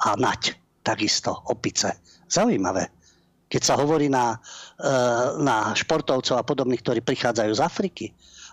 A 0.00 0.16
nať, 0.16 0.56
takisto 0.80 1.34
opice. 1.50 1.98
Zaujímavé. 2.30 2.88
Keď 3.50 3.62
sa 3.66 3.74
hovorí 3.74 4.06
na, 4.06 4.38
e, 4.78 4.88
na 5.42 5.74
športovcov 5.74 6.38
a 6.38 6.46
podobných, 6.46 6.80
ktorí 6.86 7.00
prichádzajú 7.02 7.52
z 7.52 7.60
Afriky 7.60 8.06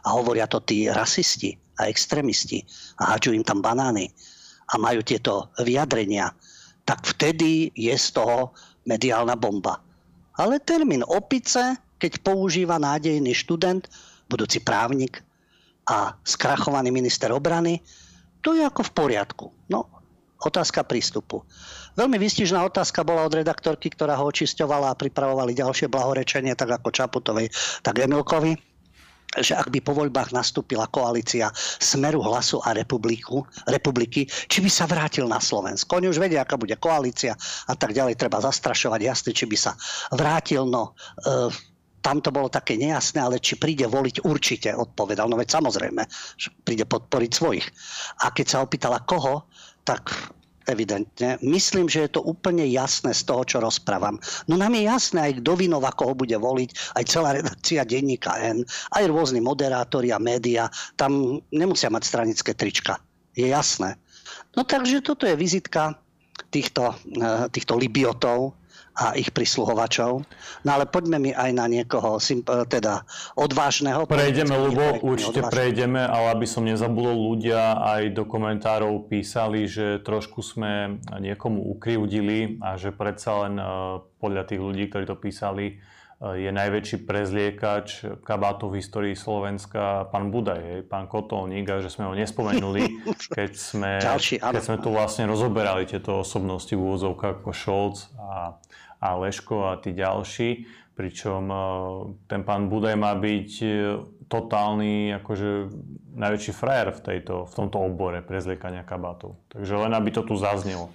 a 0.04 0.18
hovoria 0.18 0.50
to 0.50 0.58
tí 0.66 0.90
rasisti 0.90 1.54
a 1.78 1.86
extrémisti 1.86 2.66
a 2.98 3.14
hádžu 3.14 3.38
im 3.38 3.46
tam 3.46 3.62
banány 3.62 4.10
a 4.68 4.82
majú 4.82 5.06
tieto 5.06 5.54
vyjadrenia, 5.62 6.34
tak 6.84 7.06
vtedy 7.06 7.70
je 7.78 7.94
z 7.94 8.08
toho 8.18 8.52
mediálna 8.90 9.38
bomba. 9.38 9.80
Ale 10.38 10.58
termín 10.62 11.06
opice, 11.06 11.78
keď 12.02 12.22
používa 12.26 12.82
nádejný 12.82 13.34
študent, 13.38 13.86
budúci 14.30 14.62
právnik 14.62 15.22
a 15.88 16.14
skrachovaný 16.26 16.92
minister 16.92 17.32
obrany, 17.32 17.80
to 18.42 18.54
je 18.54 18.64
ako 18.64 18.86
v 18.86 18.92
poriadku. 18.96 19.46
No, 19.68 19.90
otázka 20.42 20.86
prístupu. 20.86 21.42
Veľmi 21.98 22.22
výstižná 22.22 22.62
otázka 22.62 23.02
bola 23.02 23.26
od 23.26 23.34
redaktorky, 23.34 23.90
ktorá 23.90 24.18
ho 24.22 24.30
očisťovala 24.30 24.94
a 24.94 25.00
pripravovali 25.00 25.58
ďalšie 25.58 25.90
blahorečenie, 25.90 26.54
tak 26.54 26.78
ako 26.78 26.94
Čaputovej, 26.94 27.50
tak 27.82 27.98
Emilkovi 27.98 28.54
že 29.36 29.60
ak 29.60 29.70
by 29.70 29.84
po 29.84 29.92
voľbách 29.92 30.32
nastúpila 30.32 30.88
koalícia 30.88 31.52
Smeru 31.84 32.24
hlasu 32.24 32.64
a 32.64 32.72
republiku, 32.72 33.44
republiky, 33.68 34.24
či 34.26 34.64
by 34.64 34.72
sa 34.72 34.88
vrátil 34.88 35.28
na 35.28 35.44
Slovensko. 35.44 36.00
Oni 36.00 36.08
už 36.08 36.24
vedia, 36.24 36.48
aká 36.48 36.56
bude 36.56 36.74
koalícia 36.80 37.36
a 37.68 37.74
tak 37.76 37.92
ďalej. 37.92 38.16
Treba 38.16 38.40
zastrašovať 38.40 39.02
jasne, 39.04 39.32
či 39.36 39.46
by 39.46 39.58
sa 39.60 39.76
vrátil. 40.16 40.64
No, 40.64 40.96
e, 41.28 41.52
tam 42.00 42.24
to 42.24 42.32
bolo 42.32 42.48
také 42.48 42.80
nejasné, 42.80 43.20
ale 43.20 43.44
či 43.44 43.60
príde 43.60 43.84
voliť, 43.84 44.24
určite 44.24 44.72
odpovedal. 44.72 45.28
No 45.28 45.36
veď 45.36 45.60
samozrejme, 45.60 46.08
že 46.40 46.48
príde 46.64 46.88
podporiť 46.88 47.32
svojich. 47.36 47.68
A 48.24 48.32
keď 48.32 48.46
sa 48.48 48.64
opýtala 48.64 49.04
koho, 49.04 49.44
tak 49.88 50.12
evidentne. 50.68 51.40
Myslím, 51.40 51.88
že 51.88 52.06
je 52.06 52.20
to 52.20 52.22
úplne 52.28 52.68
jasné 52.68 53.16
z 53.16 53.24
toho, 53.24 53.48
čo 53.48 53.64
rozprávam. 53.64 54.20
No 54.52 54.60
nám 54.60 54.76
je 54.76 54.84
jasné 54.84 55.32
aj 55.32 55.34
kto 55.40 55.52
vinov, 55.56 55.88
ako 55.88 56.12
ho 56.12 56.14
bude 56.14 56.36
voliť, 56.36 57.00
aj 57.00 57.04
celá 57.08 57.32
redakcia 57.32 57.88
denníka 57.88 58.36
N, 58.44 58.68
aj 58.92 59.04
rôzni 59.08 59.40
moderátori 59.40 60.12
a 60.12 60.20
média. 60.20 60.68
Tam 61.00 61.40
nemusia 61.56 61.88
mať 61.88 62.04
stranické 62.04 62.52
trička. 62.52 63.00
Je 63.32 63.48
jasné. 63.48 63.96
No 64.60 64.68
takže 64.68 65.00
toto 65.00 65.24
je 65.24 65.40
vizitka 65.40 65.96
týchto, 66.52 66.92
eh, 67.16 67.48
týchto 67.48 67.80
libiotov, 67.80 68.60
a 68.98 69.14
ich 69.14 69.30
prisluhovačov. 69.30 70.26
No 70.66 70.70
ale 70.74 70.90
poďme 70.90 71.22
mi 71.22 71.32
aj 71.32 71.54
na 71.54 71.70
niekoho 71.70 72.18
teda 72.66 73.06
odvážneho. 73.38 74.10
Prejdeme, 74.10 74.58
lebo 74.58 74.98
určite 75.06 75.46
odvážneho. 75.46 75.54
prejdeme, 75.54 76.02
ale 76.02 76.34
aby 76.34 76.48
som 76.50 76.66
nezabudol, 76.66 77.14
ľudia 77.14 77.78
aj 77.78 78.18
do 78.18 78.26
komentárov 78.26 79.06
písali, 79.06 79.70
že 79.70 80.02
trošku 80.02 80.42
sme 80.42 80.98
niekomu 81.22 81.62
ukriudili 81.78 82.58
a 82.58 82.74
že 82.74 82.90
predsa 82.90 83.46
len 83.46 83.62
e, 83.62 83.64
podľa 84.18 84.44
tých 84.50 84.62
ľudí, 84.66 84.90
ktorí 84.90 85.06
to 85.06 85.14
písali, 85.14 85.66
e, 85.70 85.74
je 86.42 86.50
najväčší 86.50 87.06
prezliekač 87.06 88.02
kabátov 88.26 88.74
v 88.74 88.82
histórii 88.82 89.14
Slovenska 89.14 90.10
pán 90.10 90.34
Budaj, 90.34 90.90
pán 90.90 91.06
Kotolník 91.06 91.70
a 91.70 91.86
že 91.86 91.94
sme 91.94 92.10
ho 92.10 92.18
nespomenuli, 92.18 93.06
keď 93.38 93.52
sme, 93.54 94.02
Ďalší, 94.02 94.42
keď 94.42 94.64
sme 94.66 94.78
tu 94.82 94.90
vlastne 94.90 95.30
rozoberali 95.30 95.86
tieto 95.86 96.26
osobnosti 96.26 96.74
v 96.74 96.82
úvodzovkách 96.82 97.46
ako 97.46 97.52
Scholz 97.54 98.10
a 98.18 98.58
a 99.08 99.16
Leško 99.16 99.72
a 99.72 99.80
tí 99.80 99.96
ďalší, 99.96 100.68
pričom 100.98 101.44
e, 101.48 101.58
ten 102.28 102.42
pán 102.44 102.68
Budaj 102.68 102.96
má 102.98 103.14
byť 103.16 103.52
e, 103.64 103.68
totálny 104.28 105.16
akože 105.24 105.72
najväčší 106.18 106.52
frajer 106.52 106.92
v, 106.92 107.00
tejto, 107.00 107.48
v 107.48 107.54
tomto 107.54 107.78
obore 107.80 108.20
prezliekania 108.26 108.84
kabátov. 108.84 109.38
Takže 109.48 109.74
len 109.78 109.94
aby 109.96 110.10
to 110.12 110.26
tu 110.26 110.36
zaznelo. 110.36 110.92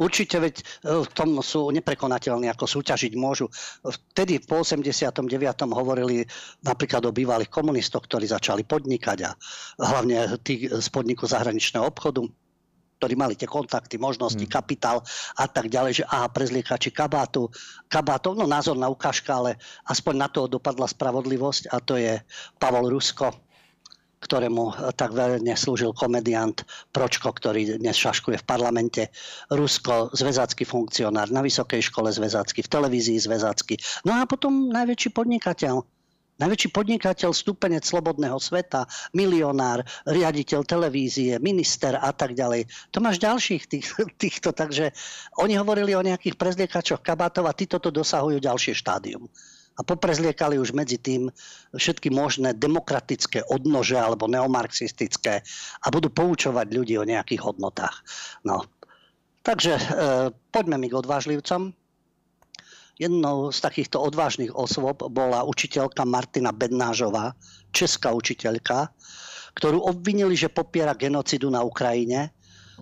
Určite, 0.00 0.40
veď 0.40 0.54
e, 0.58 0.64
v 1.04 1.10
tom 1.12 1.36
sú 1.44 1.68
neprekonateľní, 1.68 2.48
ako 2.48 2.64
súťažiť 2.64 3.12
môžu. 3.20 3.52
Vtedy 3.84 4.40
po 4.40 4.64
89. 4.64 5.28
hovorili 5.68 6.24
napríklad 6.64 7.04
o 7.04 7.12
bývalých 7.12 7.52
komunistoch, 7.52 8.08
ktorí 8.08 8.24
začali 8.24 8.64
podnikať 8.64 9.18
a 9.28 9.30
hlavne 9.76 10.40
tí 10.40 10.66
z 10.66 10.88
podniku 10.88 11.28
zahraničného 11.28 11.84
obchodu 11.84 12.24
ktorí 12.98 13.14
mali 13.14 13.38
tie 13.38 13.46
kontakty, 13.46 13.96
možnosti, 13.96 14.42
hmm. 14.42 14.50
kapitál 14.50 15.00
a 15.38 15.46
tak 15.46 15.70
ďalej, 15.70 16.02
že 16.02 16.04
aha, 16.10 16.26
prezliekači 16.28 16.90
kabátu, 16.90 17.46
kabátov, 17.86 18.34
no 18.34 18.50
názorná 18.50 18.90
ukážka, 18.90 19.38
ale 19.38 19.56
aspoň 19.86 20.14
na 20.18 20.28
to 20.28 20.50
dopadla 20.50 20.90
spravodlivosť 20.90 21.70
a 21.70 21.78
to 21.78 21.94
je 21.94 22.18
Pavol 22.58 22.90
Rusko, 22.90 23.30
ktorému 24.18 24.94
tak 24.98 25.14
veľmi 25.14 25.54
slúžil 25.54 25.94
komediant 25.94 26.66
Pročko, 26.90 27.30
ktorý 27.30 27.78
dnes 27.78 27.94
šaškuje 27.94 28.42
v 28.42 28.48
parlamente. 28.50 29.02
Rusko, 29.54 30.10
zväzacký 30.10 30.66
funkcionár 30.66 31.30
na 31.30 31.38
vysokej 31.38 31.86
škole 31.86 32.10
zväzacký, 32.10 32.66
v 32.66 32.72
televízii 32.74 33.22
zväzacký. 33.22 33.78
No 34.02 34.18
a 34.18 34.26
potom 34.26 34.74
najväčší 34.74 35.14
podnikateľ 35.14 35.97
Najväčší 36.38 36.70
podnikateľ, 36.70 37.34
stupenec 37.34 37.82
slobodného 37.82 38.38
sveta, 38.38 38.86
milionár, 39.10 39.82
riaditeľ 40.06 40.62
televízie, 40.62 41.34
minister 41.42 41.98
a 41.98 42.14
tak 42.14 42.38
ďalej. 42.38 42.70
To 42.94 43.02
máš 43.02 43.18
ďalších 43.18 43.66
tých, 43.66 43.86
týchto, 44.22 44.54
takže 44.54 44.94
oni 45.42 45.58
hovorili 45.58 45.98
o 45.98 46.06
nejakých 46.06 46.38
prezliekačoch 46.38 47.02
kabátov 47.02 47.50
a 47.50 47.58
títo 47.58 47.82
to 47.82 47.90
dosahujú 47.90 48.38
ďalšie 48.38 48.70
štádium. 48.70 49.26
A 49.78 49.86
poprezliekali 49.86 50.58
už 50.62 50.74
medzi 50.74 50.98
tým 50.98 51.30
všetky 51.74 52.10
možné 52.10 52.54
demokratické 52.54 53.42
odnože 53.46 53.98
alebo 53.98 54.30
neomarxistické 54.30 55.42
a 55.82 55.86
budú 55.90 56.10
poučovať 56.10 56.66
ľudí 56.70 56.98
o 56.98 57.06
nejakých 57.06 57.42
hodnotách. 57.46 58.02
No. 58.42 58.62
Takže 59.46 59.74
e, 59.78 59.82
poďme 60.50 60.82
mi 60.82 60.90
k 60.90 60.98
odvážlivcom. 60.98 61.77
Jednou 62.98 63.54
z 63.54 63.58
takýchto 63.62 64.02
odvážnych 64.02 64.50
osôb 64.50 65.06
bola 65.06 65.46
učiteľka 65.46 66.02
Martina 66.02 66.50
Bednážová, 66.50 67.38
česká 67.70 68.10
učiteľka, 68.10 68.90
ktorú 69.54 69.86
obvinili, 69.86 70.34
že 70.34 70.50
popiera 70.50 70.98
genocidu 70.98 71.46
na 71.46 71.62
Ukrajine. 71.62 72.34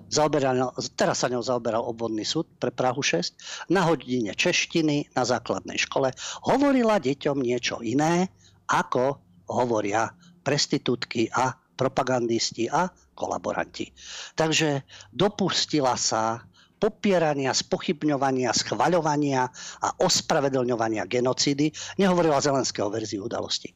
Zaoberal, 0.08 0.72
teraz 0.96 1.20
sa 1.20 1.28
ňou 1.28 1.44
zaoberal 1.44 1.84
obvodný 1.84 2.24
súd 2.24 2.48
pre 2.56 2.72
Prahu 2.72 3.04
6. 3.04 3.68
Na 3.72 3.84
hodine 3.84 4.32
češtiny 4.32 5.12
na 5.12 5.28
základnej 5.28 5.76
škole 5.76 6.12
hovorila 6.48 6.96
deťom 6.96 7.36
niečo 7.36 7.84
iné, 7.84 8.32
ako 8.72 9.20
hovoria 9.52 10.16
prestitútky 10.40 11.28
a 11.28 11.52
propagandisti 11.76 12.72
a 12.72 12.88
kolaboranti. 13.12 13.92
Takže 14.32 14.80
dopustila 15.12 15.92
sa 16.00 16.40
popierania, 16.76 17.56
spochybňovania, 17.56 18.52
schvaľovania 18.52 19.48
a 19.80 19.88
ospravedlňovania 20.00 21.08
genocídy, 21.08 21.72
nehovorila 21.96 22.42
Zelenského 22.42 22.92
verziu 22.92 23.24
udalosti. 23.24 23.72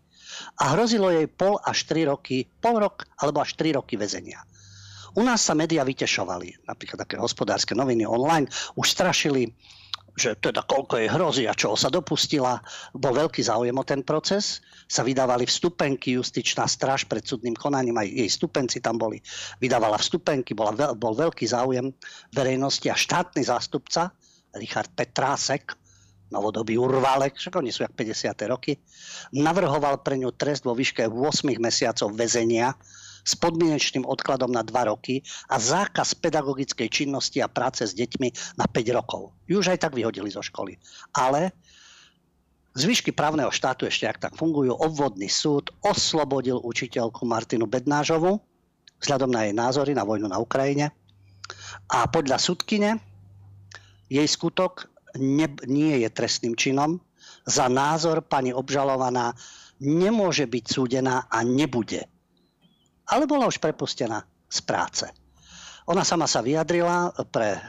A 0.62 0.76
hrozilo 0.76 1.10
jej 1.10 1.26
pol 1.26 1.58
až 1.66 1.90
3 1.90 2.06
roky, 2.12 2.46
pol 2.62 2.78
rok 2.78 3.08
alebo 3.18 3.42
až 3.42 3.58
3 3.58 3.76
roky 3.76 3.98
väzenia. 3.98 4.40
U 5.18 5.26
nás 5.26 5.42
sa 5.42 5.58
médiá 5.58 5.82
vytešovali, 5.82 6.70
napríklad 6.70 7.02
také 7.02 7.18
hospodárske 7.18 7.74
noviny 7.74 8.06
online, 8.06 8.46
už 8.78 8.86
strašili 8.94 9.50
že 10.16 10.38
teda 10.38 10.66
koľko 10.66 10.98
jej 10.98 11.08
hrozí 11.10 11.44
a 11.46 11.54
čo 11.54 11.74
sa 11.74 11.92
dopustila. 11.92 12.58
Bol 12.94 13.14
veľký 13.14 13.42
záujem 13.42 13.74
o 13.74 13.84
ten 13.84 14.02
proces. 14.02 14.62
Sa 14.90 15.06
vydávali 15.06 15.46
vstupenky, 15.46 16.18
justičná 16.18 16.66
stráž 16.66 17.06
pred 17.06 17.22
súdnym 17.22 17.54
konaním, 17.54 17.98
aj 17.98 18.08
jej 18.10 18.30
stupenci 18.30 18.78
tam 18.82 18.98
boli. 18.98 19.22
Vydávala 19.62 19.98
vstupenky, 20.00 20.54
bola, 20.56 20.74
bol 20.94 21.14
veľký 21.14 21.46
záujem 21.46 21.94
verejnosti 22.34 22.86
a 22.90 22.96
štátny 22.96 23.46
zástupca 23.46 24.10
Richard 24.58 24.90
Petrásek, 24.94 25.74
novodobý 26.30 26.78
urválek, 26.78 27.38
však 27.38 27.58
oni 27.58 27.70
sú 27.74 27.82
jak 27.82 27.94
50. 27.94 28.34
roky, 28.50 28.78
navrhoval 29.34 30.02
pre 30.02 30.18
ňu 30.18 30.30
trest 30.34 30.62
vo 30.62 30.74
výške 30.74 31.06
8 31.06 31.14
mesiacov 31.58 32.08
väzenia 32.14 32.74
s 33.24 33.36
podmienečným 33.36 34.08
odkladom 34.08 34.50
na 34.50 34.64
2 34.64 34.90
roky 34.90 35.24
a 35.48 35.60
zákaz 35.60 36.18
pedagogickej 36.18 36.88
činnosti 36.88 37.38
a 37.40 37.48
práce 37.50 37.86
s 37.86 37.92
deťmi 37.94 38.58
na 38.58 38.66
5 38.66 38.96
rokov. 38.96 39.32
Ju 39.46 39.60
už 39.60 39.76
aj 39.76 39.88
tak 39.88 39.92
vyhodili 39.96 40.30
zo 40.32 40.44
školy. 40.44 40.76
Ale 41.16 41.52
Zvyšky 42.70 43.10
právneho 43.10 43.50
štátu 43.50 43.90
ešte 43.90 44.06
ak 44.06 44.22
tak 44.22 44.34
fungujú. 44.38 44.70
Obvodný 44.78 45.26
súd 45.26 45.74
oslobodil 45.82 46.62
učiteľku 46.62 47.26
Martinu 47.26 47.66
Bednážovu 47.66 48.38
vzhľadom 49.02 49.32
na 49.32 49.48
jej 49.48 49.54
názory 49.56 49.92
na 49.96 50.06
vojnu 50.06 50.30
na 50.30 50.38
Ukrajine. 50.38 50.94
A 51.90 52.06
podľa 52.06 52.38
súdkyne 52.38 53.02
jej 54.06 54.28
skutok 54.28 54.86
ne, 55.18 55.50
nie 55.66 56.06
je 56.06 56.08
trestným 56.14 56.54
činom. 56.54 57.02
Za 57.48 57.66
názor 57.66 58.22
pani 58.22 58.54
obžalovaná 58.54 59.34
nemôže 59.82 60.46
byť 60.46 60.64
súdená 60.70 61.26
a 61.26 61.42
nebude 61.42 62.06
ale 63.10 63.26
bola 63.26 63.50
už 63.50 63.58
prepustená 63.58 64.22
z 64.46 64.58
práce. 64.62 65.06
Ona 65.90 66.06
sama 66.06 66.30
sa 66.30 66.38
vyjadrila 66.38 67.10
pre 67.34 67.58
e, 67.58 67.60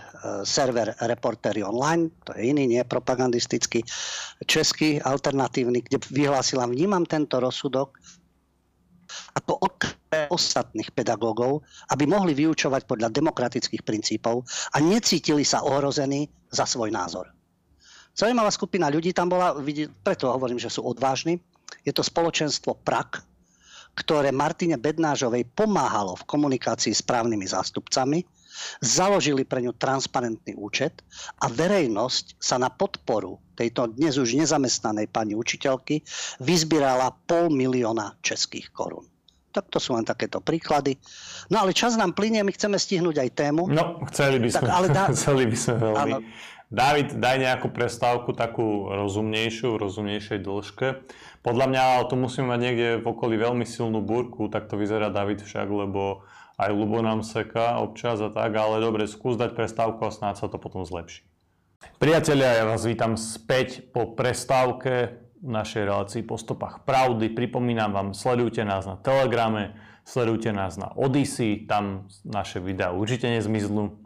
server 0.45 0.93
Reportery 0.93 1.65
Online, 1.65 2.13
to 2.21 2.37
je 2.37 2.53
iný, 2.53 2.69
nie 2.69 2.83
propagandistický, 2.85 3.81
český, 4.45 5.01
alternatívny, 5.01 5.81
kde 5.81 5.97
vyhlásila, 6.13 6.69
vnímam 6.69 7.01
tento 7.09 7.41
rozsudok 7.41 7.97
ako 9.35 9.53
okre 9.63 10.27
ostatných 10.31 10.91
pedagógov, 10.91 11.63
aby 11.91 12.03
mohli 12.07 12.35
vyučovať 12.35 12.83
podľa 12.87 13.09
demokratických 13.11 13.83
princípov 13.83 14.43
a 14.75 14.77
necítili 14.79 15.43
sa 15.43 15.63
ohrození 15.63 16.27
za 16.51 16.67
svoj 16.67 16.91
názor. 16.91 17.31
Zaujímavá 18.11 18.51
skupina 18.51 18.91
ľudí 18.91 19.15
tam 19.15 19.31
bola, 19.31 19.55
preto 20.03 20.31
hovorím, 20.31 20.59
že 20.59 20.67
sú 20.67 20.83
odvážni. 20.83 21.39
Je 21.87 21.95
to 21.95 22.03
spoločenstvo 22.03 22.83
PRAK, 22.83 23.30
ktoré 23.95 24.31
Martine 24.31 24.79
Bednážovej 24.79 25.47
pomáhalo 25.51 26.15
v 26.15 26.27
komunikácii 26.27 26.95
s 26.95 27.03
právnymi 27.03 27.45
zástupcami, 27.47 28.23
založili 28.83 29.47
pre 29.47 29.63
ňu 29.63 29.73
transparentný 29.75 30.53
účet 30.59 31.01
a 31.39 31.47
verejnosť 31.47 32.37
sa 32.37 32.59
na 32.59 32.69
podporu 32.69 33.39
tejto 33.55 33.93
dnes 33.93 34.17
už 34.17 34.37
nezamestnanej 34.37 35.07
pani 35.09 35.33
učiteľky 35.37 36.03
vyzbierala 36.41 37.13
pol 37.25 37.49
milióna 37.53 38.17
českých 38.25 38.69
korún. 38.73 39.07
Tak 39.51 39.67
to 39.67 39.83
sú 39.83 39.99
len 39.99 40.07
takéto 40.07 40.39
príklady. 40.39 40.95
No 41.51 41.67
ale 41.67 41.75
čas 41.75 41.99
nám 41.99 42.15
plinie, 42.15 42.39
my 42.39 42.55
chceme 42.55 42.79
stihnúť 42.79 43.19
aj 43.19 43.29
tému. 43.35 43.67
No, 43.67 43.99
chceli 44.07 44.39
by 44.39 44.47
sme, 44.47 44.63
tak, 44.63 44.71
ale 44.71 44.87
dá... 44.87 45.03
chceli 45.15 45.43
by 45.51 45.57
sme 45.59 45.75
veľmi. 45.75 45.99
Áno. 45.99 46.17
David, 46.71 47.19
daj 47.19 47.35
nejakú 47.35 47.67
prestávku 47.67 48.31
takú 48.31 48.87
rozumnejšiu, 48.87 49.75
rozumnejšej 49.75 50.39
dĺžke. 50.39 51.03
Podľa 51.43 51.65
mňa 51.67 51.83
tu 52.07 52.15
musíme 52.15 52.47
mať 52.47 52.59
niekde 52.63 52.89
v 53.03 53.05
okolí 53.11 53.35
veľmi 53.35 53.67
silnú 53.67 53.99
búrku, 53.99 54.47
tak 54.47 54.71
to 54.71 54.79
vyzerá 54.79 55.11
David 55.11 55.43
však, 55.43 55.67
lebo 55.67 56.23
aj 56.55 56.71
Lubo 56.71 57.03
nám 57.03 57.27
seká 57.27 57.83
občas 57.83 58.23
a 58.23 58.31
tak, 58.31 58.55
ale 58.55 58.79
dobre, 58.79 59.03
skús 59.03 59.35
dať 59.35 59.51
prestávku 59.51 59.99
a 60.07 60.15
snáď 60.15 60.39
sa 60.39 60.47
to 60.47 60.55
potom 60.55 60.87
zlepší. 60.87 61.27
Priatelia, 61.99 62.61
ja 62.61 62.65
vás 62.69 62.87
vítam 62.87 63.19
späť 63.19 63.91
po 63.91 64.15
prestávke 64.15 65.19
našej 65.43 65.91
relácii 65.91 66.21
po 66.23 66.39
stopách 66.39 66.87
pravdy. 66.87 67.33
Pripomínam 67.35 67.91
vám, 67.91 68.15
sledujte 68.15 68.63
nás 68.63 68.87
na 68.87 68.95
Telegrame, 68.95 69.75
sledujte 70.07 70.55
nás 70.55 70.79
na 70.79 70.93
Odyssey, 70.93 71.67
tam 71.67 72.07
naše 72.23 72.63
videá 72.63 72.95
určite 72.95 73.27
nezmiznú. 73.27 73.97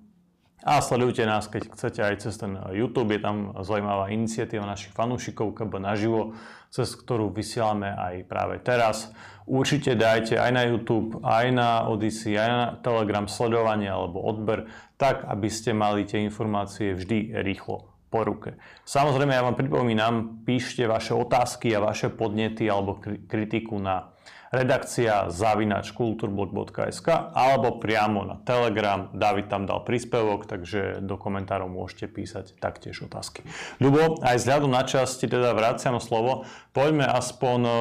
A 0.66 0.82
sledujte 0.82 1.22
nás, 1.30 1.45
keď 1.45 1.78
chcete 1.78 2.01
aj 2.01 2.16
cez 2.26 2.41
ten 2.41 2.57
YouTube, 2.74 3.13
je 3.13 3.22
tam 3.22 3.53
zaujímavá 3.61 4.09
iniciatíva 4.09 4.66
našich 4.66 4.97
fanúšikov 4.97 5.53
KB 5.53 5.78
naživo, 5.78 6.34
cez 6.74 6.89
ktorú 6.97 7.30
vysielame 7.30 7.93
aj 7.93 8.26
práve 8.26 8.57
teraz. 8.66 9.13
Určite 9.45 9.93
dajte 9.93 10.41
aj 10.41 10.51
na 10.57 10.66
YouTube, 10.66 11.22
aj 11.22 11.45
na 11.53 11.86
Odyssey, 11.86 12.34
aj 12.34 12.49
na 12.49 12.63
Telegram 12.82 13.30
sledovanie 13.30 13.93
alebo 13.93 14.26
odber, 14.26 14.66
tak 14.97 15.22
aby 15.30 15.53
ste 15.53 15.70
mali 15.70 16.01
tie 16.01 16.26
informácie 16.26 16.97
vždy 16.97 17.45
rýchlo 17.45 17.93
po 18.09 18.26
ruke. 18.26 18.57
Samozrejme, 18.89 19.38
ja 19.38 19.45
vám 19.45 19.53
pripomínam, 19.53 20.41
píšte 20.49 20.89
vaše 20.89 21.13
otázky 21.13 21.78
a 21.78 21.86
vaše 21.93 22.09
podnety 22.09 22.66
alebo 22.66 22.97
kritiku 23.30 23.78
na 23.78 24.14
redakcia 24.56 25.28
zavinač 25.28 25.91
kulturblog.sk 25.91 27.36
alebo 27.36 27.76
priamo 27.84 28.24
na 28.24 28.39
Telegram. 28.39 29.12
David 29.12 29.51
tam 29.51 29.68
dal 29.68 29.84
príspevok, 29.84 30.47
takže 30.47 31.03
do 31.03 31.20
komentárov 31.20 31.68
môžete 31.68 32.08
písať 32.08 32.56
taktiež 32.64 33.03
otázky. 33.03 33.43
Ľubo, 33.84 34.24
aj 34.24 34.39
vzhľadom 34.39 34.72
na 34.72 34.88
čas 34.88 35.20
ti 35.20 35.28
teda 35.28 35.51
vraciam 35.51 35.99
slovo. 35.99 36.47
Poďme 36.72 37.03
aspoň 37.03 37.60
e, 37.68 37.74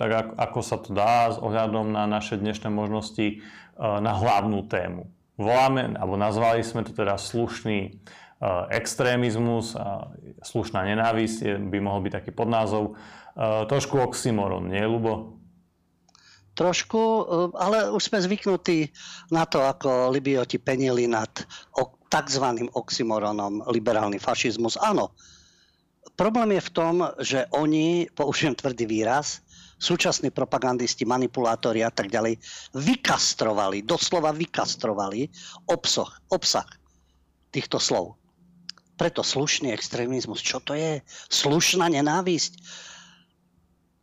tak, 0.00 0.32
ako 0.34 0.60
sa 0.64 0.76
to 0.80 0.96
dá 0.96 1.28
s 1.28 1.36
ohľadom 1.36 1.92
na 1.92 2.08
naše 2.08 2.40
dnešné 2.40 2.72
možnosti 2.72 3.26
e, 3.28 3.36
na 3.78 4.12
hlavnú 4.16 4.64
tému. 4.64 5.12
Voláme, 5.36 5.94
alebo 5.94 6.16
nazvali 6.18 6.64
sme 6.64 6.82
to 6.82 6.96
teda 6.96 7.20
slušný 7.20 7.78
e, 7.84 7.90
extrémizmus 8.72 9.76
a 9.76 10.08
slušná 10.40 10.88
nenávisť 10.88 11.60
by 11.68 11.78
mohol 11.84 12.00
byť 12.08 12.12
taký 12.24 12.30
podnázov. 12.32 12.96
Trošku 13.38 14.02
oxymoron, 14.02 14.66
nie, 14.66 14.82
Lubo? 14.82 15.37
Trošku, 16.58 17.00
eh, 17.00 17.24
ale 17.54 17.94
už 17.94 18.10
sme 18.10 18.18
zvyknutí 18.18 18.90
na 19.30 19.46
to, 19.46 19.62
ako 19.62 20.10
Libioti 20.10 20.58
penili 20.58 21.06
nad 21.06 21.30
tzv. 22.10 22.46
oxymoronom 22.74 23.62
liberálny 23.70 24.18
fašizmus. 24.18 24.74
Áno, 24.82 25.14
problém 26.18 26.58
je 26.58 26.66
v 26.66 26.74
tom, 26.74 26.94
že 27.22 27.46
oni, 27.54 28.10
použijem 28.10 28.58
tvrdý 28.58 28.90
výraz, 28.90 29.44
súčasní 29.78 30.34
propagandisti, 30.34 31.06
manipulátori 31.06 31.86
a 31.86 31.92
tak 31.94 32.10
ďalej, 32.10 32.34
vykastrovali, 32.74 33.86
doslova 33.86 34.34
vykastrovali 34.34 35.30
obsah, 35.70 36.10
obsah 36.34 36.66
týchto 37.54 37.78
slov. 37.78 38.18
Preto 38.98 39.22
slušný 39.22 39.70
extrémizmus, 39.70 40.42
čo 40.42 40.58
to 40.58 40.74
je? 40.74 40.98
Slušná 41.30 41.86
nenávisť 41.86 42.58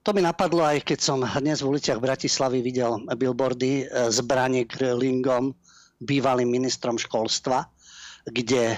to 0.06 0.14
mi 0.14 0.22
napadlo 0.22 0.62
aj 0.62 0.86
keď 0.86 1.00
som 1.02 1.26
dnes 1.26 1.66
v 1.66 1.74
uliciach 1.74 1.98
Bratislavy 1.98 2.62
videl 2.62 3.02
billboardy 3.10 3.90
e, 3.90 4.14
zbranie 4.14 4.70
Grlingom, 4.70 5.58
bývalým 5.98 6.46
ministrom 6.46 7.02
školstva, 7.02 7.66
kde 8.30 8.78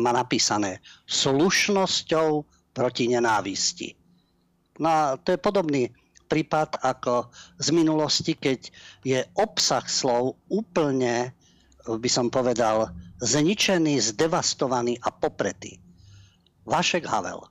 má 0.00 0.16
napísané 0.16 0.80
slušnosťou 1.12 2.48
proti 2.72 3.04
nenávisti. 3.12 3.92
No 4.80 4.88
a 4.88 5.00
to 5.20 5.36
je 5.36 5.44
podobný 5.44 5.92
prípad 6.32 6.80
ako 6.80 7.28
z 7.60 7.68
minulosti, 7.76 8.32
keď 8.32 8.72
je 9.04 9.20
obsah 9.36 9.84
slov 9.84 10.40
úplne, 10.48 11.36
by 11.84 12.08
som 12.08 12.32
povedal, 12.32 12.88
zničený, 13.20 14.00
zdevastovaný 14.00 14.96
a 15.04 15.12
popretý. 15.12 15.76
Vašek 16.64 17.04
Havel, 17.04 17.44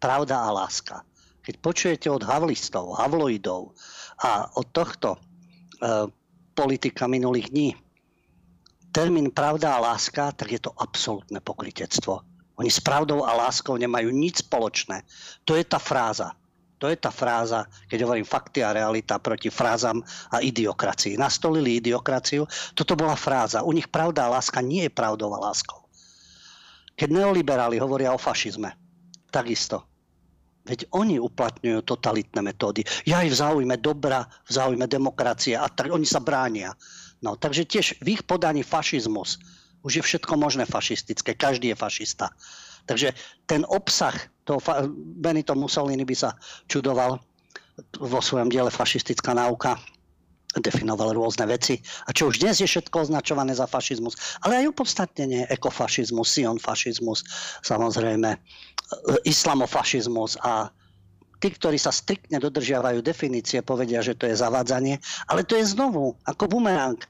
Pravda 0.00 0.48
a 0.48 0.56
láska 0.56 1.04
keď 1.42 1.54
počujete 1.58 2.08
od 2.08 2.22
havlistov, 2.22 2.94
havloidov 2.96 3.74
a 4.22 4.46
od 4.54 4.66
tohto 4.70 5.18
e, 5.18 5.18
politika 6.54 7.10
minulých 7.10 7.50
dní 7.50 7.70
termín 8.92 9.32
pravda 9.32 9.74
a 9.74 9.82
láska, 9.82 10.30
tak 10.36 10.52
je 10.52 10.60
to 10.60 10.70
absolútne 10.76 11.40
pokritectvo. 11.40 12.22
Oni 12.60 12.68
s 12.68 12.78
pravdou 12.78 13.24
a 13.24 13.32
láskou 13.32 13.80
nemajú 13.80 14.12
nič 14.12 14.44
spoločné. 14.44 15.02
To 15.48 15.56
je 15.56 15.64
tá 15.64 15.80
fráza. 15.80 16.36
To 16.76 16.90
je 16.90 16.98
tá 16.98 17.14
fráza, 17.14 17.64
keď 17.86 18.04
hovorím 18.04 18.26
fakty 18.26 18.60
a 18.60 18.74
realita 18.74 19.16
proti 19.22 19.48
frázam 19.48 20.02
a 20.34 20.42
idiokracii. 20.42 21.14
Nastolili 21.14 21.78
idiokraciu, 21.78 22.44
toto 22.74 22.98
bola 22.98 23.14
fráza. 23.14 23.62
U 23.62 23.70
nich 23.70 23.86
pravda 23.86 24.26
a 24.26 24.34
láska 24.38 24.60
nie 24.60 24.84
je 24.86 24.92
pravdou 24.92 25.30
a 25.32 25.42
láskou. 25.48 25.86
Keď 26.98 27.08
neoliberáli 27.08 27.78
hovoria 27.78 28.12
o 28.12 28.20
fašizme, 28.20 28.74
takisto 29.30 29.91
Veď 30.62 30.86
oni 30.94 31.18
uplatňujú 31.18 31.82
totalitné 31.82 32.38
metódy. 32.38 32.86
Ja 33.02 33.26
aj 33.26 33.28
v 33.34 33.38
záujme 33.38 33.76
dobra, 33.82 34.30
v 34.46 34.50
záujme 34.54 34.86
demokracie 34.86 35.58
a 35.58 35.66
tak 35.66 35.90
oni 35.90 36.06
sa 36.06 36.22
bránia. 36.22 36.70
No, 37.22 37.34
takže 37.34 37.66
tiež 37.66 37.98
v 37.98 38.18
ich 38.18 38.22
podaní 38.22 38.62
fašizmus. 38.62 39.42
Už 39.82 39.98
je 39.98 40.02
všetko 40.02 40.38
možné 40.38 40.62
fašistické, 40.62 41.34
každý 41.34 41.74
je 41.74 41.76
fašista. 41.78 42.30
Takže 42.86 43.14
ten 43.46 43.66
obsah 43.66 44.14
toho 44.46 44.62
Benito 45.18 45.54
Mussolini 45.54 46.06
by 46.06 46.14
sa 46.14 46.30
čudoval 46.66 47.18
vo 47.98 48.20
svojom 48.22 48.50
diele 48.50 48.70
fašistická 48.70 49.34
náuka. 49.34 49.78
definoval 50.52 51.16
rôzne 51.16 51.48
veci. 51.48 51.80
A 52.04 52.12
čo 52.12 52.28
už 52.28 52.44
dnes 52.44 52.60
je 52.60 52.68
všetko 52.68 53.08
označované 53.08 53.56
za 53.56 53.64
fašizmus, 53.64 54.12
ale 54.44 54.60
aj 54.60 54.76
opodstatnenie 54.76 55.48
ekofašizmus, 55.48 56.28
sionfašizmus, 56.28 57.24
samozrejme, 57.64 58.36
e, 58.36 58.38
islamofašizmus 59.24 60.40
a 60.42 60.70
tí, 61.42 61.50
ktorí 61.50 61.74
sa 61.74 61.90
striktne 61.90 62.38
dodržiavajú 62.38 63.02
definície, 63.02 63.58
povedia, 63.66 63.98
že 63.98 64.14
to 64.14 64.30
je 64.30 64.38
zavádzanie, 64.38 65.02
ale 65.26 65.42
to 65.42 65.58
je 65.58 65.66
znovu 65.74 66.14
ako 66.22 66.46
bumerang. 66.46 67.02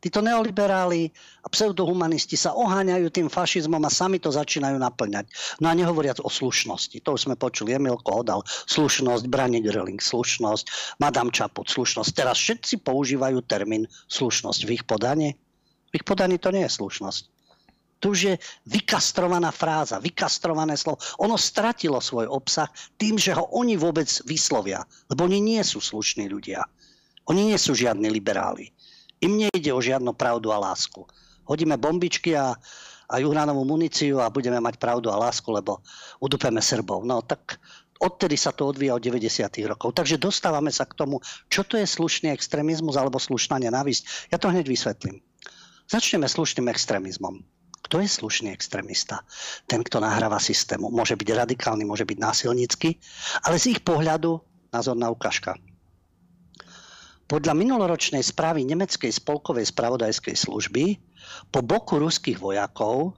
Títo 0.00 0.24
neoliberáli 0.24 1.12
a 1.44 1.52
pseudohumanisti 1.52 2.32
sa 2.32 2.56
oháňajú 2.56 3.12
tým 3.12 3.28
fašizmom 3.28 3.84
a 3.84 3.92
sami 3.92 4.16
to 4.16 4.32
začínajú 4.32 4.80
naplňať. 4.80 5.28
No 5.60 5.68
a 5.68 5.76
nehovoriac 5.76 6.24
o 6.24 6.32
slušnosti. 6.32 7.04
To 7.04 7.20
už 7.20 7.28
sme 7.28 7.36
počuli. 7.36 7.76
Emil 7.76 8.00
Kohodal. 8.00 8.40
Slušnosť, 8.64 9.28
Brani 9.28 9.60
Grilling, 9.60 10.00
slušnosť, 10.00 10.96
Madame 11.04 11.28
Čaput, 11.28 11.68
slušnosť. 11.68 12.16
Teraz 12.16 12.40
všetci 12.40 12.80
používajú 12.80 13.44
termín 13.44 13.84
slušnosť 14.08 14.60
v 14.64 14.70
ich 14.80 14.84
podaní. 14.88 15.36
V 15.92 16.00
ich 16.00 16.04
podaní 16.08 16.40
to 16.40 16.48
nie 16.48 16.64
je 16.64 16.72
slušnosť. 16.80 17.39
To 18.00 18.16
už 18.16 18.18
je 18.32 18.34
vykastrovaná 18.64 19.52
fráza, 19.52 20.00
vykastrované 20.00 20.76
slovo. 20.76 21.00
Ono 21.20 21.36
stratilo 21.36 22.00
svoj 22.00 22.32
obsah 22.32 22.68
tým, 22.96 23.20
že 23.20 23.36
ho 23.36 23.44
oni 23.52 23.76
vôbec 23.76 24.08
vyslovia. 24.24 24.88
Lebo 25.12 25.28
oni 25.28 25.40
nie 25.40 25.60
sú 25.60 25.84
slušní 25.84 26.28
ľudia. 26.32 26.64
Oni 27.28 27.52
nie 27.52 27.58
sú 27.60 27.76
žiadni 27.76 28.08
liberáli. 28.08 28.72
Im 29.20 29.36
nejde 29.36 29.70
o 29.76 29.84
žiadnu 29.84 30.16
pravdu 30.16 30.48
a 30.48 30.56
lásku. 30.56 31.04
Hodíme 31.44 31.76
bombičky 31.76 32.32
a, 32.32 32.56
a 33.04 33.14
juhranovú 33.20 33.68
muníciu 33.68 34.16
a 34.16 34.32
budeme 34.32 34.56
mať 34.64 34.80
pravdu 34.80 35.12
a 35.12 35.20
lásku, 35.20 35.52
lebo 35.52 35.84
udupeme 36.24 36.64
Srbov. 36.64 37.04
No 37.04 37.20
tak 37.20 37.60
odtedy 38.00 38.40
sa 38.40 38.56
to 38.56 38.72
odvíja 38.72 38.96
od 38.96 39.04
90. 39.04 39.28
rokov. 39.68 39.92
Takže 39.92 40.16
dostávame 40.16 40.72
sa 40.72 40.88
k 40.88 40.96
tomu, 40.96 41.20
čo 41.52 41.68
to 41.68 41.76
je 41.76 41.84
slušný 41.84 42.32
extrémizmus 42.32 42.96
alebo 42.96 43.20
slušná 43.20 43.60
nenávisť. 43.60 44.32
Ja 44.32 44.40
to 44.40 44.48
hneď 44.48 44.64
vysvetlím. 44.72 45.20
Začneme 45.84 46.24
slušným 46.24 46.72
extrémizmom. 46.72 47.44
Kto 47.80 47.98
je 47.98 48.08
slušný 48.08 48.52
extrémista? 48.52 49.24
Ten, 49.64 49.80
kto 49.80 49.98
nahráva 50.04 50.36
systému. 50.36 50.92
Môže 50.92 51.16
byť 51.16 51.28
radikálny, 51.46 51.88
môže 51.88 52.04
byť 52.04 52.18
násilnícky, 52.20 53.00
ale 53.48 53.56
z 53.56 53.76
ich 53.76 53.80
pohľadu 53.80 54.38
názorná 54.70 55.10
ukážka. 55.10 55.56
Podľa 57.30 57.54
minuloročnej 57.54 58.26
správy 58.26 58.66
nemeckej 58.66 59.14
spolkovej 59.14 59.70
spravodajskej 59.70 60.34
služby 60.34 60.98
po 61.54 61.62
boku 61.62 62.02
ruských 62.02 62.42
vojakov 62.42 63.14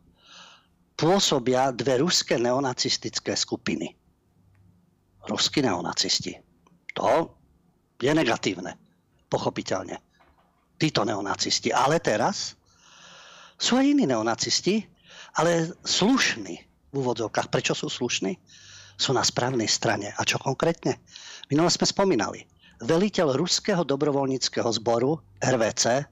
pôsobia 1.00 1.72
dve 1.72 2.04
ruské 2.04 2.36
neonacistické 2.36 3.32
skupiny. 3.32 3.96
Ruskí 5.24 5.64
neonacisti. 5.64 6.36
To 6.92 7.32
je 7.96 8.12
negatívne, 8.12 8.76
pochopiteľne. 9.32 9.96
Títo 10.76 11.08
neonacisti. 11.08 11.72
Ale 11.72 11.96
teraz 12.02 12.52
sú 13.62 13.78
aj 13.78 13.86
iní 13.86 14.10
neonacisti, 14.10 14.82
ale 15.38 15.70
slušní 15.86 16.54
v 16.90 16.94
úvodzovkách. 16.98 17.46
Prečo 17.46 17.78
sú 17.78 17.86
slušní? 17.86 18.34
Sú 18.98 19.14
na 19.14 19.22
správnej 19.22 19.70
strane. 19.70 20.10
A 20.18 20.26
čo 20.26 20.42
konkrétne? 20.42 20.98
Minule 21.46 21.70
sme 21.70 21.86
spomínali 21.86 22.42
veliteľ 22.82 23.38
ruského 23.38 23.86
dobrovoľníckého 23.86 24.66
zboru 24.82 25.22
RVC 25.38 26.02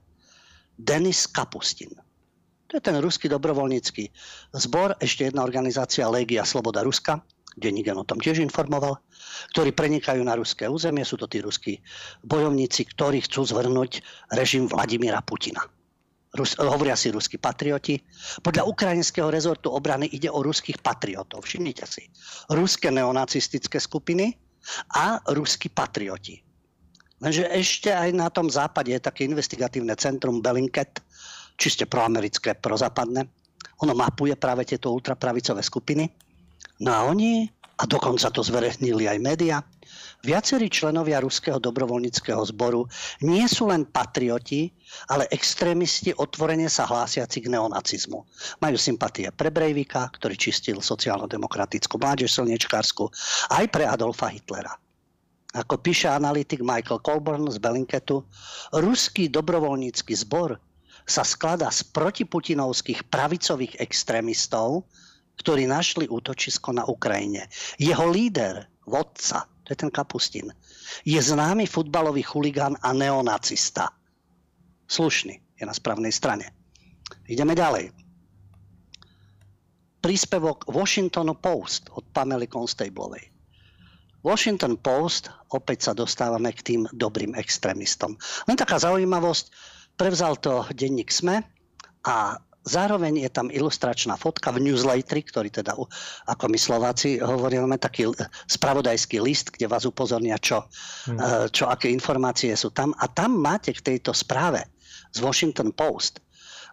Denis 0.79 1.27
Kapustin. 1.27 1.91
To 2.71 2.79
je 2.79 2.81
ten 2.87 2.95
ruský 3.03 3.27
dobrovoľnícky 3.27 4.07
zbor, 4.55 4.95
ešte 5.03 5.27
jedna 5.27 5.43
organizácia 5.43 6.07
Legia 6.07 6.47
Sloboda 6.47 6.87
Ruska, 6.87 7.19
denník 7.59 7.91
o 7.91 8.07
tom 8.07 8.23
tiež 8.23 8.39
informoval, 8.39 8.95
ktorí 9.51 9.75
prenikajú 9.75 10.23
na 10.23 10.39
ruské 10.39 10.71
územie. 10.71 11.03
Sú 11.03 11.19
to 11.19 11.27
tí 11.27 11.43
ruskí 11.43 11.83
bojovníci, 12.23 12.87
ktorí 12.95 13.27
chcú 13.27 13.43
zvrhnúť 13.43 13.99
režim 14.31 14.71
Vladimíra 14.71 15.19
Putina. 15.19 15.67
Rus, 16.31 16.55
hovoria 16.55 16.95
si 16.95 17.11
ruskí 17.11 17.35
patrioti. 17.35 17.99
Podľa 18.39 18.63
ukrajinského 18.63 19.27
rezortu 19.27 19.67
obrany 19.67 20.07
ide 20.15 20.31
o 20.31 20.39
ruských 20.39 20.79
patriotov. 20.79 21.43
Všimnite 21.43 21.83
si. 21.83 22.07
Ruské 22.47 22.87
neonacistické 22.87 23.75
skupiny 23.83 24.31
a 24.95 25.19
ruskí 25.35 25.67
patrioti. 25.67 26.39
Lenže 27.21 27.51
ešte 27.51 27.91
aj 27.91 28.09
na 28.15 28.31
tom 28.31 28.47
západe 28.47 28.95
je 28.95 29.03
také 29.03 29.27
investigatívne 29.27 29.93
centrum 29.99 30.39
Bellingcat, 30.39 31.03
čiste 31.59 31.83
proamerické, 31.85 32.55
prozápadné. 32.57 33.27
Ono 33.83 33.93
mapuje 33.93 34.33
práve 34.39 34.63
tieto 34.63 34.89
ultrapravicové 34.89 35.59
skupiny. 35.61 36.07
No 36.81 36.89
a 36.95 36.99
oni, 37.11 37.45
a 37.77 37.83
dokonca 37.85 38.31
to 38.33 38.41
zverejnili 38.41 39.05
aj 39.05 39.19
média, 39.19 39.59
viacerí 40.21 40.69
členovia 40.69 41.21
ruského 41.21 41.57
dobrovoľníckého 41.57 42.41
zboru 42.53 42.85
nie 43.25 43.45
sú 43.49 43.69
len 43.69 43.85
patrioti, 43.89 44.69
ale 45.09 45.29
extrémisti 45.33 46.13
otvorene 46.13 46.69
sa 46.69 46.85
hlásiaci 46.85 47.41
k 47.41 47.51
neonacizmu. 47.51 48.19
Majú 48.61 48.77
sympatie 48.77 49.29
pre 49.33 49.49
Breivika, 49.49 50.09
ktorý 50.13 50.37
čistil 50.37 50.77
sociálno-demokratickú 50.79 51.97
mládež 51.97 52.33
slnečkársku, 52.37 53.09
aj 53.53 53.65
pre 53.69 53.85
Adolfa 53.89 54.29
Hitlera 54.29 54.77
ako 55.51 55.83
píše 55.83 56.07
analytik 56.07 56.63
Michael 56.63 57.03
Colburn 57.03 57.51
z 57.51 57.59
Bellingketu, 57.59 58.23
ruský 58.71 59.27
dobrovoľnícky 59.27 60.15
zbor 60.15 60.55
sa 61.03 61.27
skladá 61.27 61.67
z 61.67 61.83
protiputinovských 61.91 63.11
pravicových 63.11 63.83
extrémistov, 63.83 64.87
ktorí 65.43 65.67
našli 65.67 66.07
útočisko 66.07 66.71
na 66.71 66.87
Ukrajine. 66.87 67.51
Jeho 67.75 68.07
líder, 68.07 68.63
vodca, 68.87 69.50
to 69.63 69.73
je 69.73 69.77
ten 69.77 69.91
Kapustin, 69.93 70.49
je 71.05 71.21
známy 71.21 71.65
futbalový 71.65 72.21
chuligán 72.25 72.75
a 72.81 72.93
neonacista. 72.93 73.89
Slušný, 74.89 75.39
je 75.59 75.63
na 75.63 75.73
správnej 75.73 76.11
strane. 76.11 76.51
Ideme 77.29 77.55
ďalej. 77.55 77.93
Príspevok 80.01 80.65
Washington 80.67 81.37
Post 81.37 81.93
od 81.93 82.03
Pamely 82.09 82.49
Constablovej. 82.49 83.29
Washington 84.21 84.77
Post, 84.77 85.29
opäť 85.53 85.89
sa 85.89 85.93
dostávame 85.97 86.53
k 86.53 86.61
tým 86.61 86.81
dobrým 86.93 87.33
extrémistom. 87.37 88.17
Len 88.45 88.57
taká 88.57 88.77
zaujímavosť, 88.81 89.45
prevzal 89.97 90.37
to 90.37 90.65
denník 90.73 91.09
SME 91.09 91.41
a 92.05 92.37
zároveň 92.65 93.25
je 93.25 93.29
tam 93.31 93.47
ilustračná 93.49 94.17
fotka 94.17 94.53
v 94.53 94.69
newsletteri, 94.69 95.21
ktorý 95.25 95.49
teda, 95.49 95.73
ako 96.29 96.45
my 96.49 96.57
Slováci 96.57 97.17
hovoríme, 97.21 97.77
taký 97.81 98.09
spravodajský 98.49 99.21
list, 99.21 99.53
kde 99.53 99.69
vás 99.69 99.87
upozornia, 99.87 100.37
čo, 100.37 100.65
hmm. 101.09 101.49
čo 101.49 101.69
aké 101.69 101.89
informácie 101.89 102.53
sú 102.53 102.69
tam. 102.69 102.93
A 103.01 103.09
tam 103.09 103.37
máte 103.37 103.73
k 103.73 103.95
tejto 103.95 104.13
správe 104.13 104.65
z 105.11 105.19
Washington 105.19 105.73
Post 105.73 106.21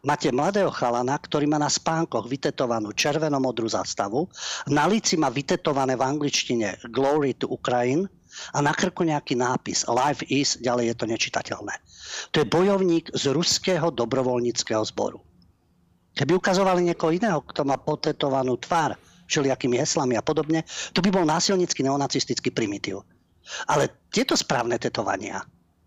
Máte 0.07 0.31
mladého 0.31 0.71
chalana, 0.71 1.19
ktorý 1.19 1.51
má 1.51 1.59
na 1.59 1.67
spánkoch 1.67 2.31
vytetovanú 2.31 2.95
červenomodrú 2.95 3.67
zastavu, 3.67 4.31
na 4.71 4.87
líci 4.87 5.19
má 5.19 5.27
vytetované 5.27 5.99
v 5.99 6.07
angličtine 6.07 6.79
Glory 6.95 7.35
to 7.35 7.51
Ukraine 7.51 8.07
a 8.55 8.63
na 8.63 8.71
krku 8.71 9.03
nejaký 9.03 9.35
nápis 9.35 9.83
Life 9.91 10.23
is, 10.31 10.55
ďalej 10.63 10.95
je 10.95 10.95
to 10.95 11.05
nečitateľné. 11.11 11.75
To 12.31 12.37
je 12.39 12.47
bojovník 12.47 13.11
z 13.11 13.35
ruského 13.35 13.91
dobrovoľníckého 13.91 14.87
zboru. 14.87 15.19
Keby 16.19 16.35
ukazovali 16.35 16.83
niekoho 16.83 17.15
iného, 17.15 17.39
kto 17.47 17.63
má 17.63 17.79
potetovanú 17.79 18.59
tvár 18.59 18.99
všelijakými 19.31 19.79
heslami 19.79 20.19
a 20.19 20.23
podobne, 20.25 20.67
to 20.91 20.99
by 20.99 21.15
bol 21.15 21.23
násilnický 21.23 21.87
neonacistický 21.87 22.51
primitív. 22.51 23.07
Ale 23.71 23.87
tieto 24.11 24.35
správne 24.35 24.83
tetovania 24.83 25.39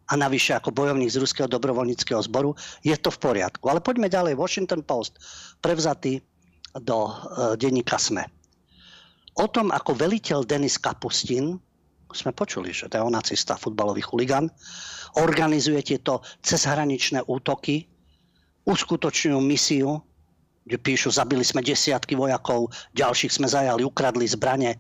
a 0.08 0.14
navyše 0.16 0.56
ako 0.56 0.72
bojovník 0.72 1.12
z 1.12 1.20
ruského 1.20 1.52
dobrovoľníckého 1.52 2.24
zboru, 2.24 2.56
je 2.80 2.96
to 2.96 3.12
v 3.12 3.20
poriadku. 3.20 3.68
Ale 3.68 3.84
poďme 3.84 4.08
ďalej. 4.08 4.40
Washington 4.40 4.88
Post, 4.88 5.20
prevzatý 5.60 6.24
do 6.80 7.08
e, 7.08 7.12
denníka 7.60 8.00
SME. 8.00 8.24
O 9.40 9.48
tom, 9.48 9.72
ako 9.72 9.96
veliteľ 9.96 10.44
Denis 10.44 10.76
Kapustin, 10.80 11.56
sme 12.12 12.36
počuli, 12.36 12.76
že 12.76 12.92
to 12.92 13.00
je 13.00 13.08
nacista, 13.08 13.56
futbalový 13.56 14.04
chuligan, 14.04 14.52
organizuje 15.16 15.80
tieto 15.80 16.20
cezhraničné 16.44 17.24
útoky, 17.24 17.88
uskutočňujú 18.68 19.40
misiu, 19.40 19.96
kde 20.66 20.78
píšu, 20.78 21.10
zabili 21.10 21.42
sme 21.42 21.66
desiatky 21.66 22.14
vojakov, 22.14 22.70
ďalších 22.94 23.34
sme 23.34 23.48
zajali, 23.50 23.82
ukradli 23.82 24.30
zbrane, 24.30 24.78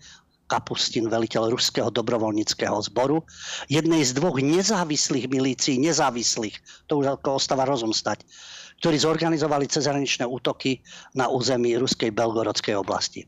Kapustin, 0.52 1.08
veliteľ 1.08 1.48
ruského 1.48 1.88
dobrovoľníckého 1.88 2.76
zboru, 2.92 3.24
jednej 3.72 4.04
z 4.04 4.12
dvoch 4.20 4.36
nezávislých 4.36 5.32
milícií, 5.32 5.80
nezávislých, 5.80 6.60
to 6.92 7.00
už 7.00 7.16
ako 7.16 7.40
ostáva 7.40 7.64
rozum 7.64 7.96
stať, 7.96 8.28
ktorí 8.84 9.00
zorganizovali 9.00 9.72
cezhraničné 9.72 10.28
útoky 10.28 10.84
na 11.16 11.32
území 11.32 11.72
ruskej 11.80 12.12
belgorodskej 12.12 12.76
oblasti. 12.76 13.24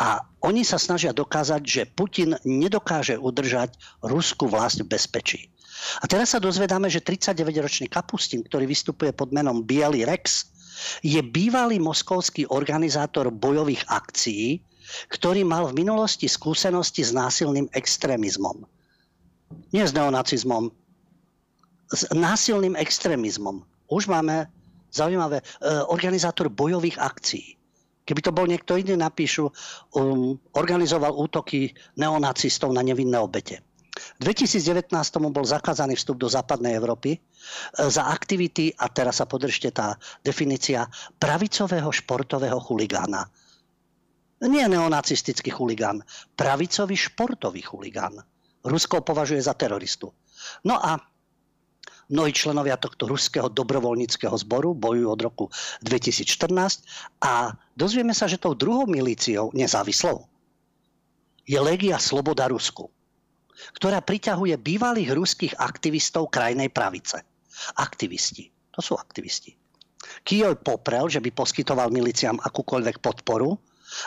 A 0.00 0.24
oni 0.40 0.64
sa 0.64 0.80
snažia 0.80 1.12
dokázať, 1.12 1.60
že 1.60 1.82
Putin 1.92 2.38
nedokáže 2.48 3.20
udržať 3.20 3.76
ruskú 4.00 4.48
vlast 4.48 4.80
v 4.80 4.88
bezpečí. 4.88 5.52
A 6.00 6.08
teraz 6.08 6.32
sa 6.32 6.40
dozvedáme, 6.40 6.88
že 6.88 7.04
39-ročný 7.04 7.90
Kapustin, 7.92 8.46
ktorý 8.46 8.64
vystupuje 8.64 9.12
pod 9.12 9.34
menom 9.34 9.60
Bielý 9.60 10.08
Rex, 10.08 10.48
je 11.00 11.20
bývalý 11.22 11.78
moskovský 11.78 12.48
organizátor 12.48 13.30
bojových 13.30 13.84
akcií, 13.88 14.60
ktorý 15.10 15.46
mal 15.46 15.70
v 15.70 15.86
minulosti 15.86 16.26
skúsenosti 16.26 17.06
s 17.06 17.14
násilným 17.14 17.70
extrémizmom. 17.72 18.66
Nie 19.70 19.86
s 19.86 19.94
neonacizmom, 19.94 20.70
s 21.90 22.06
násilným 22.14 22.78
extrémizmom. 22.78 23.66
Už 23.90 24.06
máme 24.06 24.46
zaujímavé, 24.94 25.42
e, 25.42 25.44
organizátor 25.90 26.50
bojových 26.50 26.98
akcií. 26.98 27.58
Keby 28.06 28.20
to 28.26 28.34
bol 28.34 28.46
niekto 28.46 28.74
iný, 28.74 28.98
napíšu, 28.98 29.46
um, 29.94 30.34
organizoval 30.58 31.14
útoky 31.14 31.70
neonacistov 31.94 32.74
na 32.74 32.82
nevinné 32.82 33.14
obete. 33.22 33.62
V 34.20 34.28
2019 34.28 34.92
bol 35.30 35.44
zakázaný 35.44 35.96
vstup 35.96 36.20
do 36.20 36.28
západnej 36.28 36.76
Európy 36.76 37.16
e, 37.16 37.18
za 37.88 38.08
aktivity, 38.08 38.72
a 38.76 38.88
teraz 38.88 39.20
sa 39.20 39.26
podržte 39.26 39.70
tá 39.72 39.96
definícia, 40.20 40.88
pravicového 41.20 41.88
športového 41.92 42.60
chuligána. 42.60 43.28
Nie 44.40 44.72
neonacistický 44.72 45.52
chuligán, 45.52 46.00
pravicový 46.32 46.96
športový 46.96 47.60
chuligán. 47.60 48.24
Rusko 48.64 49.04
považuje 49.04 49.40
za 49.44 49.52
teroristu. 49.52 50.12
No 50.64 50.80
a 50.80 50.96
mnohí 52.08 52.32
členovia 52.32 52.80
tohto 52.80 53.06
ruského 53.06 53.52
dobrovoľníckého 53.52 54.32
zboru 54.40 54.72
bojujú 54.72 55.08
od 55.08 55.20
roku 55.20 55.44
2014 55.84 56.84
a 57.20 57.52
dozvieme 57.76 58.16
sa, 58.16 58.26
že 58.26 58.40
tou 58.40 58.56
druhou 58.56 58.88
milíciou 58.88 59.52
nezávislou 59.52 60.24
je 61.50 61.58
Legia 61.58 61.98
Sloboda 61.98 62.46
Rusku, 62.46 62.90
ktorá 63.76 64.00
priťahuje 64.00 64.56
bývalých 64.60 65.10
ruských 65.12 65.54
aktivistov 65.58 66.32
krajnej 66.32 66.68
pravice. 66.72 67.22
Aktivisti. 67.76 68.48
To 68.76 68.80
sú 68.80 68.96
aktivisti. 68.96 69.56
Kijov 70.24 70.64
poprel, 70.64 71.06
že 71.12 71.20
by 71.20 71.30
poskytoval 71.34 71.92
miliciám 71.92 72.40
akúkoľvek 72.40 73.04
podporu 73.04 73.54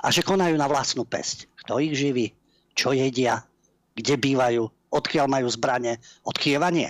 a 0.02 0.10
že 0.10 0.26
konajú 0.26 0.58
na 0.58 0.66
vlastnú 0.66 1.06
pesť. 1.06 1.48
Kto 1.64 1.78
ich 1.80 1.94
živí? 1.94 2.34
Čo 2.74 2.96
jedia? 2.98 3.46
kde 3.94 4.14
bývajú, 4.18 4.64
odkiaľ 4.90 5.26
majú 5.30 5.48
zbranie, 5.50 6.02
od 6.26 6.36
Kieva 6.38 6.74
nie. 6.74 6.90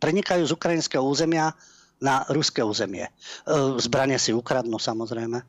Prenikajú 0.00 0.44
z 0.48 0.54
ukrajinského 0.56 1.04
územia 1.04 1.52
na 2.00 2.24
ruské 2.32 2.64
územie. 2.64 3.04
E, 3.04 3.12
zbranie 3.80 4.16
si 4.16 4.32
ukradnú 4.32 4.80
samozrejme. 4.80 5.44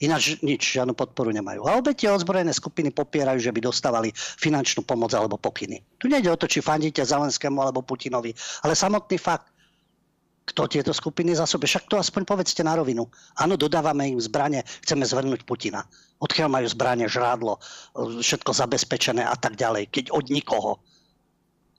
Ináč 0.00 0.40
nič, 0.40 0.78
žiadnu 0.78 0.96
podporu 0.96 1.28
nemajú. 1.34 1.68
A 1.68 1.76
obe 1.76 1.92
tie 1.92 2.08
ozbrojené 2.08 2.54
skupiny 2.56 2.88
popierajú, 2.94 3.38
že 3.42 3.52
by 3.52 3.60
dostávali 3.60 4.08
finančnú 4.16 4.86
pomoc 4.86 5.12
alebo 5.12 5.36
pokyny. 5.36 5.82
Tu 6.00 6.08
nejde 6.08 6.32
o 6.32 6.38
to, 6.40 6.48
či 6.48 6.64
fandíte 6.64 7.04
Zelenskému 7.04 7.60
alebo 7.60 7.84
Putinovi, 7.84 8.32
ale 8.64 8.72
samotný 8.72 9.20
fakt, 9.20 9.52
kto 10.42 10.66
tieto 10.66 10.90
skupiny 10.90 11.38
zásobuje. 11.38 11.70
Však 11.70 11.86
to 11.86 12.02
aspoň 12.02 12.26
povedzte 12.26 12.66
na 12.66 12.74
rovinu. 12.74 13.06
Áno, 13.38 13.54
dodávame 13.54 14.10
im 14.10 14.18
zbranie, 14.18 14.66
chceme 14.82 15.06
zvrnúť 15.06 15.46
Putina. 15.46 15.86
Odkiaľ 16.18 16.48
majú 16.50 16.66
zbranie, 16.66 17.06
žrádlo, 17.06 17.62
všetko 17.94 18.50
zabezpečené 18.50 19.22
a 19.22 19.38
tak 19.38 19.54
ďalej. 19.54 19.90
Keď 19.94 20.04
od 20.10 20.34
nikoho. 20.34 20.82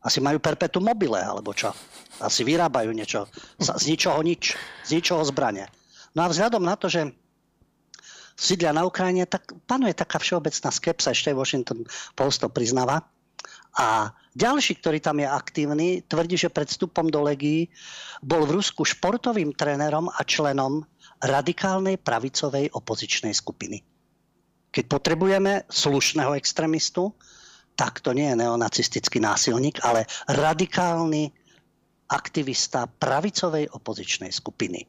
Asi 0.03 0.20
majú 0.20 0.39
perpetu 0.39 0.84
mobile, 0.84 1.20
alebo 1.20 1.55
čo? 1.55 1.72
Asi 2.20 2.43
vyrábajú 2.43 2.91
niečo. 2.91 3.28
Z 3.59 3.88
ničoho 3.88 4.20
nič. 4.20 4.55
Z 4.84 4.89
ničoho 4.99 5.24
zbranie. 5.28 5.68
No 6.11 6.28
a 6.28 6.32
vzhľadom 6.32 6.64
na 6.64 6.76
to, 6.76 6.91
že 6.91 7.07
sídlia 8.34 8.73
na 8.73 8.84
Ukrajine, 8.84 9.25
tak 9.29 9.53
panuje 9.69 9.93
taká 9.93 10.17
všeobecná 10.19 10.69
skepsa, 10.73 11.13
ešte 11.13 11.34
Washington 11.34 11.86
Post 12.17 12.43
to 12.43 12.49
priznáva, 12.49 13.01
a 13.73 14.13
ďalší, 14.38 14.77
ktorý 14.77 15.01
tam 15.01 15.17
je 15.17 15.25
aktívny, 15.25 15.88
tvrdí, 16.05 16.38
že 16.38 16.53
pred 16.53 16.69
vstupom 16.69 17.09
do 17.09 17.25
Legii 17.25 17.65
bol 18.21 18.45
v 18.45 18.61
Rusku 18.61 18.86
športovým 18.86 19.57
trénerom 19.57 20.13
a 20.13 20.21
členom 20.21 20.86
radikálnej 21.25 21.97
pravicovej 21.97 22.69
opozičnej 22.69 23.34
skupiny. 23.34 23.81
Keď 24.69 24.84
potrebujeme 24.86 25.65
slušného 25.69 26.38
extrémistu, 26.38 27.13
tak 27.73 28.05
to 28.05 28.13
nie 28.13 28.29
je 28.29 28.45
neonacistický 28.45 29.17
násilník, 29.17 29.81
ale 29.81 30.05
radikálny 30.29 31.34
aktivista 32.14 32.86
pravicovej 32.86 33.74
opozičnej 33.74 34.30
skupiny. 34.30 34.86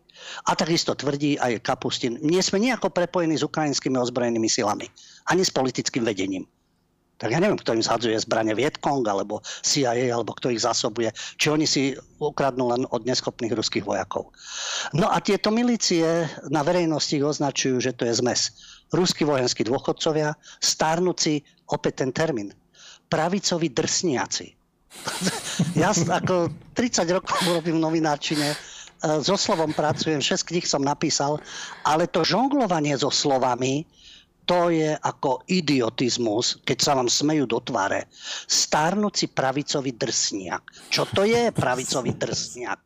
A 0.47 0.53
takisto 0.53 0.93
tvrdí 0.93 1.41
aj 1.41 1.65
Kapustin, 1.65 2.21
nie 2.21 2.45
sme 2.45 2.61
nejako 2.61 2.93
prepojení 2.93 3.41
s 3.41 3.47
ukrajinskými 3.49 3.97
ozbrojenými 3.97 4.47
silami, 4.47 4.85
ani 5.33 5.43
s 5.43 5.51
politickým 5.51 6.05
vedením 6.05 6.45
tak 7.15 7.31
ja 7.31 7.39
neviem, 7.39 7.57
kto 7.57 7.79
im 7.79 7.85
zhadzuje 7.85 8.19
zbranie 8.19 8.59
Vietkong, 8.59 9.07
alebo 9.07 9.39
CIA, 9.63 10.11
alebo 10.11 10.35
kto 10.35 10.51
ich 10.51 10.67
zásobuje, 10.67 11.15
či 11.39 11.47
oni 11.47 11.65
si 11.65 11.95
ukradnú 12.19 12.75
len 12.75 12.83
od 12.91 13.07
neschopných 13.07 13.55
ruských 13.55 13.87
vojakov. 13.87 14.35
No 14.93 15.07
a 15.07 15.23
tieto 15.23 15.55
milície 15.55 16.27
na 16.51 16.67
verejnosti 16.67 17.15
označujú, 17.15 17.79
že 17.79 17.95
to 17.95 18.11
je 18.11 18.19
zmes. 18.19 18.51
Ruskí 18.91 19.23
vojenskí 19.23 19.63
dôchodcovia, 19.63 20.35
starnúci, 20.59 21.47
opäť 21.71 22.03
ten 22.03 22.11
termín, 22.11 22.51
pravicovi 23.07 23.71
drsniaci. 23.71 24.64
ja 25.83 25.91
ako 25.93 26.51
30 26.77 27.17
rokov 27.17 27.39
robím 27.47 27.79
v 27.79 27.85
novinárčine, 27.85 28.49
e, 28.53 28.57
so 29.21 29.37
slovom 29.37 29.71
pracujem, 29.77 30.21
6 30.21 30.49
knih 30.49 30.67
som 30.67 30.83
napísal, 30.83 31.39
ale 31.85 32.09
to 32.09 32.25
žonglovanie 32.25 32.97
so 32.97 33.13
slovami, 33.13 33.85
to 34.45 34.69
je 34.69 34.93
ako 35.01 35.41
idiotizmus, 35.49 36.61
keď 36.69 36.79
sa 36.81 36.93
vám 36.93 37.09
smejú 37.09 37.49
do 37.49 37.65
tváre. 37.65 38.13
Stárnúci 38.45 39.33
pravicový 39.33 39.97
drsniak. 39.97 40.93
Čo 40.93 41.09
to 41.09 41.25
je 41.25 41.49
pravicový 41.49 42.13
drsniak? 42.13 42.81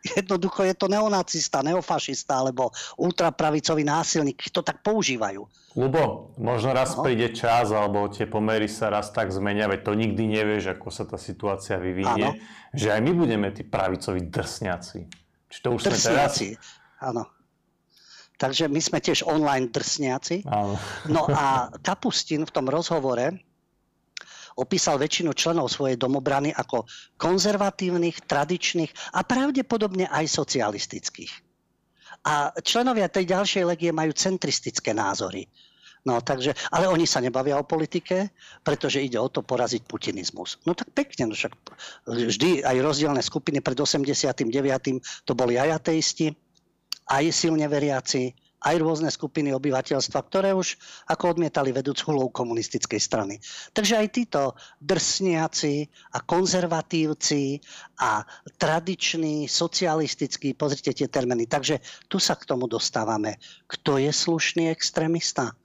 Jednoducho 0.00 0.64
je 0.64 0.74
to 0.74 0.88
neonacista, 0.88 1.60
neofašista 1.60 2.40
alebo 2.40 2.72
ultrapravicový 2.96 3.84
násilník. 3.84 4.48
To 4.52 4.64
tak 4.64 4.80
používajú. 4.80 5.44
Lubo, 5.76 6.34
možno 6.40 6.74
raz 6.74 6.98
no. 6.98 7.06
príde 7.06 7.30
čas, 7.30 7.70
alebo 7.70 8.10
tie 8.10 8.26
pomery 8.26 8.66
sa 8.66 8.90
raz 8.90 9.14
tak 9.14 9.30
zmenia, 9.30 9.70
veď 9.70 9.80
to 9.86 9.92
nikdy 9.94 10.26
nevieš, 10.26 10.74
ako 10.74 10.88
sa 10.90 11.06
tá 11.06 11.14
situácia 11.14 11.78
vyvinie, 11.78 12.34
ano. 12.34 12.40
že 12.74 12.90
aj 12.90 13.00
my 13.06 13.12
budeme 13.14 13.48
tí 13.54 13.62
pravicoví 13.62 14.26
drsňaci. 14.26 14.98
Či 15.46 15.58
to 15.62 15.68
už 15.78 15.86
drsňaci. 15.86 16.46
sme 16.48 16.58
teraz? 16.58 16.98
Áno. 16.98 17.22
Takže 18.40 18.72
my 18.72 18.80
sme 18.80 18.98
tiež 19.04 19.28
online 19.28 19.68
drsniaci. 19.68 20.48
No 21.12 21.28
a 21.28 21.68
Kapustin 21.86 22.48
v 22.48 22.54
tom 22.56 22.66
rozhovore 22.72 23.36
opísal 24.58 24.98
väčšinu 24.98 25.36
členov 25.36 25.70
svojej 25.70 26.00
domobrany 26.00 26.50
ako 26.50 26.88
konzervatívnych, 27.20 28.26
tradičných 28.26 29.14
a 29.14 29.22
pravdepodobne 29.22 30.10
aj 30.10 30.26
socialistických. 30.26 31.32
A 32.26 32.52
členovia 32.60 33.08
tej 33.08 33.30
ďalšej 33.32 33.64
legie 33.64 33.90
majú 33.94 34.12
centristické 34.12 34.92
názory. 34.92 35.48
No, 36.00 36.16
takže, 36.24 36.56
ale 36.72 36.88
oni 36.88 37.04
sa 37.04 37.20
nebavia 37.20 37.60
o 37.60 37.68
politike, 37.68 38.32
pretože 38.64 39.04
ide 39.04 39.20
o 39.20 39.28
to 39.28 39.44
poraziť 39.44 39.84
putinizmus. 39.84 40.56
No 40.64 40.72
tak 40.72 40.88
pekne, 40.96 41.28
no 41.28 41.36
však 41.36 41.52
vždy 42.08 42.64
aj 42.64 42.76
rozdielne 42.80 43.20
skupiny 43.20 43.60
pred 43.60 43.76
89. 43.76 44.48
to 45.28 45.32
boli 45.36 45.60
aj 45.60 45.76
ateisti, 45.76 46.32
aj 47.12 47.24
silne 47.36 47.68
veriaci, 47.68 48.32
aj 48.60 48.74
rôzne 48.76 49.08
skupiny 49.08 49.56
obyvateľstva, 49.56 50.20
ktoré 50.28 50.52
už 50.52 50.76
ako 51.08 51.36
odmietali 51.36 51.72
vedúcu 51.72 52.12
úlohu 52.12 52.28
komunistickej 52.28 53.00
strany. 53.00 53.34
Takže 53.72 53.96
aj 53.96 54.08
títo 54.12 54.42
drsniaci 54.84 55.88
a 56.12 56.18
konzervatívci 56.20 57.60
a 58.04 58.20
tradiční, 58.60 59.48
socialistickí, 59.48 60.52
pozrite 60.52 60.92
tie 60.92 61.08
termíny. 61.08 61.48
Takže 61.48 61.80
tu 62.08 62.20
sa 62.20 62.36
k 62.36 62.44
tomu 62.44 62.68
dostávame. 62.68 63.40
Kto 63.64 63.96
je 63.96 64.12
slušný 64.12 64.68
extrémista? 64.68 65.56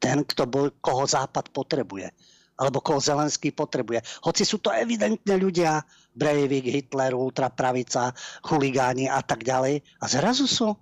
Ten, 0.00 0.24
kto 0.24 0.48
bol, 0.48 0.72
koho 0.80 1.04
Západ 1.04 1.52
potrebuje 1.52 2.12
alebo 2.56 2.80
koho 2.80 2.96
Zelenský 2.96 3.52
potrebuje. 3.52 4.00
Hoci 4.24 4.48
sú 4.48 4.64
to 4.64 4.72
evidentne 4.72 5.36
ľudia, 5.36 5.84
Breivik, 6.16 6.64
Hitler, 6.64 7.12
ultrapravica, 7.12 8.16
chuligáni 8.40 9.12
a 9.12 9.20
tak 9.20 9.44
ďalej. 9.44 9.84
A 10.00 10.04
zrazu 10.08 10.48
sú, 10.48 10.72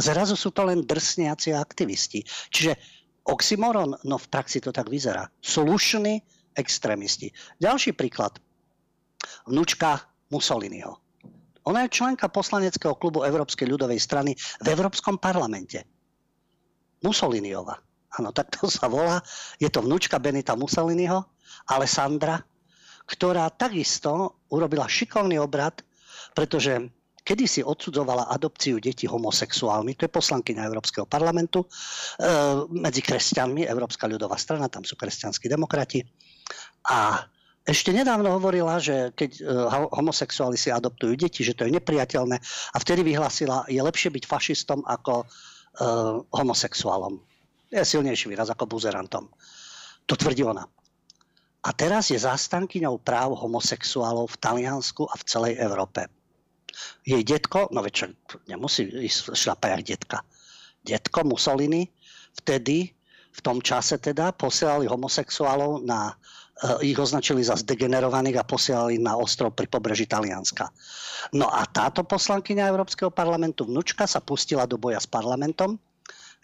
zrazu 0.00 0.34
sú 0.34 0.50
to 0.50 0.64
len 0.66 0.82
drsniaci 0.82 1.52
aktivisti. 1.54 2.24
Čiže 2.50 2.76
oxymoron, 3.28 3.94
no 4.08 4.16
v 4.16 4.26
praxi 4.32 4.58
to 4.58 4.72
tak 4.72 4.88
vyzerá. 4.88 5.28
Slušní 5.44 6.24
extrémisti. 6.56 7.30
Ďalší 7.60 7.94
príklad. 7.94 8.40
Vnúčka 9.46 10.00
Mussoliniho. 10.32 10.98
Ona 11.68 11.84
je 11.86 11.92
členka 11.92 12.32
poslaneckého 12.32 12.96
klubu 12.96 13.22
Európskej 13.22 13.68
ľudovej 13.68 14.00
strany 14.00 14.32
v 14.64 14.66
Európskom 14.72 15.20
parlamente. 15.20 15.84
Mussoliniova. 17.04 17.76
Áno, 18.18 18.34
tak 18.34 18.56
to 18.56 18.66
sa 18.66 18.90
volá. 18.90 19.22
Je 19.60 19.70
to 19.70 19.84
vnúčka 19.84 20.18
Benita 20.18 20.58
Mussoliniho, 20.58 21.30
Alessandra, 21.70 22.42
ktorá 23.06 23.46
takisto 23.54 24.42
urobila 24.50 24.90
šikovný 24.90 25.38
obrad, 25.38 25.82
pretože 26.34 26.90
kedysi 27.30 27.62
odsudzovala 27.62 28.26
adopciu 28.26 28.82
detí 28.82 29.06
homosexuálmi, 29.06 29.94
to 29.94 30.10
je 30.10 30.10
poslankyňa 30.10 30.66
Európskeho 30.66 31.06
parlamentu, 31.06 31.62
e, 31.62 31.66
medzi 32.74 33.06
kresťanmi, 33.06 33.70
Európska 33.70 34.10
ľudová 34.10 34.34
strana, 34.34 34.66
tam 34.66 34.82
sú 34.82 34.98
kresťanskí 34.98 35.46
demokrati. 35.46 36.02
A 36.90 37.22
ešte 37.62 37.94
nedávno 37.94 38.34
hovorila, 38.34 38.82
že 38.82 39.14
keď 39.14 39.30
e, 39.38 39.42
homosexuáli 39.94 40.58
si 40.58 40.74
adoptujú 40.74 41.14
deti, 41.14 41.46
že 41.46 41.54
to 41.54 41.70
je 41.70 41.78
nepriateľné 41.78 42.36
a 42.74 42.76
vtedy 42.82 43.06
vyhlásila, 43.06 43.70
je 43.70 43.78
lepšie 43.78 44.10
byť 44.10 44.24
fašistom 44.26 44.82
ako 44.82 45.22
e, 45.22 45.26
homosexuálom 46.34 47.30
je 47.70 47.86
silnejší 47.86 48.26
výraz 48.28 48.50
ako 48.50 48.66
buzerantom. 48.66 49.30
To 50.10 50.14
tvrdí 50.18 50.42
ona. 50.42 50.66
A 51.60 51.70
teraz 51.76 52.10
je 52.10 52.18
zástankyňou 52.18 52.98
práv 52.98 53.36
homosexuálov 53.38 54.34
v 54.34 54.40
Taliansku 54.42 55.06
a 55.06 55.14
v 55.14 55.26
celej 55.28 55.54
Európe. 55.60 56.08
Jej 57.06 57.22
detko, 57.24 57.68
no 57.70 57.82
veď 57.84 58.14
nemusí 58.46 58.86
ísť 58.86 59.34
šlapajak 59.34 59.80
detka. 59.84 60.18
Detko 60.80 61.26
Mussolini 61.26 61.88
vtedy, 62.42 62.90
v 63.30 63.40
tom 63.44 63.62
čase 63.62 64.00
teda, 64.00 64.34
posielali 64.34 64.90
homosexuálov 64.90 65.86
na 65.86 66.16
Eh, 66.60 66.92
ich 66.92 66.98
označili 67.00 67.40
za 67.40 67.56
zdegenerovaných 67.56 68.36
a 68.36 68.44
posielali 68.44 69.00
na 69.00 69.16
ostrov 69.16 69.56
pri 69.56 69.64
pobreží 69.64 70.04
Talianska. 70.04 70.68
No 71.32 71.48
a 71.48 71.64
táto 71.64 72.04
poslankyňa 72.04 72.68
Európskeho 72.68 73.08
parlamentu, 73.08 73.64
vnúčka, 73.64 74.04
sa 74.04 74.20
pustila 74.20 74.68
do 74.68 74.76
boja 74.76 75.00
s 75.00 75.08
parlamentom 75.08 75.80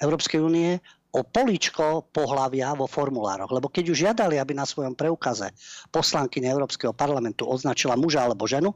Európskej 0.01 0.41
únie 0.41 0.81
o 1.13 1.21
políčko 1.21 2.09
pohlavia 2.17 2.73
vo 2.73 2.89
formulároch. 2.89 3.53
Lebo 3.53 3.69
keď 3.69 3.85
už 3.93 3.99
žiadali, 4.09 4.41
aby 4.41 4.57
na 4.57 4.65
svojom 4.65 4.97
preukaze 4.97 5.53
poslankyňa 5.93 6.49
Európskeho 6.49 6.97
parlamentu 6.97 7.45
označila 7.45 7.93
muža 7.97 8.25
alebo 8.25 8.49
ženu, 8.49 8.73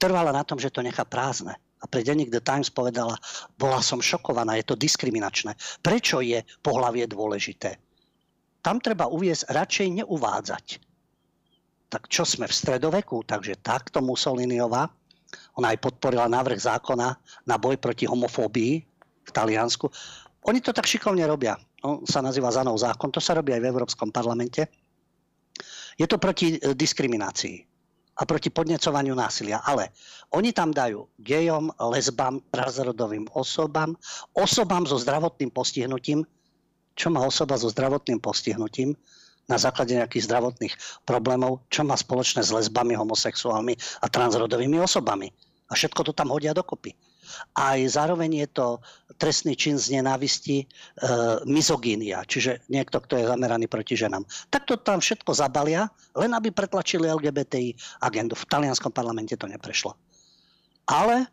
trvala 0.00 0.32
na 0.32 0.40
tom, 0.40 0.56
že 0.56 0.72
to 0.72 0.80
nechá 0.80 1.04
prázdne. 1.04 1.60
A 1.80 1.84
pre 1.84 2.00
denník 2.00 2.32
The 2.32 2.40
Times 2.40 2.72
povedala, 2.72 3.20
bola 3.60 3.84
som 3.84 4.00
šokovaná, 4.00 4.56
je 4.56 4.68
to 4.68 4.76
diskriminačné. 4.76 5.56
Prečo 5.84 6.24
je 6.24 6.40
pohlavie 6.64 7.04
dôležité? 7.04 7.76
tam 8.60 8.78
treba 8.78 9.08
uviezť, 9.08 9.50
radšej 9.50 9.88
neuvádzať. 10.04 10.66
Tak 11.90 12.06
čo 12.06 12.22
sme 12.22 12.46
v 12.46 12.54
stredoveku? 12.54 13.26
Takže 13.26 13.58
takto 13.58 13.98
Mussoliniová, 14.04 14.86
ona 15.58 15.74
aj 15.74 15.82
podporila 15.82 16.30
návrh 16.30 16.60
zákona 16.60 17.08
na 17.48 17.56
boj 17.58 17.80
proti 17.82 18.06
homofóbii 18.06 18.74
v 19.26 19.30
Taliansku. 19.30 19.90
Oni 20.46 20.62
to 20.62 20.70
tak 20.70 20.86
šikovne 20.86 21.26
robia. 21.26 21.58
On 21.82 22.04
sa 22.06 22.22
nazýva 22.22 22.52
Zanov 22.52 22.78
zákon, 22.78 23.10
to 23.10 23.18
sa 23.18 23.34
robí 23.34 23.56
aj 23.56 23.62
v 23.64 23.70
Európskom 23.72 24.12
parlamente. 24.12 24.68
Je 25.96 26.06
to 26.08 26.16
proti 26.16 26.56
e, 26.56 26.72
diskriminácii 26.72 27.69
a 28.20 28.22
proti 28.28 28.52
podnecovaniu 28.52 29.16
násilia. 29.16 29.64
Ale 29.64 29.88
oni 30.36 30.52
tam 30.52 30.76
dajú 30.76 31.08
gejom, 31.24 31.72
lesbám, 31.80 32.44
transrodovým 32.52 33.24
osobám, 33.32 33.96
osobám 34.36 34.84
so 34.84 35.00
zdravotným 35.00 35.48
postihnutím, 35.48 36.28
čo 37.00 37.08
má 37.08 37.24
osoba 37.24 37.56
so 37.56 37.72
zdravotným 37.72 38.20
postihnutím 38.20 38.92
na 39.48 39.56
základe 39.56 39.96
nejakých 39.96 40.28
zdravotných 40.30 40.74
problémov, 41.08 41.64
čo 41.72 41.82
má 41.82 41.96
spoločné 41.96 42.44
s 42.44 42.54
lesbami, 42.54 42.94
homosexuálmi 42.94 43.74
a 44.04 44.06
transrodovými 44.06 44.78
osobami. 44.78 45.32
A 45.70 45.74
všetko 45.74 46.06
to 46.06 46.12
tam 46.12 46.30
hodia 46.30 46.54
dokopy. 46.54 46.94
Aj 47.56 47.78
zároveň 47.80 48.46
je 48.46 48.48
to 48.50 48.66
trestný 49.20 49.52
čin 49.52 49.76
z 49.76 50.00
nenávisti 50.00 50.64
e, 50.64 50.66
mizogínia, 51.44 52.24
čiže 52.24 52.64
niekto, 52.72 53.04
kto 53.04 53.20
je 53.20 53.28
zameraný 53.28 53.68
proti 53.68 53.92
ženám. 53.96 54.24
Tak 54.48 54.64
to 54.64 54.80
tam 54.80 55.04
všetko 55.04 55.36
zabalia, 55.36 55.92
len 56.16 56.32
aby 56.32 56.48
pretlačili 56.48 57.10
LGBTI 57.10 58.00
agendu. 58.00 58.32
V 58.32 58.48
talianskom 58.48 58.90
parlamente 58.90 59.36
to 59.36 59.44
neprešlo. 59.44 59.92
Ale 60.88 61.28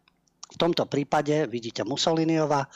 v 0.52 0.58
tomto 0.60 0.84
prípade 0.88 1.48
vidíte 1.48 1.88
Mussoliniova 1.88 2.68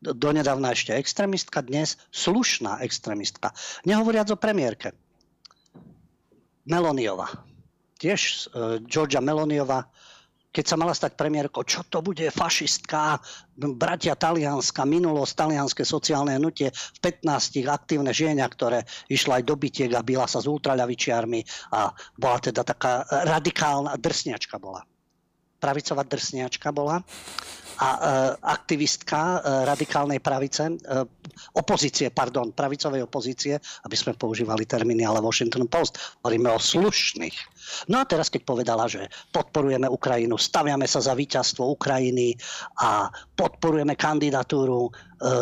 donedávna 0.00 0.72
ešte 0.72 0.94
extrémistka, 0.94 1.64
dnes 1.64 1.98
slušná 2.14 2.80
extrémistka. 2.86 3.50
Nehovoriac 3.82 4.30
o 4.30 4.38
premiérke. 4.38 4.94
Meloniova. 6.68 7.26
Tiež 7.98 8.20
uh, 8.54 8.78
Georgia 8.86 9.18
Meloniova, 9.18 9.90
keď 10.48 10.64
sa 10.64 10.76
mala 10.80 10.96
stať 10.96 11.14
premiérkou, 11.14 11.62
čo 11.62 11.84
to 11.86 12.00
bude 12.00 12.24
fašistka, 12.32 13.20
bratia 13.76 14.16
talianska, 14.16 14.88
minulosť, 14.88 15.32
talianské 15.36 15.82
sociálne 15.84 16.34
hnutie, 16.40 16.72
v 16.72 16.98
15 17.04 17.62
aktívne 17.68 18.10
žienia, 18.10 18.48
ktoré 18.48 18.88
išla 19.12 19.40
aj 19.40 19.44
do 19.44 19.54
bytiek 19.54 19.92
a 19.92 20.02
byla 20.02 20.26
sa 20.26 20.40
s 20.40 20.48
ultraľavičiarmi 20.48 21.72
a 21.76 21.92
bola 22.16 22.38
teda 22.40 22.64
taká 22.64 23.04
radikálna 23.06 23.94
drsniačka 24.00 24.56
bola. 24.56 24.82
Pravicová 25.58 26.06
drsniačka 26.06 26.70
bola 26.70 27.02
a 27.78 27.88
e, 27.94 27.98
aktivistka 28.42 29.18
e, 29.18 29.36
radikálnej 29.62 30.18
pravice, 30.18 30.66
e, 30.66 30.74
opozície, 31.54 32.10
pardon, 32.10 32.50
pravicovej 32.50 33.06
opozície, 33.06 33.54
aby 33.86 33.94
sme 33.94 34.18
používali 34.18 34.66
termíny, 34.66 35.06
ale 35.06 35.22
Washington 35.22 35.70
Post. 35.70 36.18
Hovoríme 36.22 36.50
o 36.50 36.58
slušných. 36.58 37.36
No 37.86 38.02
a 38.02 38.04
teraz, 38.04 38.34
keď 38.34 38.42
povedala, 38.42 38.90
že 38.90 39.06
podporujeme 39.30 39.86
Ukrajinu, 39.86 40.34
staviame 40.34 40.90
sa 40.90 40.98
za 40.98 41.14
víťazstvo 41.14 41.78
Ukrajiny 41.78 42.34
a 42.82 43.06
podporujeme 43.38 43.94
kandidatúru 43.94 44.90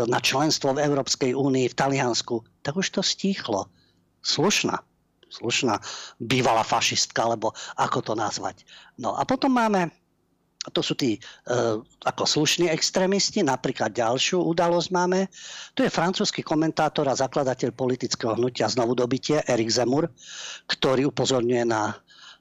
na 0.08 0.18
členstvo 0.24 0.72
v 0.72 0.82
Európskej 0.88 1.36
únii 1.36 1.68
v 1.68 1.78
Taliansku, 1.78 2.40
tak 2.64 2.80
už 2.80 2.96
to 2.96 3.00
stíchlo. 3.04 3.68
Slušná 4.24 4.80
slušná 5.26 5.82
bývalá 6.22 6.64
fašistka, 6.64 7.28
alebo 7.28 7.52
ako 7.76 7.98
to 8.00 8.14
nazvať. 8.16 8.64
No 8.96 9.12
a 9.18 9.26
potom 9.28 9.52
máme 9.52 9.92
to 10.70 10.80
sú 10.82 10.98
tí 10.98 11.16
e, 11.16 11.20
ako 12.06 12.24
slušní 12.26 12.66
extrémisti. 12.70 13.42
Napríklad 13.42 13.94
ďalšiu 13.94 14.42
udalosť 14.42 14.88
máme. 14.90 15.30
To 15.78 15.86
je 15.86 15.90
francúzsky 15.92 16.42
komentátor 16.42 17.06
a 17.06 17.18
zakladateľ 17.18 17.70
politického 17.74 18.34
hnutia 18.34 18.66
znovu 18.66 18.98
dobitie 18.98 19.42
Erik 19.46 19.70
Zemur, 19.70 20.10
ktorý 20.66 21.10
upozorňuje 21.10 21.64
na 21.66 21.94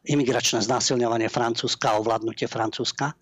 imigračné 0.05 0.61
znásilňovanie 0.61 1.29
Francúzska 1.29 1.93
a 1.93 1.97
ovládnutie 2.01 2.45
Francúzska. 2.45 3.13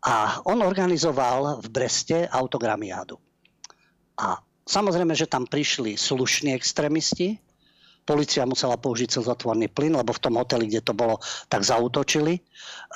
A 0.00 0.40
on 0.48 0.64
organizoval 0.64 1.60
v 1.60 1.66
Breste 1.68 2.24
autogramiádu. 2.28 3.20
A 4.20 4.40
samozrejme, 4.64 5.12
že 5.12 5.28
tam 5.28 5.44
prišli 5.44 5.96
slušní 5.96 6.56
extrémisti, 6.56 7.36
Polícia 8.10 8.42
musela 8.42 8.74
použiť 8.74 9.06
slzotvorný 9.06 9.70
plyn, 9.70 9.94
lebo 9.94 10.10
v 10.10 10.18
tom 10.18 10.34
hoteli, 10.34 10.66
kde 10.66 10.82
to 10.82 10.98
bolo, 10.98 11.22
tak 11.46 11.62
zautočili. 11.62 12.42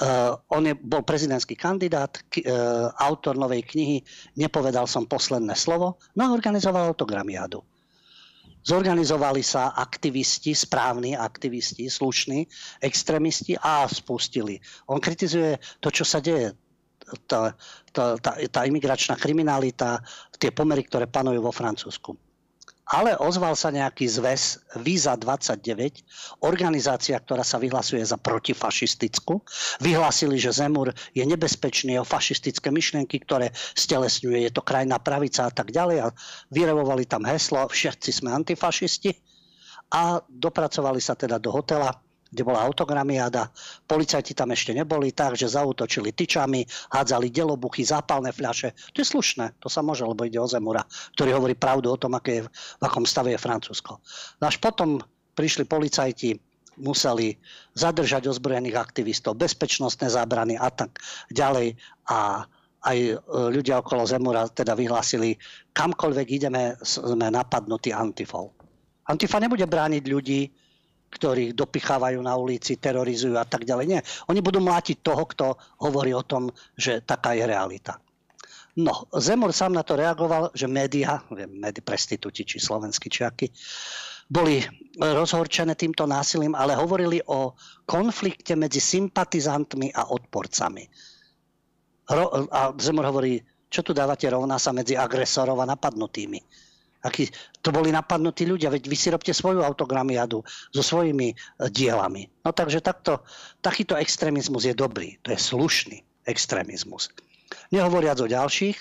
Uh, 0.03 0.35
on 0.51 0.67
je, 0.67 0.75
bol 0.75 1.07
prezidentský 1.07 1.55
kandidát, 1.55 2.11
k, 2.27 2.43
uh, 2.43 2.91
autor 2.99 3.39
novej 3.39 3.63
knihy 3.63 4.03
Nepovedal 4.35 4.91
som 4.91 5.07
posledné 5.07 5.55
slovo, 5.55 6.03
no 6.19 6.27
a 6.27 6.35
organizoval 6.35 6.91
autogramiádu. 6.91 7.63
Zorganizovali 8.67 9.47
sa 9.47 9.71
aktivisti, 9.79 10.51
správni 10.51 11.15
aktivisti, 11.15 11.87
slušní, 11.87 12.51
extrémisti 12.83 13.55
a 13.55 13.87
spustili. 13.87 14.59
On 14.91 14.99
kritizuje 14.99 15.63
to, 15.79 15.95
čo 15.95 16.03
sa 16.03 16.19
deje 16.19 16.59
tá, 17.31 17.55
tá, 17.95 18.19
tá, 18.19 18.35
tá 18.51 18.61
imigračná 18.67 19.15
kriminalita, 19.15 20.03
tie 20.43 20.51
pomery, 20.51 20.83
ktoré 20.83 21.07
panujú 21.07 21.39
vo 21.39 21.55
Francúzsku 21.55 22.34
ale 22.85 23.17
ozval 23.17 23.57
sa 23.57 23.73
nejaký 23.73 24.05
zväz 24.05 24.61
Víza 24.85 25.17
29, 25.17 26.45
organizácia, 26.45 27.17
ktorá 27.17 27.41
sa 27.41 27.57
vyhlasuje 27.57 28.05
za 28.05 28.21
protifašistickú. 28.21 29.41
Vyhlásili, 29.81 30.37
že 30.37 30.53
Zemur 30.53 30.93
je 31.17 31.25
nebezpečný, 31.25 31.97
o 31.97 32.05
fašistické 32.05 32.69
myšlienky, 32.69 33.25
ktoré 33.25 33.57
stelesňuje, 33.57 34.45
je 34.45 34.53
to 34.53 34.61
krajná 34.61 35.01
pravica 35.01 35.49
a 35.49 35.53
tak 35.53 35.73
ďalej. 35.73 36.05
A 36.05 36.13
vyrevovali 36.53 37.09
tam 37.09 37.25
heslo, 37.25 37.65
všetci 37.73 38.11
sme 38.13 38.37
antifašisti. 38.37 39.17
A 39.95 40.21
dopracovali 40.29 41.01
sa 41.01 41.17
teda 41.17 41.41
do 41.41 41.55
hotela 41.55 42.04
kde 42.35 42.43
bola 42.43 42.67
autogramiáda. 42.67 43.47
Policajti 43.87 44.35
tam 44.35 44.51
ešte 44.51 44.75
neboli, 44.75 45.15
takže 45.15 45.47
zautočili 45.47 46.11
tyčami, 46.11 46.67
hádzali 46.91 47.31
delobuchy, 47.31 47.87
zápalné 47.87 48.35
fľaše. 48.35 48.75
To 48.91 48.99
je 48.99 49.07
slušné, 49.07 49.63
to 49.63 49.71
sa 49.71 49.87
môže, 49.87 50.03
lebo 50.03 50.27
ide 50.27 50.43
o 50.43 50.51
Zemura, 50.51 50.83
ktorý 51.15 51.39
hovorí 51.39 51.55
pravdu 51.55 51.95
o 51.95 52.01
tom, 52.01 52.19
aké 52.19 52.43
je, 52.43 52.43
v 52.51 52.83
akom 52.83 53.07
stave 53.07 53.31
je 53.31 53.39
Francúzsko. 53.39 54.03
No 54.43 54.51
až 54.51 54.59
potom 54.59 54.99
prišli 55.39 55.63
policajti, 55.71 56.35
museli 56.83 57.39
zadržať 57.79 58.27
ozbrojených 58.27 58.75
aktivistov, 58.75 59.39
bezpečnostné 59.39 60.11
zábrany 60.11 60.59
a 60.59 60.75
tak 60.75 60.99
ďalej. 61.31 61.79
A 62.11 62.43
aj 62.85 62.99
e, 62.99 63.15
ľudia 63.31 63.81
okolo 63.81 64.05
Zemura 64.05 64.51
teda 64.51 64.77
vyhlásili, 64.77 65.39
kamkoľvek 65.73 66.29
ideme, 66.35 66.75
sme 66.83 67.31
napadnutí 67.31 67.95
Antifou. 67.95 68.53
Antifa 69.09 69.41
nebude 69.41 69.65
brániť 69.65 70.05
ľudí, 70.09 70.41
ktorých 71.15 71.55
dopichávajú 71.55 72.19
na 72.19 72.35
ulici, 72.35 72.75
terorizujú 72.75 73.39
a 73.39 73.47
tak 73.47 73.63
ďalej. 73.63 73.87
Nie. 73.87 74.01
Oni 74.27 74.43
budú 74.43 74.59
mlátiť 74.59 74.99
toho, 74.99 75.23
kto 75.31 75.47
hovorí 75.87 76.11
o 76.11 76.27
tom, 76.27 76.51
že 76.75 77.07
taká 77.07 77.39
je 77.39 77.47
realita. 77.47 78.03
No, 78.75 79.07
Zemor 79.15 79.55
sám 79.55 79.79
na 79.79 79.87
to 79.87 79.95
reagoval, 79.95 80.51
že 80.51 80.67
médiá, 80.67 81.23
médi 81.31 81.79
prestitúti, 81.79 82.43
či 82.43 82.59
slovenskí, 82.59 83.07
či 83.07 83.23
akí, 83.23 83.47
boli 84.27 84.59
rozhorčené 84.99 85.79
týmto 85.79 86.11
násilím, 86.11 86.59
ale 86.59 86.75
hovorili 86.75 87.23
o 87.31 87.55
konflikte 87.87 88.59
medzi 88.59 88.83
sympatizantmi 88.83 89.95
a 89.95 90.11
odporcami. 90.11 90.91
Ro- 92.11 92.51
a 92.51 92.75
Zemor 92.75 93.15
hovorí, 93.15 93.39
čo 93.71 93.87
tu 93.87 93.95
dávate 93.95 94.27
rovná 94.27 94.59
sa 94.59 94.75
medzi 94.75 94.99
agresorov 94.99 95.63
a 95.63 95.71
napadnutými 95.71 96.64
akí 97.05 97.29
to 97.61 97.69
boli 97.69 97.93
napadnutí 97.93 98.49
ľudia, 98.49 98.73
veď 98.73 98.89
vy 98.89 98.97
si 98.97 99.13
robte 99.13 99.37
svoju 99.37 99.61
autogramiadu 99.61 100.41
so 100.73 100.83
svojimi 100.83 101.33
e, 101.33 101.35
dielami. 101.69 102.27
No 102.43 102.57
takže 102.57 102.81
takto, 102.81 103.21
takýto 103.61 103.95
extrémizmus 104.01 104.65
je 104.65 104.73
dobrý, 104.73 105.21
to 105.21 105.37
je 105.37 105.39
slušný 105.39 106.01
extrémizmus. 106.25 107.13
Nehovoriac 107.69 108.19
o 108.25 108.27
ďalších, 108.27 108.81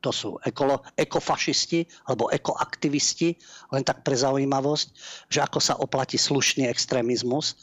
to 0.00 0.10
sú 0.10 0.40
ekolo, 0.48 0.80
ekofašisti 0.96 2.08
alebo 2.08 2.32
ekoaktivisti, 2.32 3.36
len 3.76 3.84
tak 3.84 4.00
pre 4.00 4.16
zaujímavosť, 4.16 4.86
že 5.28 5.44
ako 5.44 5.58
sa 5.60 5.76
oplatí 5.76 6.16
slušný 6.16 6.64
extrémizmus. 6.64 7.60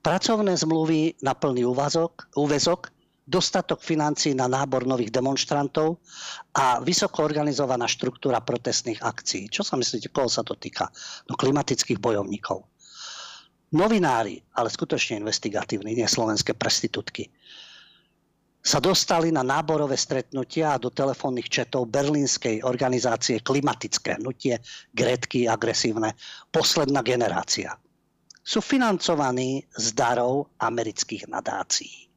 Pracovné 0.00 0.56
zmluvy 0.56 1.20
na 1.20 1.36
plný 1.36 1.68
úvazok, 1.68 2.26
úvezok, 2.34 2.88
dostatok 3.32 3.80
financí 3.80 4.36
na 4.36 4.44
nábor 4.44 4.84
nových 4.84 5.08
demonstrantov 5.08 6.04
a 6.52 6.84
vysoko 6.84 7.24
organizovaná 7.24 7.88
štruktúra 7.88 8.44
protestných 8.44 9.00
akcií. 9.00 9.48
Čo 9.48 9.64
sa 9.64 9.80
myslíte, 9.80 10.12
koho 10.12 10.28
sa 10.28 10.44
to 10.44 10.52
týka? 10.52 10.92
No 11.32 11.40
klimatických 11.40 11.96
bojovníkov. 11.96 12.68
Novinári, 13.72 14.36
ale 14.52 14.68
skutočne 14.68 15.16
investigatívni, 15.24 15.96
nie 15.96 16.04
slovenské 16.04 16.52
prestitutky, 16.52 17.32
sa 18.62 18.78
dostali 18.78 19.34
na 19.34 19.42
náborové 19.42 19.98
stretnutia 19.98 20.76
a 20.76 20.78
do 20.78 20.92
telefónnych 20.92 21.50
četov 21.50 21.90
berlínskej 21.90 22.62
organizácie 22.62 23.42
Klimatické 23.42 24.22
hnutie, 24.22 24.62
grétky, 24.94 25.50
agresívne, 25.50 26.14
posledná 26.54 27.02
generácia. 27.02 27.74
Sú 28.44 28.62
financovaní 28.62 29.66
z 29.74 29.86
darov 29.98 30.52
amerických 30.62 31.26
nadácií. 31.26 32.11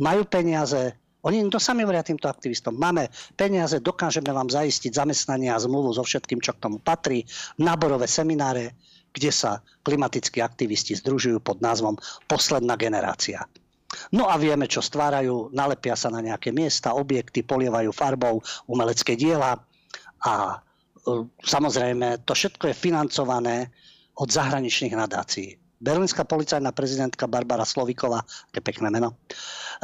Majú 0.00 0.26
peniaze, 0.26 0.98
oni 1.24 1.46
to 1.48 1.56
sami 1.62 1.86
hovoria 1.86 2.04
týmto 2.04 2.28
aktivistom. 2.28 2.76
Máme 2.76 3.08
peniaze, 3.38 3.80
dokážeme 3.80 4.28
vám 4.28 4.52
zaistiť 4.52 4.92
zamestnanie 4.92 5.48
a 5.48 5.62
zmluvu 5.62 5.96
so 5.96 6.04
všetkým, 6.04 6.42
čo 6.42 6.52
k 6.52 6.62
tomu 6.68 6.82
patrí, 6.82 7.24
náborové 7.56 8.04
semináre, 8.04 8.76
kde 9.14 9.30
sa 9.30 9.62
klimatickí 9.86 10.42
aktivisti 10.42 10.98
združujú 10.98 11.38
pod 11.40 11.62
názvom 11.62 11.94
Posledná 12.26 12.74
generácia. 12.74 13.46
No 14.10 14.26
a 14.26 14.34
vieme, 14.36 14.66
čo 14.66 14.82
stvárajú, 14.82 15.54
nalepia 15.54 15.94
sa 15.94 16.10
na 16.10 16.18
nejaké 16.18 16.50
miesta, 16.50 16.98
objekty, 16.98 17.46
polievajú 17.46 17.94
farbou 17.94 18.42
umelecké 18.66 19.14
diela 19.14 19.54
a 20.26 20.34
e, 20.50 20.56
samozrejme 21.46 22.26
to 22.26 22.34
všetko 22.34 22.74
je 22.74 22.74
financované 22.74 23.70
od 24.18 24.28
zahraničných 24.28 24.98
nadácií. 24.98 25.63
Berlínska 25.84 26.24
policajná 26.24 26.72
prezidentka 26.72 27.28
Barbara 27.28 27.68
Sloviková, 27.68 28.24
je 28.56 28.64
pekné 28.64 28.88
meno, 28.88 29.20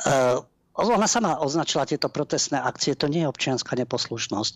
e, 0.00 0.40
ona 0.80 1.04
sama 1.04 1.36
označila 1.44 1.84
tieto 1.84 2.08
protestné 2.08 2.56
akcie, 2.56 2.96
to 2.96 3.04
nie 3.04 3.28
je 3.28 3.28
občianská 3.28 3.76
neposlušnosť, 3.76 4.52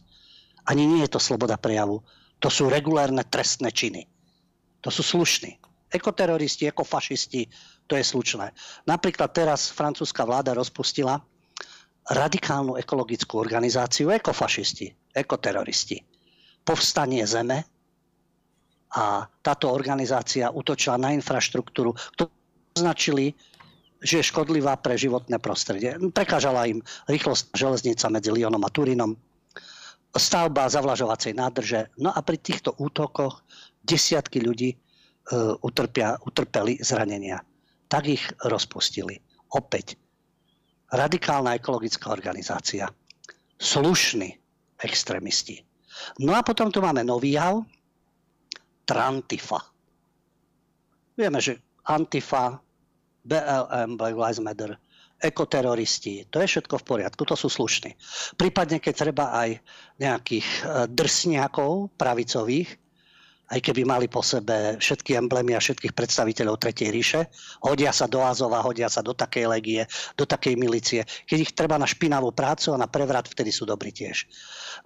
ani 0.64 0.88
nie 0.88 1.05
je 1.05 1.12
to 1.12 1.20
sloboda 1.20 1.61
prejavu, 1.61 2.01
to 2.40 2.49
sú 2.49 2.72
regulárne 2.72 3.20
trestné 3.28 3.68
činy. 3.68 4.09
To 4.80 4.88
sú 4.88 5.05
slušní. 5.05 5.61
Ekoteroristi, 5.92 6.64
ekofašisti, 6.68 7.49
to 7.86 7.97
je 7.97 8.05
slučné. 8.05 8.53
Napríklad 8.88 9.36
teraz 9.36 9.68
francúzska 9.68 10.24
vláda 10.24 10.57
rozpustila 10.57 11.20
radikálnu 12.05 12.76
ekologickú 12.76 13.40
organizáciu 13.40 14.12
ekofašisti, 14.12 15.16
ekoteroristi. 15.16 16.05
Povstanie 16.64 17.24
zeme 17.24 17.64
a 18.95 19.26
táto 19.42 19.70
organizácia 19.74 20.55
utočila 20.55 20.95
na 20.97 21.11
infraštruktúru, 21.11 21.99
ktorú 22.14 22.30
označili, 22.78 23.34
že 24.05 24.20
je 24.20 24.30
škodlivá 24.30 24.78
pre 24.78 24.95
životné 24.95 25.40
prostredie. 25.42 25.99
Prekážala 26.14 26.70
im 26.70 26.78
rýchlosť 27.11 27.57
železnica 27.57 28.07
medzi 28.12 28.30
Lyonom 28.30 28.62
a 28.62 28.70
Turínom, 28.70 29.18
stavba 30.14 30.70
zavlažovacej 30.70 31.34
nádrže. 31.34 31.90
No 31.99 32.14
a 32.14 32.22
pri 32.22 32.38
týchto 32.38 32.78
útokoch 32.78 33.42
desiatky 33.82 34.38
ľudí 34.38 34.70
uh, 34.74 35.59
utrpia, 35.59 36.14
utrpeli 36.22 36.78
zranenia 36.78 37.42
tak 37.95 38.11
ich 38.11 38.24
rozpustili. 38.42 39.22
Opäť. 39.55 39.95
Radikálna 40.90 41.55
ekologická 41.55 42.11
organizácia. 42.11 42.90
Slušní 43.62 44.34
extrémisti. 44.82 45.62
No 46.18 46.34
a 46.34 46.42
potom 46.42 46.74
tu 46.74 46.82
máme 46.82 47.07
nový 47.07 47.38
jav. 47.38 47.62
Trantifa. 48.85 49.61
Vieme, 51.14 51.39
že 51.41 51.61
Antifa, 51.89 52.61
BLM, 53.24 53.97
Black 53.97 54.16
Lives 54.16 54.41
Matter, 54.41 54.76
ekoteroristi, 55.24 56.28
to 56.28 56.43
je 56.45 56.51
všetko 56.51 56.85
v 56.85 56.85
poriadku, 56.85 57.24
to 57.24 57.32
sú 57.32 57.49
slušní. 57.49 57.97
Prípadne, 58.37 58.76
keď 58.82 58.95
treba 59.09 59.32
aj 59.32 59.51
nejakých 59.97 60.49
eh, 60.61 60.85
drsniakov 60.91 61.97
pravicových, 61.97 62.85
aj 63.45 63.61
keby 63.61 63.85
mali 63.85 64.09
po 64.09 64.24
sebe 64.24 64.80
všetky 64.80 65.20
emblémy 65.20 65.53
a 65.53 65.61
všetkých 65.61 65.93
predstaviteľov 65.93 66.57
Tretej 66.57 66.89
ríše, 66.89 67.28
hodia 67.61 67.93
sa 67.93 68.09
do 68.09 68.24
Azova, 68.24 68.64
hodia 68.64 68.89
sa 68.89 69.05
do 69.05 69.12
takej 69.12 69.45
legie, 69.53 69.85
do 70.16 70.24
takej 70.24 70.57
milície. 70.57 71.05
Keď 71.28 71.39
ich 71.39 71.53
treba 71.53 71.76
na 71.76 71.85
špinavú 71.85 72.32
prácu 72.32 72.72
a 72.72 72.80
na 72.80 72.89
prevrat, 72.89 73.28
vtedy 73.28 73.53
sú 73.53 73.68
dobrí 73.68 73.93
tiež. 73.93 74.24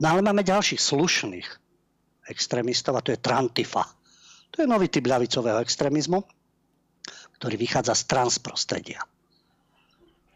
No 0.03 0.11
ale 0.11 0.27
máme 0.27 0.43
ďalších 0.43 0.83
slušných 0.83 1.68
extrémistov 2.29 2.95
a 2.97 3.05
to 3.05 3.13
je 3.13 3.19
Trantifa. 3.19 3.85
To 4.55 4.65
je 4.65 4.67
nový 4.69 4.89
typ 4.89 5.05
ľavicového 5.05 5.61
extrémizmu, 5.61 6.25
ktorý 7.41 7.57
vychádza 7.61 7.95
z 7.95 8.03
transprostredia. 8.09 9.01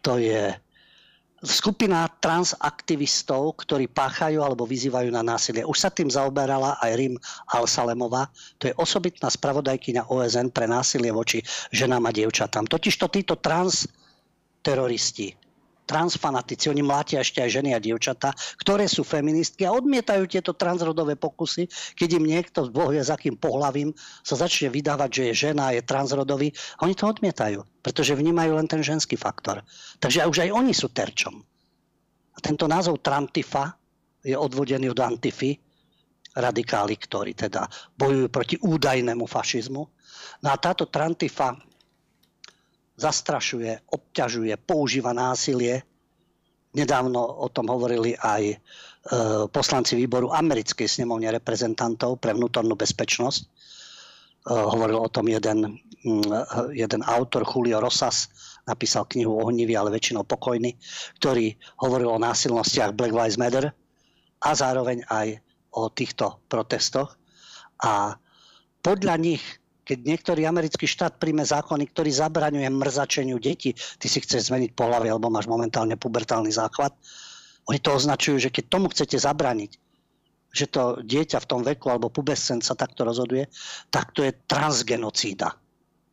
To 0.02 0.18
je 0.18 0.52
skupina 1.42 2.06
transaktivistov, 2.22 3.58
ktorí 3.66 3.90
páchajú 3.90 4.38
alebo 4.46 4.62
vyzývajú 4.62 5.10
na 5.10 5.26
násilie. 5.26 5.66
Už 5.66 5.74
sa 5.74 5.90
tým 5.90 6.06
zaoberala 6.06 6.78
aj 6.78 6.90
Rim 6.94 7.18
Al-Salemová. 7.50 8.30
To 8.62 8.70
je 8.70 8.74
osobitná 8.78 9.26
spravodajkyňa 9.26 10.06
OSN 10.06 10.54
pre 10.54 10.70
násilie 10.70 11.10
voči 11.10 11.42
ženám 11.74 12.06
a 12.06 12.14
dievčatám. 12.14 12.70
Totižto 12.70 13.10
títo 13.10 13.34
transteroristi, 13.42 15.34
transfanatici, 15.84 16.70
oni 16.70 16.82
mlátia 16.82 17.20
ešte 17.20 17.42
aj 17.42 17.50
ženy 17.60 17.70
a 17.74 17.82
dievčatá, 17.82 18.32
ktoré 18.58 18.86
sú 18.86 19.02
feministky 19.02 19.66
a 19.66 19.74
odmietajú 19.74 20.24
tieto 20.30 20.54
transrodové 20.54 21.18
pokusy, 21.18 21.66
keď 21.98 22.08
im 22.22 22.24
niekto 22.24 22.70
boh 22.70 22.94
s 22.94 23.10
akým 23.10 23.34
pohlavím 23.36 23.92
sa 24.22 24.38
začne 24.38 24.70
vydávať, 24.70 25.10
že 25.10 25.22
je 25.30 25.34
žena, 25.50 25.74
je 25.74 25.82
transrodový. 25.82 26.54
Oni 26.80 26.94
to 26.94 27.10
odmietajú, 27.10 27.66
pretože 27.82 28.16
vnímajú 28.16 28.56
len 28.56 28.66
ten 28.70 28.80
ženský 28.80 29.18
faktor. 29.18 29.60
Takže 29.98 30.24
už 30.28 30.48
aj 30.48 30.50
oni 30.54 30.72
sú 30.72 30.90
terčom. 30.90 31.42
A 32.32 32.38
tento 32.40 32.64
názov 32.64 33.04
Trantifa 33.04 33.76
je 34.22 34.38
odvodený 34.38 34.88
od 34.88 35.00
Antify, 35.02 35.52
radikáli, 36.32 36.96
ktorí 36.96 37.36
teda 37.36 37.68
bojujú 37.98 38.26
proti 38.32 38.56
údajnému 38.56 39.28
fašizmu. 39.28 39.82
No 40.40 40.48
a 40.48 40.56
táto 40.56 40.88
Trantifa 40.88 41.52
zastrašuje, 42.96 43.88
obťažuje, 43.88 44.54
používa 44.62 45.16
násilie. 45.16 45.82
Nedávno 46.72 47.20
o 47.20 47.48
tom 47.52 47.68
hovorili 47.68 48.16
aj 48.16 48.42
e, 48.52 48.56
poslanci 49.52 49.96
výboru 49.96 50.32
americkej 50.32 50.88
snemovne 50.88 51.28
reprezentantov 51.32 52.20
pre 52.20 52.32
vnútornú 52.32 52.76
bezpečnosť. 52.76 53.40
E, 53.44 53.46
hovoril 54.48 54.98
o 55.00 55.12
tom 55.12 55.28
jeden, 55.28 55.76
jeden 56.72 57.02
autor, 57.04 57.44
Julio 57.44 57.80
Rosas, 57.80 58.32
napísal 58.64 59.04
knihu 59.08 59.36
Ohnivý, 59.36 59.76
ale 59.76 59.92
väčšinou 59.92 60.24
pokojný, 60.24 60.76
ktorý 61.20 61.52
hovoril 61.84 62.16
o 62.16 62.22
násilnostiach 62.22 62.96
Black 62.96 63.12
Lives 63.12 63.36
Matter 63.36 63.68
a 64.42 64.50
zároveň 64.56 65.04
aj 65.12 65.38
o 65.72 65.88
týchto 65.88 66.40
protestoch. 66.48 67.16
A 67.82 68.16
podľa 68.82 69.14
nich 69.18 69.42
keď 69.92 70.08
niektorý 70.08 70.48
americký 70.48 70.88
štát 70.88 71.20
príjme 71.20 71.44
zákony, 71.44 71.84
ktorý 71.92 72.08
zabraňuje 72.08 72.64
mrzačeniu 72.72 73.36
detí, 73.36 73.76
ty 73.76 74.06
si 74.08 74.24
chceš 74.24 74.48
zmeniť 74.48 74.72
pohľavy 74.72 75.12
alebo 75.12 75.28
máš 75.28 75.52
momentálne 75.52 76.00
pubertálny 76.00 76.48
záchvat, 76.48 76.96
oni 77.68 77.76
to 77.76 77.92
označujú, 77.92 78.40
že 78.40 78.48
keď 78.48 78.64
tomu 78.72 78.88
chcete 78.88 79.20
zabraniť, 79.20 79.76
že 80.48 80.64
to 80.72 81.04
dieťa 81.04 81.44
v 81.44 81.48
tom 81.48 81.60
veku 81.60 81.92
alebo 81.92 82.08
pubescent 82.08 82.64
sa 82.64 82.72
takto 82.72 83.04
rozhoduje, 83.04 83.52
tak 83.92 84.16
to 84.16 84.24
je 84.24 84.32
transgenocída. 84.48 85.60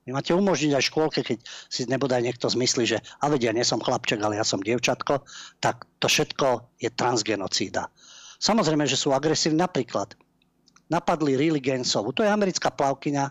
Vy 0.04 0.12
máte 0.12 0.36
umožniť 0.36 0.76
aj 0.76 0.88
škôlke, 0.92 1.24
keď 1.24 1.40
si 1.72 1.88
nebodaj 1.88 2.20
niekto 2.20 2.52
zmyslí, 2.52 2.84
že 2.84 3.00
a 3.24 3.32
vedia, 3.32 3.56
nie 3.56 3.64
som 3.64 3.80
chlapček, 3.80 4.20
ale 4.20 4.36
ja 4.36 4.44
som 4.44 4.60
dievčatko, 4.60 5.24
tak 5.64 5.88
to 6.04 6.12
všetko 6.12 6.76
je 6.84 6.92
transgenocída. 6.92 7.88
Samozrejme, 8.44 8.84
že 8.84 9.00
sú 9.00 9.16
agresívni 9.16 9.64
napríklad 9.64 10.20
napadli 10.90 11.38
Riley 11.38 11.62
Gensovu. 11.62 12.12
To 12.18 12.26
je 12.26 12.30
americká 12.30 12.74
plavkyňa, 12.74 13.26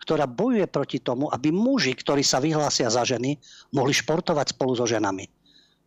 ktorá 0.00 0.24
bojuje 0.24 0.64
proti 0.70 1.02
tomu, 1.02 1.28
aby 1.28 1.50
muži, 1.50 1.92
ktorí 1.92 2.22
sa 2.24 2.40
vyhlásia 2.40 2.88
za 2.88 3.02
ženy, 3.04 3.36
mohli 3.74 3.92
športovať 3.92 4.56
spolu 4.56 4.78
so 4.78 4.86
ženami. 4.86 5.28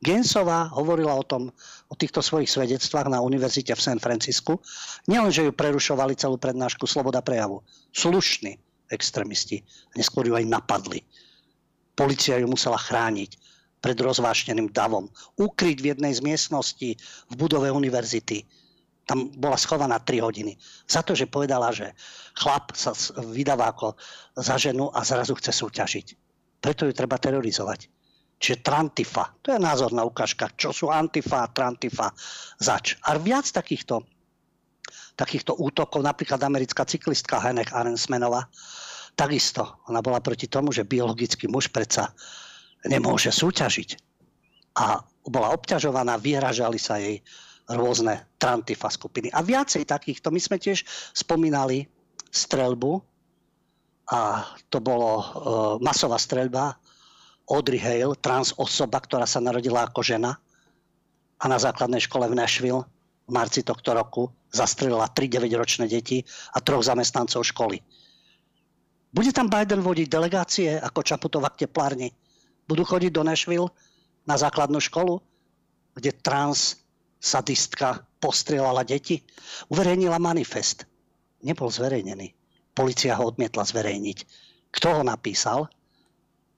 Gensová 0.03 0.67
hovorila 0.75 1.15
o 1.15 1.23
tom, 1.23 1.47
o 1.87 1.95
týchto 1.95 2.19
svojich 2.19 2.51
svedectvách 2.51 3.07
na 3.07 3.23
univerzite 3.23 3.71
v 3.71 3.79
San 3.79 3.99
Francisku. 4.03 4.59
Nielen, 5.07 5.31
že 5.31 5.47
ju 5.47 5.55
prerušovali 5.55 6.19
celú 6.19 6.35
prednášku 6.35 6.83
Sloboda 6.83 7.23
prejavu. 7.23 7.63
Slušní 7.95 8.59
extrémisti. 8.91 9.63
Neskôr 9.95 10.27
ju 10.27 10.35
aj 10.35 10.43
napadli. 10.43 11.07
Polícia 11.95 12.35
ju 12.35 12.51
musela 12.51 12.75
chrániť 12.75 13.39
pred 13.79 13.95
rozvášneným 13.95 14.75
davom. 14.75 15.07
Ukryť 15.39 15.77
v 15.79 15.89
jednej 15.95 16.11
z 16.11 16.19
miestností 16.19 16.99
v 17.31 17.33
budove 17.39 17.71
univerzity 17.71 18.43
tam 19.03 19.27
bola 19.35 19.59
schovaná 19.59 19.99
3 19.99 20.23
hodiny. 20.23 20.55
Za 20.87 21.03
to, 21.03 21.11
že 21.11 21.27
povedala, 21.27 21.75
že 21.75 21.91
chlap 22.39 22.71
sa 22.75 22.95
vydáva 23.19 23.75
ako 23.75 23.99
za 24.39 24.55
ženu 24.55 24.87
a 24.95 25.03
zrazu 25.03 25.35
chce 25.35 25.51
súťažiť. 25.51 26.07
Preto 26.63 26.87
ju 26.87 26.95
treba 26.95 27.19
terorizovať. 27.19 27.91
Čiže 28.39 28.63
Trantifa. 28.63 29.35
To 29.43 29.55
je 29.55 29.59
názor 29.59 29.91
na 29.91 30.03
ukážkach. 30.03 30.55
Čo 30.55 30.71
sú 30.71 30.85
Antifa 30.91 31.43
a 31.43 31.51
Trantifa 31.51 32.11
zač. 32.59 32.95
A 33.07 33.15
viac 33.19 33.47
takýchto, 33.47 34.03
takýchto 35.15 35.55
útokov, 35.59 36.03
napríklad 36.03 36.39
americká 36.43 36.83
cyklistka 36.87 37.39
Henek 37.39 37.71
Arensmenová, 37.75 38.47
takisto. 39.15 39.83
Ona 39.91 39.99
bola 40.03 40.19
proti 40.23 40.47
tomu, 40.47 40.71
že 40.71 40.87
biologický 40.87 41.47
muž 41.47 41.71
predsa 41.71 42.11
nemôže 42.87 43.31
súťažiť. 43.31 43.89
A 44.79 44.99
bola 45.27 45.55
obťažovaná, 45.55 46.19
vyhražali 46.19 46.79
sa 46.79 46.99
jej 46.99 47.23
rôzne 47.69 48.27
Trantifa 48.35 48.91
skupiny. 48.91 49.31
A 49.31 49.39
viacej 49.39 49.87
takýchto. 49.87 50.29
My 50.33 50.39
sme 50.39 50.59
tiež 50.59 50.83
spomínali 51.15 51.87
strelbu 52.27 52.99
a 54.11 54.43
to 54.67 54.83
bolo 54.83 55.11
e, 55.15 55.23
masová 55.79 56.19
streľba 56.19 56.75
Audrey 57.47 57.79
Hale, 57.79 58.19
trans 58.19 58.51
osoba, 58.55 58.99
ktorá 58.99 59.23
sa 59.23 59.39
narodila 59.39 59.87
ako 59.87 60.03
žena 60.03 60.35
a 61.39 61.45
na 61.47 61.59
základnej 61.59 62.03
škole 62.03 62.27
v 62.27 62.35
Nashville 62.35 62.83
v 63.27 63.31
marci 63.31 63.63
tohto 63.63 63.95
roku 63.95 64.27
zastrelila 64.51 65.07
3 65.07 65.39
9-ročné 65.39 65.85
deti 65.87 66.23
a 66.51 66.59
troch 66.59 66.83
zamestnancov 66.83 67.47
školy. 67.47 67.79
Bude 69.13 69.31
tam 69.31 69.47
Biden 69.47 69.79
vodiť 69.79 70.07
delegácie 70.09 70.69
ako 70.75 71.05
Čaputová 71.05 71.53
k 71.53 71.67
teplárni? 71.67 72.11
Budú 72.67 72.83
chodiť 72.83 73.11
do 73.13 73.23
Nashville 73.23 73.69
na 74.27 74.35
základnú 74.39 74.79
školu, 74.79 75.19
kde 75.95 76.11
trans 76.19 76.82
sadistka 77.23 78.03
postrelala 78.19 78.83
deti? 78.83 79.23
Uverejnila 79.71 80.19
manifest. 80.19 80.83
Nebol 81.47 81.71
zverejnený. 81.71 82.35
Polícia 82.75 83.15
ho 83.15 83.31
odmietla 83.31 83.63
zverejniť. 83.63 84.17
Kto 84.75 84.99
ho 84.99 85.01
napísal? 85.07 85.71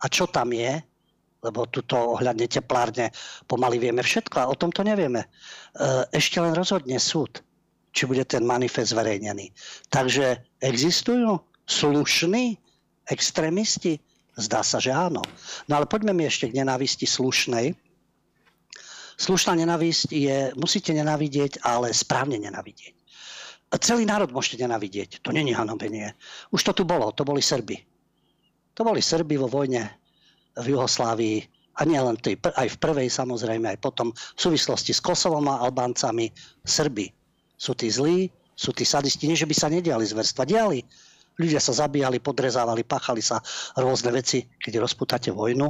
a 0.02 0.06
čo 0.06 0.28
tam 0.28 0.52
je, 0.52 0.78
lebo 1.46 1.70
tuto 1.70 2.18
ohľadne 2.18 2.50
teplárne 2.50 3.14
pomaly 3.46 3.78
vieme 3.78 4.02
všetko 4.02 4.36
a 4.38 4.50
o 4.50 4.58
tom 4.58 4.74
to 4.74 4.82
nevieme. 4.82 5.26
E, 5.26 5.28
ešte 6.14 6.42
len 6.42 6.58
rozhodne 6.58 6.98
súd, 6.98 7.42
či 7.94 8.10
bude 8.10 8.26
ten 8.26 8.46
manifest 8.46 8.94
zverejnený. 8.94 9.54
Takže 9.94 10.42
existujú 10.62 11.42
slušní 11.70 12.58
extrémisti? 13.10 14.02
Zdá 14.36 14.66
sa, 14.66 14.82
že 14.84 14.92
áno. 14.92 15.24
No 15.70 15.80
ale 15.80 15.88
poďme 15.88 16.12
mi 16.12 16.28
ešte 16.28 16.52
k 16.52 16.60
nenávisti 16.60 17.08
slušnej. 17.08 17.72
Slušná 19.16 19.56
nenávisť 19.56 20.12
je, 20.12 20.38
musíte 20.60 20.92
nenávidieť, 20.92 21.64
ale 21.64 21.96
správne 21.96 22.36
nenávidieť. 22.36 22.96
Celý 23.76 24.08
národ 24.08 24.32
môžete 24.32 24.64
nenávidieť. 24.64 25.24
To 25.24 25.36
není 25.36 25.52
hanobenie. 25.52 26.16
Už 26.52 26.64
to 26.64 26.72
tu 26.72 26.84
bolo, 26.88 27.12
to 27.12 27.28
boli 27.28 27.44
Srby. 27.44 27.76
To 28.76 28.84
boli 28.84 29.00
Srby 29.00 29.36
vo 29.40 29.48
vojne 29.48 29.88
v 30.56 30.76
Juhoslávii 30.76 31.38
a 31.76 31.82
nielen 31.84 32.16
tej, 32.20 32.40
aj 32.40 32.72
v 32.72 32.78
prvej 32.80 33.08
samozrejme, 33.12 33.68
aj 33.76 33.80
potom 33.84 34.16
v 34.16 34.40
súvislosti 34.40 34.96
s 34.96 35.04
Kosovom 35.04 35.44
a 35.52 35.60
Albáncami 35.60 36.32
Srby. 36.64 37.12
Sú 37.60 37.76
tí 37.76 37.92
zlí, 37.92 38.32
sú 38.56 38.72
tí 38.72 38.88
sadisti, 38.88 39.28
nie 39.28 39.36
že 39.36 39.48
by 39.48 39.56
sa 39.56 39.68
nediali 39.68 40.08
zverstva, 40.08 40.48
diali. 40.48 40.80
Ľudia 41.36 41.60
sa 41.60 41.76
zabíjali, 41.76 42.24
podrezávali, 42.24 42.88
pachali 42.88 43.20
sa 43.20 43.44
rôzne 43.76 44.16
veci. 44.16 44.48
Keď 44.48 44.80
rozputáte 44.80 45.36
vojnu, 45.36 45.68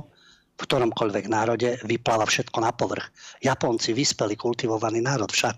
v 0.56 0.62
ktoromkoľvek 0.64 1.26
národe 1.28 1.76
vypláva 1.84 2.24
všetko 2.24 2.58
na 2.64 2.72
povrch. 2.72 3.12
Japonci, 3.44 3.92
vyspelý, 3.92 4.40
kultivovaný 4.40 5.04
národ 5.04 5.28
však. 5.28 5.56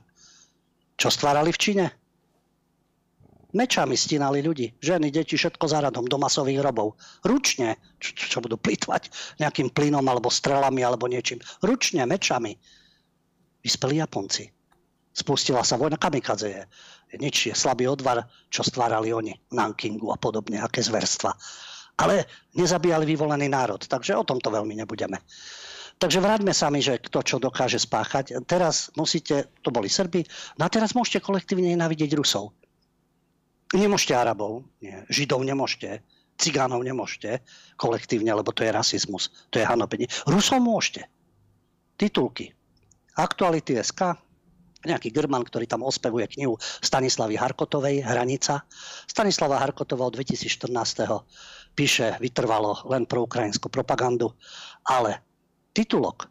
Čo 0.98 1.08
stvárali 1.14 1.54
v 1.54 1.62
Číne? 1.62 1.86
mečami 3.58 3.98
stínali 3.98 4.46
ľudí. 4.46 4.70
Ženy, 4.78 5.10
deti, 5.10 5.34
všetko 5.34 5.66
za 5.66 5.82
radom 5.82 6.06
do 6.06 6.18
masových 6.22 6.62
hrobov. 6.62 6.94
Ručne, 7.26 7.82
čo, 7.98 8.14
čo 8.14 8.38
budú 8.38 8.62
plýtvať 8.62 9.10
nejakým 9.42 9.74
plynom 9.74 10.06
alebo 10.06 10.30
strelami 10.30 10.86
alebo 10.86 11.10
niečím. 11.10 11.42
Ručne, 11.66 12.06
mečami. 12.06 12.54
Vyspeli 13.66 13.98
Japonci. 13.98 14.46
Spustila 15.18 15.66
sa 15.66 15.82
vojna 15.82 15.98
kamikadze 15.98 16.48
je. 16.54 16.64
Nič 17.18 17.50
je 17.50 17.56
slabý 17.58 17.90
odvar, 17.90 18.22
čo 18.54 18.62
stvárali 18.62 19.10
oni 19.10 19.34
v 19.34 19.54
Nankingu 19.58 20.14
a 20.14 20.18
podobne, 20.20 20.62
aké 20.62 20.86
zverstva. 20.86 21.34
Ale 21.98 22.30
nezabíjali 22.54 23.06
vyvolený 23.10 23.50
národ, 23.50 23.82
takže 23.82 24.14
o 24.14 24.24
tomto 24.26 24.54
veľmi 24.54 24.78
nebudeme. 24.78 25.18
Takže 25.98 26.22
vráťme 26.22 26.54
sa 26.54 26.70
mi, 26.70 26.78
že 26.78 27.02
kto 27.02 27.26
čo 27.26 27.38
dokáže 27.42 27.82
spáchať. 27.82 28.46
Teraz 28.46 28.94
musíte, 28.94 29.50
to 29.66 29.74
boli 29.74 29.90
Srby, 29.90 30.22
no 30.62 30.70
a 30.70 30.70
teraz 30.70 30.94
môžete 30.94 31.26
kolektívne 31.26 31.74
nenávidieť 31.74 32.14
Rusov. 32.14 32.54
Nemôžete 33.74 34.14
Arabov, 34.14 34.62
nie. 34.78 34.94
Židov 35.10 35.42
nemôžete, 35.42 36.06
Cigánov 36.38 36.86
nemôžete 36.86 37.42
kolektívne, 37.82 38.30
lebo 38.30 38.54
to 38.54 38.62
je 38.62 38.70
rasizmus, 38.70 39.34
to 39.50 39.58
je 39.58 39.66
hanobenie. 39.66 40.06
Rusov 40.30 40.62
môžete. 40.62 41.10
Titulky. 41.98 42.54
Aktuality 43.18 43.82
SK, 43.82 44.14
nejaký 44.86 45.10
Grman, 45.10 45.42
ktorý 45.42 45.66
tam 45.66 45.82
ospevuje 45.82 46.30
knihu 46.38 46.60
Stanislavy 46.62 47.40
Harkotovej 47.40 48.06
Hranica. 48.06 48.62
Stanislava 49.10 49.58
Harkotová 49.58 50.12
od 50.12 50.20
2014. 50.20 50.70
píše 51.74 52.20
vytrvalo 52.22 52.86
len 52.92 53.10
pro 53.10 53.26
ukrajinskú 53.26 53.74
propagandu, 53.74 54.36
ale 54.86 55.24
titulok 55.74 56.30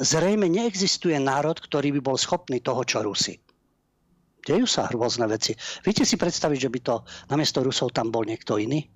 Zrejme 0.00 0.48
neexistuje 0.48 1.20
národ, 1.20 1.60
ktorý 1.60 1.92
by 1.98 2.00
bol 2.00 2.16
schopný 2.16 2.64
toho, 2.64 2.80
čo 2.88 3.04
Rusi. 3.04 3.36
Dejú 4.40 4.64
sa 4.64 4.88
rôzne 4.88 5.28
veci. 5.28 5.52
Viete 5.84 6.08
si 6.08 6.16
predstaviť, 6.16 6.56
že 6.56 6.72
by 6.72 6.80
to 6.80 6.94
namiesto 7.28 7.60
Rusov 7.60 7.92
tam 7.92 8.08
bol 8.08 8.24
niekto 8.24 8.56
iný? 8.56 8.88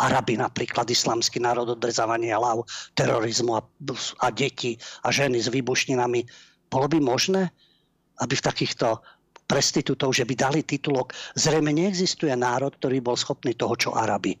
Arabi 0.00 0.40
napríklad, 0.40 0.88
islamský 0.88 1.44
národ, 1.44 1.76
odrezávanie 1.76 2.32
hlav, 2.32 2.64
terorizmu 2.96 3.52
a, 3.52 3.60
a 4.24 4.28
deti 4.32 4.80
a 5.04 5.12
ženy 5.12 5.44
s 5.44 5.52
výbušninami. 5.52 6.24
Bolo 6.72 6.88
by 6.88 7.04
možné, 7.04 7.52
aby 8.22 8.34
v 8.36 8.46
takýchto 8.46 9.00
prestitútov, 9.46 10.10
že 10.12 10.26
by 10.26 10.34
dali 10.34 10.60
titulok, 10.66 11.14
zrejme 11.38 11.70
neexistuje 11.70 12.34
národ, 12.34 12.74
ktorý 12.74 12.98
bol 12.98 13.14
schopný 13.14 13.54
toho, 13.54 13.78
čo 13.78 13.90
Arabi. 13.94 14.34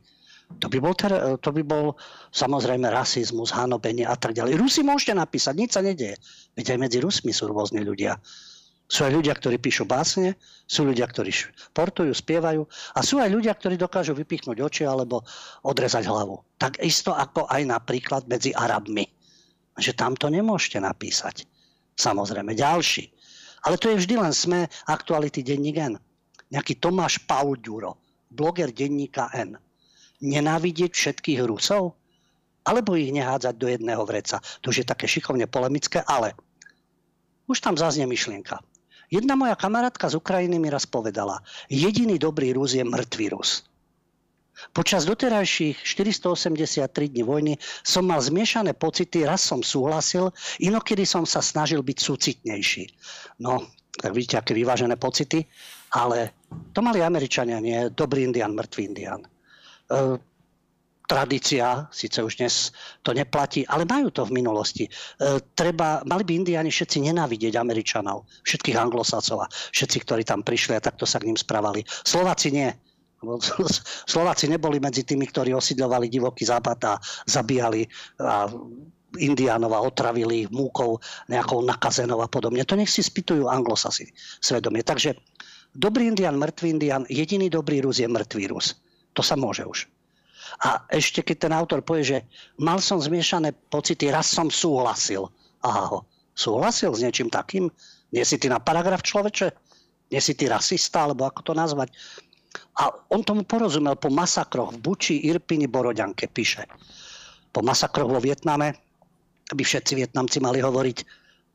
To 0.62 0.70
by, 0.70 0.78
bol 0.78 0.94
ter- 0.94 1.38
to 1.42 1.50
by 1.50 1.62
bol 1.66 1.98
samozrejme 2.30 2.86
rasizmus, 2.86 3.50
hanobenie 3.50 4.06
a 4.06 4.14
tak 4.14 4.38
ďalej. 4.38 4.54
Rusi 4.54 4.86
môžete 4.86 5.18
napísať, 5.18 5.54
nič 5.58 5.70
sa 5.74 5.82
nedieje. 5.82 6.22
Veď 6.54 6.74
aj 6.74 6.78
medzi 6.78 6.98
Rusmi 7.02 7.34
sú 7.34 7.50
rôzni 7.50 7.82
ľudia. 7.82 8.14
Sú 8.86 9.02
aj 9.02 9.18
ľudia, 9.18 9.34
ktorí 9.34 9.58
píšu 9.58 9.82
básne, 9.82 10.38
sú 10.70 10.86
ľudia, 10.86 11.10
ktorí 11.10 11.34
športujú, 11.34 12.14
spievajú 12.14 12.62
a 12.94 13.02
sú 13.02 13.18
aj 13.18 13.34
ľudia, 13.34 13.58
ktorí 13.58 13.74
dokážu 13.74 14.14
vypichnúť 14.14 14.62
oči 14.62 14.86
alebo 14.86 15.26
odrezať 15.66 16.06
hlavu. 16.06 16.38
Tak 16.62 16.78
isto 16.78 17.10
ako 17.10 17.50
aj 17.50 17.66
napríklad 17.66 18.30
medzi 18.30 18.54
Arabmi. 18.54 19.02
Že 19.74 19.92
tam 19.98 20.14
to 20.14 20.30
nemôžete 20.30 20.78
napísať. 20.78 21.42
Samozrejme, 21.98 22.54
ďalší. 22.54 23.10
Ale 23.66 23.76
to 23.82 23.90
je 23.90 23.98
vždy 23.98 24.14
len 24.14 24.30
sme 24.30 24.70
aktuality 24.86 25.42
denník 25.42 25.74
N. 25.74 25.98
Nejaký 26.54 26.78
Tomáš 26.78 27.18
Paul 27.26 27.58
Ďuro, 27.58 27.98
bloger 28.30 28.70
denníka 28.70 29.26
N. 29.34 29.58
Nenávidieť 30.22 30.94
všetkých 30.94 31.42
Rusov? 31.42 31.98
Alebo 32.62 32.94
ich 32.94 33.10
nehádzať 33.10 33.54
do 33.58 33.66
jedného 33.66 34.02
vreca? 34.06 34.38
To 34.62 34.70
už 34.70 34.82
je 34.82 34.86
také 34.86 35.10
šikovne 35.10 35.50
polemické, 35.50 36.02
ale 36.06 36.38
už 37.50 37.58
tam 37.62 37.74
zaznie 37.74 38.06
myšlienka. 38.06 38.62
Jedna 39.06 39.38
moja 39.38 39.54
kamarátka 39.54 40.10
z 40.10 40.18
Ukrajiny 40.18 40.58
mi 40.58 40.66
raz 40.66 40.82
povedala, 40.82 41.38
jediný 41.70 42.18
dobrý 42.18 42.54
Rus 42.54 42.74
je 42.74 42.82
mŕtvý 42.82 43.38
Rus. 43.38 43.62
Počas 44.72 45.04
doterajších 45.04 45.84
483 45.84 47.12
dní 47.12 47.22
vojny 47.22 47.54
som 47.84 48.08
mal 48.08 48.20
zmiešané 48.24 48.72
pocity, 48.72 49.28
raz 49.28 49.44
som 49.44 49.60
súhlasil, 49.60 50.32
inokedy 50.64 51.04
som 51.04 51.28
sa 51.28 51.44
snažil 51.44 51.84
byť 51.84 51.98
súcitnejší. 52.00 52.84
No, 53.44 53.68
tak 53.96 54.16
vidíte, 54.16 54.40
aké 54.40 54.52
vyvážené 54.56 54.96
pocity, 54.96 55.44
ale 55.92 56.32
to 56.72 56.80
mali 56.80 57.00
Američania, 57.00 57.60
nie 57.60 57.88
dobrý 57.92 58.24
indian, 58.28 58.52
mŕtvý 58.52 58.82
indian. 58.84 59.20
E, 59.24 59.28
tradícia, 61.06 61.86
síce 61.94 62.18
už 62.20 62.42
dnes 62.42 62.74
to 63.00 63.14
neplatí, 63.14 63.62
ale 63.68 63.86
majú 63.86 64.10
to 64.10 64.26
v 64.26 64.36
minulosti. 64.40 64.84
E, 64.88 64.90
treba, 65.54 66.02
mali 66.04 66.24
by 66.24 66.32
indiáni 66.44 66.68
všetci 66.68 67.12
nenávidieť 67.12 67.54
Američanov, 67.56 68.28
všetkých 68.44 68.76
anglosacov 68.76 69.46
a 69.46 69.50
všetci, 69.50 69.96
ktorí 70.04 70.22
tam 70.26 70.42
prišli 70.42 70.76
a 70.76 70.84
takto 70.84 71.04
sa 71.08 71.22
k 71.22 71.28
ním 71.28 71.38
správali. 71.38 71.86
Slováci 71.86 72.52
nie. 72.52 72.68
Slováci 74.12 74.46
neboli 74.46 74.76
medzi 74.78 75.02
tými, 75.02 75.26
ktorí 75.28 75.56
osídľovali 75.56 76.12
divoký 76.12 76.44
západ 76.46 76.78
a 76.84 76.92
zabíjali 77.24 77.88
a 78.20 78.48
indiánov 79.16 79.72
a 79.72 79.84
otravili 79.84 80.44
ich 80.44 80.50
múkou 80.52 81.00
nejakou 81.32 81.64
nakazenou 81.64 82.20
a 82.20 82.28
podobne. 82.28 82.62
To 82.68 82.76
nech 82.76 82.92
si 82.92 83.00
spýtujú 83.00 83.48
anglosasi 83.48 84.12
svedomie. 84.44 84.84
Takže 84.84 85.16
dobrý 85.72 86.12
indián, 86.12 86.36
mŕtvý 86.36 86.68
indián, 86.68 87.02
jediný 87.08 87.48
dobrý 87.48 87.80
Rus 87.80 87.98
je 88.02 88.08
mŕtvý 88.08 88.52
Rus. 88.52 88.76
To 89.16 89.24
sa 89.24 89.34
môže 89.34 89.64
už. 89.64 89.88
A 90.62 90.84
ešte 90.92 91.24
keď 91.24 91.36
ten 91.48 91.52
autor 91.56 91.80
povie, 91.82 92.04
že 92.04 92.18
mal 92.60 92.78
som 92.78 93.00
zmiešané 93.00 93.56
pocity, 93.72 94.12
raz 94.12 94.30
som 94.30 94.52
súhlasil. 94.52 95.26
Aha, 95.64 96.04
súhlasil 96.36 96.92
s 96.94 97.02
niečím 97.02 97.32
takým? 97.32 97.72
Nie 98.14 98.22
si 98.22 98.38
ty 98.38 98.46
na 98.46 98.62
paragraf 98.62 99.02
človeče? 99.02 99.50
Nie 100.14 100.22
si 100.22 100.38
ty 100.38 100.46
rasista, 100.46 101.02
alebo 101.02 101.26
ako 101.26 101.50
to 101.50 101.52
nazvať? 101.56 101.90
A 102.76 102.92
on 103.12 103.24
tomu 103.24 103.44
porozumel 103.44 103.96
po 103.96 104.12
masakroch 104.12 104.76
v 104.76 104.78
Buči, 104.80 105.14
Irpini, 105.28 105.68
Boroďanke, 105.68 106.28
píše. 106.28 106.68
Po 107.52 107.64
masakroch 107.64 108.12
vo 108.12 108.20
Vietname 108.20 108.76
by 109.48 109.62
všetci 109.64 109.96
Vietnamci 109.96 110.42
mali 110.42 110.60
hovoriť 110.60 110.98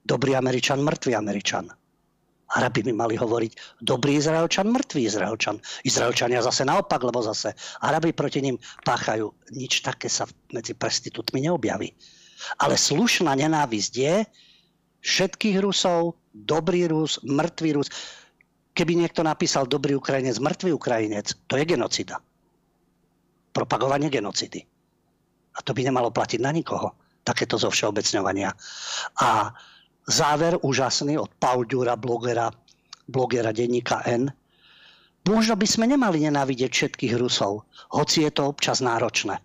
dobrý 0.06 0.34
Američan, 0.34 0.82
mŕtvý 0.82 1.14
Američan. 1.14 1.70
Arabi 2.52 2.84
by 2.84 2.92
mali 2.92 3.16
hovoriť 3.16 3.80
dobrý 3.80 4.20
Izraelčan, 4.20 4.68
mŕtvý 4.68 5.02
Izraelčan. 5.08 5.56
Izraelčania 5.88 6.44
zase 6.44 6.68
naopak, 6.68 7.00
lebo 7.00 7.24
zase 7.24 7.56
Arabi 7.80 8.12
proti 8.12 8.44
ním 8.44 8.60
páchajú. 8.84 9.32
Nič 9.56 9.80
také 9.80 10.12
sa 10.12 10.28
medzi 10.52 10.76
prestitútmi 10.76 11.48
neobjaví. 11.48 11.96
Ale 12.60 12.76
slušná 12.76 13.32
nenávisť 13.40 13.94
je 13.96 14.16
všetkých 15.00 15.64
Rusov, 15.64 16.20
dobrý 16.36 16.92
Rus, 16.92 17.24
mŕtvý 17.24 17.70
Rus. 17.80 17.88
Keby 18.72 18.96
niekto 18.96 19.22
napísal 19.22 19.68
dobrý 19.68 20.00
Ukrajinec, 20.00 20.40
mŕtvý 20.40 20.72
Ukrajinec, 20.72 21.36
to 21.48 21.60
je 21.60 21.68
genocida. 21.68 22.24
Propagovanie 23.52 24.08
genocidy. 24.08 24.64
A 25.52 25.60
to 25.60 25.76
by 25.76 25.84
nemalo 25.84 26.08
platiť 26.08 26.40
na 26.40 26.56
nikoho. 26.56 26.96
Takéto 27.28 27.60
zo 27.60 27.68
všeobecňovania. 27.68 28.56
A 29.20 29.52
záver 30.08 30.56
úžasný 30.64 31.20
od 31.20 31.30
Paul 31.38 31.68
Dura, 31.68 32.00
blogera, 32.00 32.50
blogera 33.12 33.52
denníka 33.52 34.02
N. 34.08 34.32
Možno 35.28 35.54
by 35.54 35.68
sme 35.68 35.86
nemali 35.86 36.24
nenávidieť 36.26 36.72
všetkých 36.72 37.14
Rusov, 37.20 37.68
hoci 37.94 38.26
je 38.26 38.32
to 38.34 38.50
občas 38.50 38.82
náročné. 38.82 39.38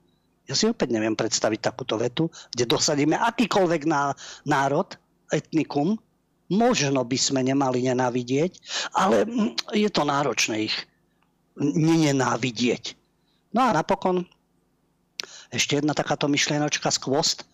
Ja 0.47 0.55
si 0.55 0.70
opäť 0.70 0.94
neviem 0.94 1.19
predstaviť 1.19 1.61
takúto 1.61 1.98
vetu, 1.98 2.31
kde 2.55 2.70
dosadíme 2.70 3.19
akýkoľvek 3.19 3.82
národ, 4.47 4.89
etnikum, 5.35 5.98
možno 6.52 7.02
by 7.02 7.18
sme 7.18 7.40
nemali 7.43 7.86
nenávidieť, 7.86 8.52
ale 8.94 9.27
je 9.74 9.89
to 9.90 10.02
náročné 10.06 10.70
ich 10.70 10.77
nenávidieť. 11.59 12.94
No 13.56 13.66
a 13.66 13.70
napokon 13.73 14.28
ešte 15.51 15.81
jedna 15.81 15.94
takáto 15.94 16.28
myšlienočka 16.28 16.90
skvost. 16.93 17.47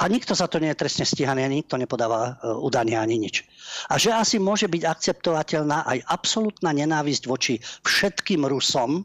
A 0.00 0.08
nikto 0.08 0.32
za 0.32 0.48
to 0.48 0.56
nie 0.56 0.72
je 0.72 0.80
trestne 0.80 1.04
stíhaný, 1.04 1.44
ani 1.44 1.60
nikto 1.60 1.76
nepodáva 1.76 2.40
e, 2.40 2.56
udania 2.56 3.04
ani 3.04 3.20
nič. 3.20 3.44
A 3.92 4.00
že 4.00 4.08
asi 4.08 4.40
môže 4.40 4.64
byť 4.64 4.88
akceptovateľná 4.88 5.84
aj 5.84 5.98
absolútna 6.08 6.72
nenávisť 6.72 7.28
voči 7.28 7.60
všetkým 7.84 8.48
Rusom, 8.48 9.04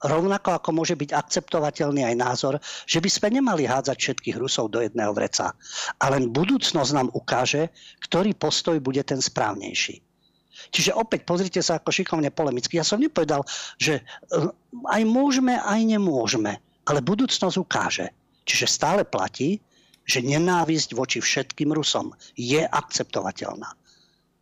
rovnako 0.00 0.56
ako 0.56 0.70
môže 0.72 0.96
byť 0.96 1.10
akceptovateľný 1.12 2.04
aj 2.08 2.16
názor, 2.16 2.54
že 2.88 3.00
by 3.00 3.10
sme 3.12 3.28
nemali 3.40 3.68
hádzať 3.68 3.96
všetkých 3.96 4.36
Rusov 4.40 4.72
do 4.72 4.80
jedného 4.80 5.12
vreca. 5.12 5.52
A 6.00 6.04
len 6.08 6.32
budúcnosť 6.32 6.92
nám 6.96 7.08
ukáže, 7.12 7.68
ktorý 8.08 8.32
postoj 8.32 8.80
bude 8.80 9.04
ten 9.04 9.20
správnejší. 9.20 10.00
Čiže 10.70 10.92
opäť 10.92 11.24
pozrite 11.24 11.60
sa 11.64 11.80
ako 11.80 11.88
šikovne 11.88 12.28
polemicky. 12.28 12.76
Ja 12.76 12.84
som 12.84 13.00
nepovedal, 13.00 13.42
že 13.80 14.00
e, 14.00 14.02
aj 14.92 15.02
môžeme, 15.08 15.56
aj 15.56 15.80
nemôžeme, 15.88 16.60
ale 16.84 17.00
budúcnosť 17.00 17.56
ukáže. 17.56 18.06
Čiže 18.44 18.66
stále 18.68 19.02
platí, 19.08 19.56
že 20.04 20.20
nenávisť 20.20 20.92
voči 20.92 21.18
všetkým 21.22 21.72
Rusom 21.72 22.12
je 22.36 22.60
akceptovateľná. 22.60 23.70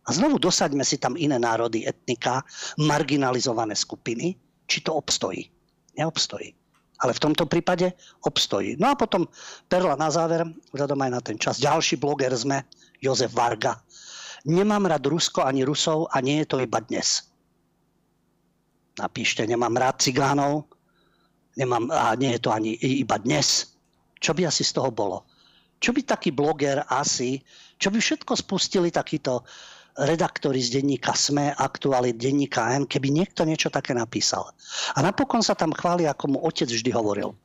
A 0.07 0.09
znovu 0.09 0.41
dosaďme 0.41 0.81
si 0.81 0.97
tam 0.97 1.13
iné 1.13 1.37
národy, 1.37 1.85
etnika, 1.85 2.41
marginalizované 2.81 3.77
skupiny, 3.77 4.33
či 4.69 4.85
to 4.85 4.93
obstojí. 4.93 5.49
Neobstojí. 5.97 6.53
Ale 6.99 7.11
v 7.15 7.23
tomto 7.25 7.49
prípade 7.49 7.95
obstojí. 8.27 8.77
No 8.77 8.93
a 8.93 8.95
potom 8.95 9.25
perla 9.65 9.97
na 9.97 10.13
záver, 10.13 10.45
vzhľadom 10.69 10.99
aj 11.01 11.11
na 11.11 11.21
ten 11.25 11.37
čas. 11.41 11.57
Ďalší 11.57 11.97
bloger 11.97 12.29
sme, 12.37 12.61
Jozef 13.01 13.33
Varga. 13.33 13.81
Nemám 14.45 14.85
rád 14.85 15.09
Rusko 15.09 15.41
ani 15.41 15.65
Rusov 15.65 16.11
a 16.13 16.21
nie 16.21 16.43
je 16.43 16.47
to 16.47 16.57
iba 16.61 16.79
dnes. 16.85 17.25
Napíšte, 18.99 19.47
nemám 19.47 19.73
rád 19.79 20.03
cigánov 20.03 20.67
nemám, 21.59 21.91
a 21.91 22.15
nie 22.15 22.39
je 22.39 22.41
to 22.47 22.55
ani 22.55 22.79
iba 22.79 23.19
dnes. 23.19 23.75
Čo 24.23 24.31
by 24.31 24.47
asi 24.47 24.63
z 24.63 24.79
toho 24.79 24.91
bolo? 24.91 25.27
Čo 25.83 25.91
by 25.91 26.07
taký 26.07 26.31
bloger 26.31 26.83
asi, 26.87 27.43
čo 27.79 27.87
by 27.89 27.99
všetko 28.03 28.35
spustili 28.35 28.91
takíto 28.91 29.47
redaktori 29.95 30.59
z 30.59 30.79
denníka 30.79 31.15
SME, 31.15 31.55
aktuály 31.55 32.15
denníka 32.15 32.75
M, 32.75 32.87
keby 32.87 33.11
niekto 33.11 33.43
niečo 33.43 33.71
také 33.71 33.95
napísal. 33.95 34.51
A 34.95 34.99
napokon 35.03 35.43
sa 35.43 35.55
tam 35.55 35.71
chváli, 35.75 36.07
ako 36.07 36.35
mu 36.35 36.39
otec 36.43 36.67
vždy 36.67 36.91
hovoril. 36.93 37.35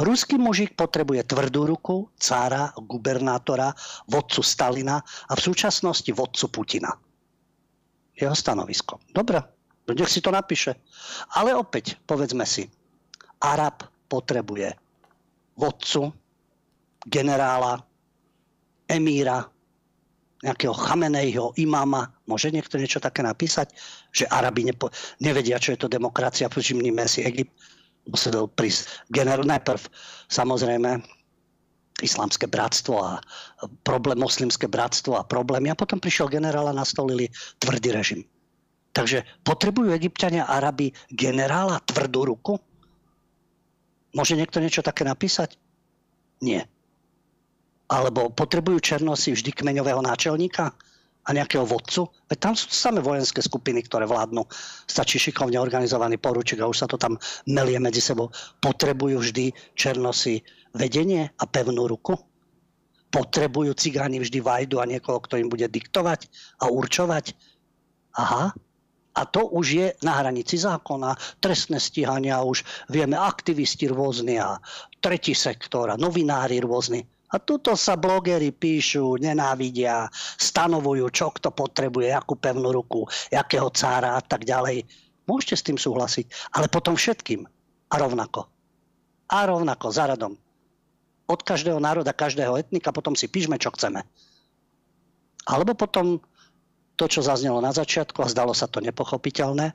Ruský 0.00 0.40
mužik 0.40 0.80
potrebuje 0.80 1.28
tvrdú 1.28 1.68
ruku, 1.68 2.08
cára, 2.16 2.72
gubernátora, 2.72 3.72
vodcu 4.08 4.40
Stalina 4.40 4.96
a 5.28 5.32
v 5.36 5.40
súčasnosti 5.44 6.08
vodcu 6.08 6.46
Putina. 6.48 6.92
Jeho 8.16 8.32
stanovisko. 8.32 9.00
Dobre, 9.12 9.44
nech 9.92 10.08
si 10.08 10.24
to 10.24 10.32
napíše. 10.32 10.76
Ale 11.36 11.52
opäť, 11.52 12.00
povedzme 12.04 12.48
si, 12.48 12.64
Arab 13.44 13.84
potrebuje 14.08 14.72
vodcu, 15.56 16.12
generála, 17.04 17.89
emíra, 18.90 19.46
nejakého 20.40 20.72
chamenejho 20.72 21.52
imáma. 21.60 22.08
Môže 22.24 22.48
niekto 22.48 22.80
niečo 22.80 23.00
také 23.00 23.20
napísať? 23.20 23.76
Že 24.12 24.24
Arabi 24.32 24.72
nepo, 24.72 24.88
nevedia, 25.20 25.60
čo 25.60 25.76
je 25.76 25.84
to 25.84 25.92
demokracia. 25.92 26.48
Všimnime 26.48 27.04
si, 27.04 27.24
Egypt 27.24 27.52
musel 28.08 28.48
prísť 28.48 28.88
generál 29.12 29.44
najprv 29.44 29.80
samozrejme 30.32 31.04
islamské 32.00 32.48
bratstvo 32.48 32.96
a 33.04 33.20
problém, 33.84 34.16
moslimské 34.16 34.64
bratstvo 34.64 35.20
a 35.20 35.26
problémy. 35.28 35.68
A 35.68 35.76
potom 35.76 36.00
prišiel 36.00 36.32
generál 36.32 36.72
a 36.72 36.76
nastolili 36.76 37.28
tvrdý 37.60 37.92
režim. 37.92 38.24
Takže 38.96 39.22
potrebujú 39.44 39.92
egyptiania 39.92 40.48
Arabi 40.48 40.90
generála 41.12 41.84
tvrdú 41.84 42.26
ruku? 42.26 42.56
Môže 44.16 44.34
niekto 44.34 44.58
niečo 44.58 44.82
také 44.82 45.06
napísať? 45.06 45.54
Nie. 46.40 46.66
Alebo 47.90 48.30
potrebujú 48.30 48.78
Černosy 48.78 49.34
vždy 49.34 49.50
kmeňového 49.50 49.98
náčelníka 49.98 50.70
a 51.26 51.30
nejakého 51.34 51.66
vodcu? 51.66 52.06
Veď 52.30 52.38
tam 52.38 52.54
sú 52.54 52.70
samé 52.70 53.02
vojenské 53.02 53.42
skupiny, 53.42 53.82
ktoré 53.82 54.06
vládnu. 54.06 54.46
Stačí 54.86 55.18
šikovne 55.18 55.58
organizovaný 55.58 56.16
poručík 56.22 56.62
a 56.62 56.70
už 56.70 56.86
sa 56.86 56.86
to 56.86 56.94
tam 56.94 57.18
melie 57.50 57.82
medzi 57.82 57.98
sebou. 57.98 58.30
Potrebujú 58.62 59.18
vždy 59.18 59.50
Černosy 59.74 60.38
vedenie 60.70 61.34
a 61.34 61.44
pevnú 61.50 61.90
ruku? 61.90 62.14
Potrebujú 63.10 63.74
cigáni 63.74 64.22
vždy 64.22 64.38
vajdu 64.38 64.78
a 64.78 64.86
niekoho, 64.86 65.18
kto 65.18 65.42
im 65.42 65.50
bude 65.50 65.66
diktovať 65.66 66.30
a 66.62 66.70
určovať? 66.70 67.34
Aha, 68.14 68.54
a 69.10 69.26
to 69.26 69.50
už 69.50 69.66
je 69.66 69.86
na 70.06 70.22
hranici 70.22 70.54
zákona. 70.54 71.18
Trestné 71.42 71.82
stíhania 71.82 72.38
už 72.46 72.62
vieme, 72.86 73.18
aktivisti 73.18 73.90
rôzni 73.90 74.38
a 74.38 74.62
tretí 75.02 75.34
sektor 75.34 75.90
a 75.90 75.98
novinári 75.98 76.62
rôzni. 76.62 77.02
A 77.30 77.38
tuto 77.38 77.78
sa 77.78 77.94
blogery 77.94 78.50
píšu, 78.50 79.14
nenávidia, 79.22 80.10
stanovujú, 80.34 81.06
čo 81.14 81.30
kto 81.30 81.54
potrebuje, 81.54 82.10
akú 82.10 82.34
pevnú 82.34 82.74
ruku, 82.74 83.06
jakého 83.30 83.70
cára 83.70 84.18
a 84.18 84.22
tak 84.22 84.42
ďalej. 84.42 84.82
Môžete 85.30 85.54
s 85.54 85.66
tým 85.66 85.78
súhlasiť, 85.78 86.26
ale 86.58 86.66
potom 86.66 86.98
všetkým. 86.98 87.46
A 87.90 87.94
rovnako. 88.02 88.50
A 89.30 89.46
rovnako, 89.46 89.86
za 89.94 90.10
radom. 90.10 90.34
Od 91.30 91.40
každého 91.46 91.78
národa, 91.78 92.10
každého 92.10 92.58
etnika 92.58 92.90
potom 92.90 93.14
si 93.14 93.30
píšme, 93.30 93.54
čo 93.62 93.70
chceme. 93.70 94.02
Alebo 95.46 95.78
potom 95.78 96.18
to, 96.98 97.06
čo 97.06 97.22
zaznelo 97.22 97.62
na 97.62 97.70
začiatku 97.70 98.18
a 98.26 98.30
zdalo 98.30 98.50
sa 98.50 98.66
to 98.66 98.82
nepochopiteľné, 98.82 99.72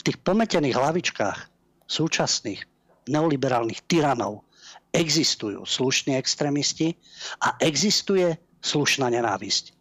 v 0.00 0.04
tých 0.08 0.18
pometených 0.24 0.80
hlavičkách 0.80 1.38
súčasných 1.84 2.64
neoliberálnych 3.12 3.84
tyranov, 3.84 4.48
existujú 4.90 5.62
slušní 5.66 6.18
extrémisti 6.18 6.94
a 7.42 7.56
existuje 7.62 8.36
slušná 8.60 9.08
nenávisť. 9.10 9.74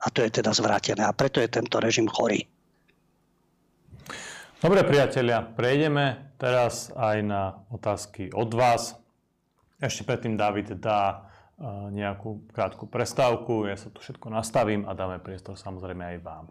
A 0.00 0.08
to 0.08 0.24
je 0.24 0.30
teda 0.32 0.52
zvrátené 0.56 1.04
a 1.04 1.12
preto 1.12 1.40
je 1.44 1.48
tento 1.52 1.76
režim 1.76 2.08
chorý. 2.08 2.48
Dobre 4.60 4.84
priatelia, 4.84 5.40
prejdeme 5.40 6.36
teraz 6.36 6.92
aj 6.92 7.16
na 7.24 7.64
otázky 7.72 8.28
od 8.32 8.52
vás. 8.52 8.96
Ešte 9.80 10.04
predtým 10.04 10.36
David 10.36 10.76
dá 10.76 11.00
e, 11.08 11.16
nejakú 11.96 12.44
krátku 12.52 12.84
prestávku, 12.84 13.64
ja 13.64 13.80
sa 13.80 13.88
tu 13.88 14.04
všetko 14.04 14.28
nastavím 14.28 14.84
a 14.84 14.92
dáme 14.92 15.16
priestor 15.16 15.56
samozrejme 15.56 16.16
aj 16.16 16.18
vám. 16.20 16.44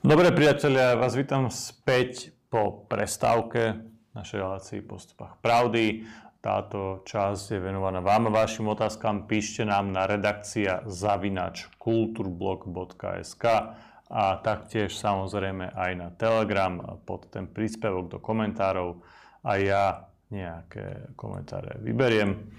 Dobre 0.00 0.32
priatelia, 0.32 0.96
vás 0.96 1.12
vítam 1.12 1.52
späť 1.52 2.32
po 2.48 2.88
prestávke 2.88 3.84
našej 4.16 4.38
relácii 4.40 4.80
Postupách 4.84 5.36
pravdy. 5.44 6.08
Táto 6.42 7.06
časť 7.06 7.54
je 7.54 7.60
venovaná 7.62 8.02
vám 8.02 8.26
a 8.26 8.42
vašim 8.42 8.66
otázkam. 8.66 9.30
Píšte 9.30 9.62
nám 9.62 9.94
na 9.94 10.10
redakcia 10.10 10.82
zavinač 10.90 11.70
kulturblog.sk 11.78 13.44
a 14.10 14.24
taktiež 14.42 14.90
samozrejme 14.90 15.70
aj 15.70 15.92
na 15.94 16.10
Telegram 16.10 16.98
pod 17.06 17.30
ten 17.30 17.46
príspevok 17.46 18.10
do 18.10 18.18
komentárov 18.18 19.06
a 19.46 19.54
ja 19.54 20.10
nejaké 20.34 21.14
komentáre 21.14 21.78
vyberiem. 21.78 22.50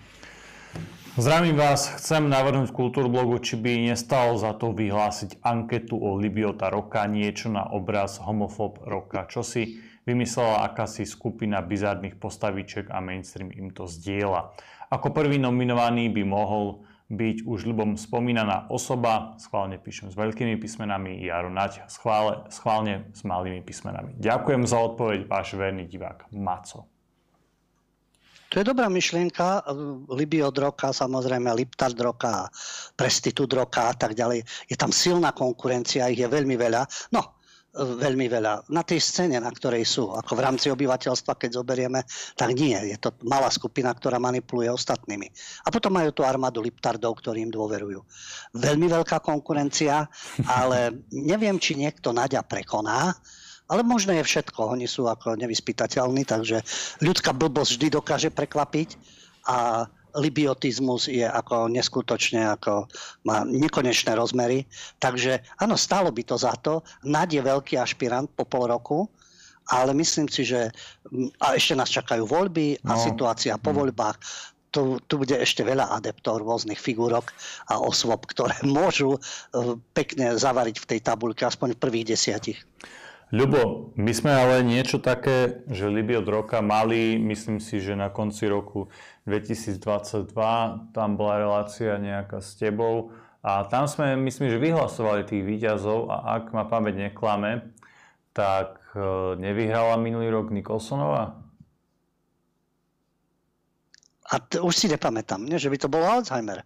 Zdravím 1.19 1.59
vás, 1.59 1.91
chcem 1.99 2.31
navrhnúť 2.31 2.71
Kultúrblogu, 2.71 3.37
či 3.43 3.59
by 3.59 3.91
nestalo 3.91 4.39
za 4.39 4.55
to 4.55 4.71
vyhlásiť 4.71 5.43
anketu 5.43 5.99
o 5.99 6.15
Libiota 6.15 6.71
roka, 6.71 7.03
niečo 7.03 7.51
na 7.51 7.67
obraz 7.67 8.17
homofób 8.17 8.79
roka. 8.87 9.27
Čo 9.27 9.43
si 9.43 9.77
vymyslela 10.03 10.67
akási 10.67 11.07
skupina 11.07 11.63
bizárnych 11.63 12.19
postaviček 12.19 12.91
a 12.91 12.99
mainstream 12.99 13.51
im 13.51 13.71
to 13.71 13.87
zdieľa. 13.87 14.55
Ako 14.93 15.09
prvý 15.15 15.41
nominovaný 15.41 16.11
by 16.13 16.23
mohol 16.27 16.85
byť 17.13 17.45
už 17.45 17.67
ľubom 17.69 17.99
spomínaná 17.99 18.71
osoba, 18.73 19.37
schválne 19.37 19.77
píšem 19.77 20.09
s 20.09 20.15
veľkými 20.17 20.57
písmenami, 20.57 21.21
Jaro 21.21 21.51
Nať, 21.51 21.85
schválne, 21.91 22.47
schválne 22.49 23.11
s 23.13 23.21
malými 23.27 23.61
písmenami. 23.61 24.17
Ďakujem 24.17 24.63
za 24.65 24.79
odpoveď, 24.81 25.29
váš 25.29 25.53
verný 25.53 25.85
divák 25.85 26.31
Maco. 26.33 26.89
To 28.53 28.61
je 28.61 28.69
dobrá 28.69 28.85
myšlienka. 28.85 29.65
Libio 30.13 30.53
droka, 30.53 30.93
samozrejme 30.93 31.49
Liptard 31.57 31.97
droka, 31.97 32.45
Prestitud 32.93 33.49
droka 33.49 33.89
a 33.89 33.97
tak 33.97 34.13
ďalej. 34.13 34.45
Je 34.69 34.77
tam 34.77 34.93
silná 34.93 35.33
konkurencia, 35.33 36.05
ich 36.13 36.21
je 36.21 36.29
veľmi 36.29 36.53
veľa. 36.53 36.85
No, 37.17 37.32
veľmi 37.73 38.29
veľa. 38.29 38.69
Na 38.69 38.85
tej 38.85 39.01
scéne, 39.01 39.41
na 39.41 39.49
ktorej 39.49 39.81
sú, 39.89 40.13
ako 40.13 40.37
v 40.37 40.43
rámci 40.45 40.69
obyvateľstva, 40.69 41.41
keď 41.41 41.57
zoberieme, 41.57 42.05
tak 42.37 42.53
nie. 42.53 42.77
Je 42.77 42.97
to 43.01 43.09
malá 43.25 43.49
skupina, 43.49 43.89
ktorá 43.89 44.21
manipuluje 44.21 44.69
ostatnými. 44.69 45.25
A 45.65 45.73
potom 45.73 45.97
majú 45.97 46.13
tú 46.13 46.21
armádu 46.21 46.61
Liptardov, 46.61 47.17
ktorí 47.17 47.49
im 47.49 47.51
dôverujú. 47.51 48.05
Veľmi 48.53 48.85
veľká 48.93 49.25
konkurencia, 49.25 50.05
ale 50.45 51.01
neviem, 51.09 51.57
či 51.57 51.73
niekto 51.73 52.13
Nadia 52.13 52.45
prekoná, 52.45 53.17
ale 53.65 53.81
možno 53.81 54.13
je 54.13 54.21
všetko. 54.21 54.77
Oni 54.77 54.85
sú 54.85 55.09
ako 55.09 55.33
nevyspytateľní, 55.41 56.29
takže 56.29 56.61
ľudská 57.01 57.33
blbosť 57.33 57.71
vždy 57.73 57.87
dokáže 57.89 58.29
prekvapiť 58.29 58.89
a 59.49 59.89
libiotizmus 60.15 61.09
je 61.09 61.25
ako 61.25 61.69
neskutočne, 61.69 62.45
ako 62.53 62.85
má 63.25 63.41
nekonečné 63.47 64.13
rozmery. 64.13 64.65
Takže 65.01 65.41
áno, 65.57 65.73
stálo 65.77 66.13
by 66.13 66.23
to 66.23 66.35
za 66.37 66.53
to. 66.61 66.85
Nad 67.05 67.33
je 67.33 67.41
veľký 67.41 67.77
ašpirant 67.77 68.29
po 68.33 68.45
pol 68.45 68.69
roku, 68.69 69.09
ale 69.71 69.95
myslím 69.95 70.27
si, 70.27 70.43
že 70.43 70.69
a 71.39 71.55
ešte 71.55 71.73
nás 71.73 71.89
čakajú 71.89 72.27
voľby 72.27 72.83
a 72.83 72.93
no. 72.93 73.01
situácia 73.01 73.55
po 73.57 73.71
hm. 73.71 73.77
voľbách. 73.77 74.17
Tu, 74.73 74.97
tu 75.05 75.21
bude 75.21 75.37
ešte 75.37 75.61
veľa 75.61 75.93
adeptov 76.01 76.41
rôznych 76.41 76.81
figúrok 76.81 77.29
a 77.69 77.77
osôb, 77.77 78.25
ktoré 78.25 78.57
môžu 78.77 79.17
e, 79.17 79.19
pekne 79.93 80.33
zavariť 80.33 80.81
v 80.81 80.89
tej 80.89 80.99
tabulke, 81.05 81.45
aspoň 81.45 81.77
v 81.77 81.81
prvých 81.81 82.17
desiatich. 82.17 82.57
Ľubo, 83.33 83.93
my 83.97 84.13
sme 84.13 84.29
ale 84.29 84.61
niečo 84.61 85.01
také, 85.01 85.65
že 85.65 85.89
Liby 85.89 86.21
od 86.21 86.29
roka 86.29 86.61
mali, 86.61 87.17
myslím 87.17 87.57
si, 87.57 87.81
že 87.81 87.97
na 87.97 88.13
konci 88.13 88.45
roku 88.45 88.93
2022 89.23 90.31
tam 90.91 91.09
bola 91.15 91.39
relácia 91.39 91.95
nejaká 91.95 92.43
s 92.43 92.59
tebou 92.59 93.15
a 93.43 93.67
tam 93.67 93.87
sme, 93.87 94.15
myslím, 94.19 94.51
že 94.51 94.59
vyhlasovali 94.59 95.27
tých 95.27 95.43
výťazov 95.43 96.07
a 96.11 96.39
ak 96.39 96.55
ma 96.55 96.63
pamäť 96.63 97.11
neklame, 97.11 97.75
tak 98.31 98.79
e, 98.95 99.35
nevyhrala 99.35 99.99
minulý 99.99 100.31
rok 100.31 100.47
Nikolsonová? 100.51 101.39
A 104.31 104.35
t- 104.39 104.63
už 104.63 104.73
si 104.75 104.87
nepamätám, 104.87 105.43
nie? 105.43 105.59
že 105.59 105.67
by 105.67 105.77
to 105.77 105.91
bol 105.91 106.03
Alzheimer 106.03 106.63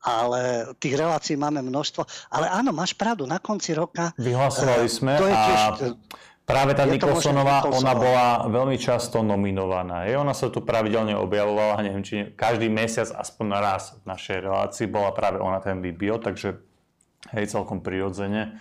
ale 0.00 0.72
tých 0.80 0.96
relácií 0.96 1.36
máme 1.36 1.60
množstvo. 1.60 2.08
Ale 2.32 2.48
áno, 2.48 2.72
máš 2.72 2.96
pravdu, 2.96 3.28
na 3.28 3.36
konci 3.36 3.76
roka... 3.76 4.16
Vyhlasovali 4.16 4.88
eh, 4.88 4.92
sme 4.92 5.12
to 5.20 5.28
je 5.28 5.36
tiež, 5.36 5.60
a 5.60 5.68
práve 6.50 6.72
tá 6.74 6.84
Nikolsonová, 6.84 7.62
ona 7.70 7.94
bola 7.94 8.26
veľmi 8.50 8.74
často 8.76 9.22
nominovaná. 9.22 10.10
Je, 10.10 10.18
ona 10.18 10.34
sa 10.34 10.50
tu 10.50 10.60
pravidelne 10.66 11.14
objavovala, 11.14 11.86
neviem, 11.86 12.02
či 12.02 12.34
každý 12.34 12.66
mesiac 12.66 13.06
aspoň 13.14 13.46
raz 13.62 13.94
v 14.02 14.10
našej 14.10 14.38
relácii 14.42 14.86
bola 14.90 15.14
práve 15.14 15.38
ona 15.38 15.62
ten 15.62 15.78
Libio, 15.78 16.18
takže 16.18 16.58
hej, 17.32 17.44
celkom 17.46 17.78
prirodzene. 17.80 18.58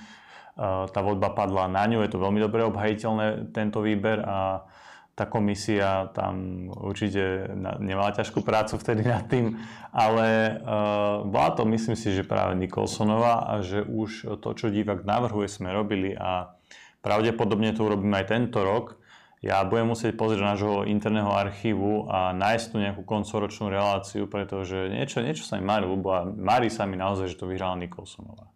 Eh, 0.59 0.85
tá 0.91 0.99
voľba 0.99 1.31
padla 1.31 1.71
na 1.71 1.87
ňu, 1.87 2.03
je 2.03 2.11
to 2.11 2.19
veľmi 2.19 2.39
dobre 2.43 2.67
obhajiteľné 2.67 3.55
tento 3.55 3.79
výber 3.79 4.21
a 4.21 4.67
tá 5.15 5.27
komisia 5.27 6.15
tam 6.15 6.67
určite 6.71 7.51
nemala 7.83 8.15
ťažkú 8.15 8.39
prácu 8.39 8.79
vtedy 8.79 9.03
nad 9.03 9.27
tým, 9.27 9.59
ale 9.91 10.55
uh, 10.63 11.27
bola 11.27 11.51
to, 11.59 11.67
myslím 11.67 11.99
si, 11.99 12.15
že 12.15 12.23
práve 12.23 12.55
Nikolsonová 12.55 13.43
a 13.51 13.59
že 13.59 13.83
už 13.83 14.39
to, 14.39 14.55
čo 14.55 14.71
divák 14.71 15.03
navrhuje, 15.03 15.51
sme 15.51 15.75
robili 15.75 16.15
a 16.15 16.55
pravdepodobne 17.01 17.75
to 17.75 17.87
urobíme 17.87 18.15
aj 18.19 18.31
tento 18.31 18.63
rok. 18.63 18.99
Ja 19.39 19.63
budem 19.63 19.95
musieť 19.95 20.19
pozrieť 20.19 20.43
nášho 20.43 20.83
interného 20.83 21.31
archívu 21.31 22.11
a 22.11 22.35
nájsť 22.35 22.65
tu 22.69 22.75
nejakú 22.75 23.07
koncoročnú 23.07 23.71
reláciu, 23.71 24.27
pretože 24.27 24.91
niečo, 24.91 25.23
niečo 25.23 25.47
sa 25.47 25.55
mi 25.55 25.63
marí, 25.63 25.87
lebo 25.87 26.11
a 26.11 26.27
marí 26.27 26.67
sa 26.67 26.83
mi 26.83 26.99
naozaj, 26.99 27.31
že 27.31 27.39
to 27.39 27.47
vyhrala 27.47 27.79
Nikolsonová. 27.79 28.51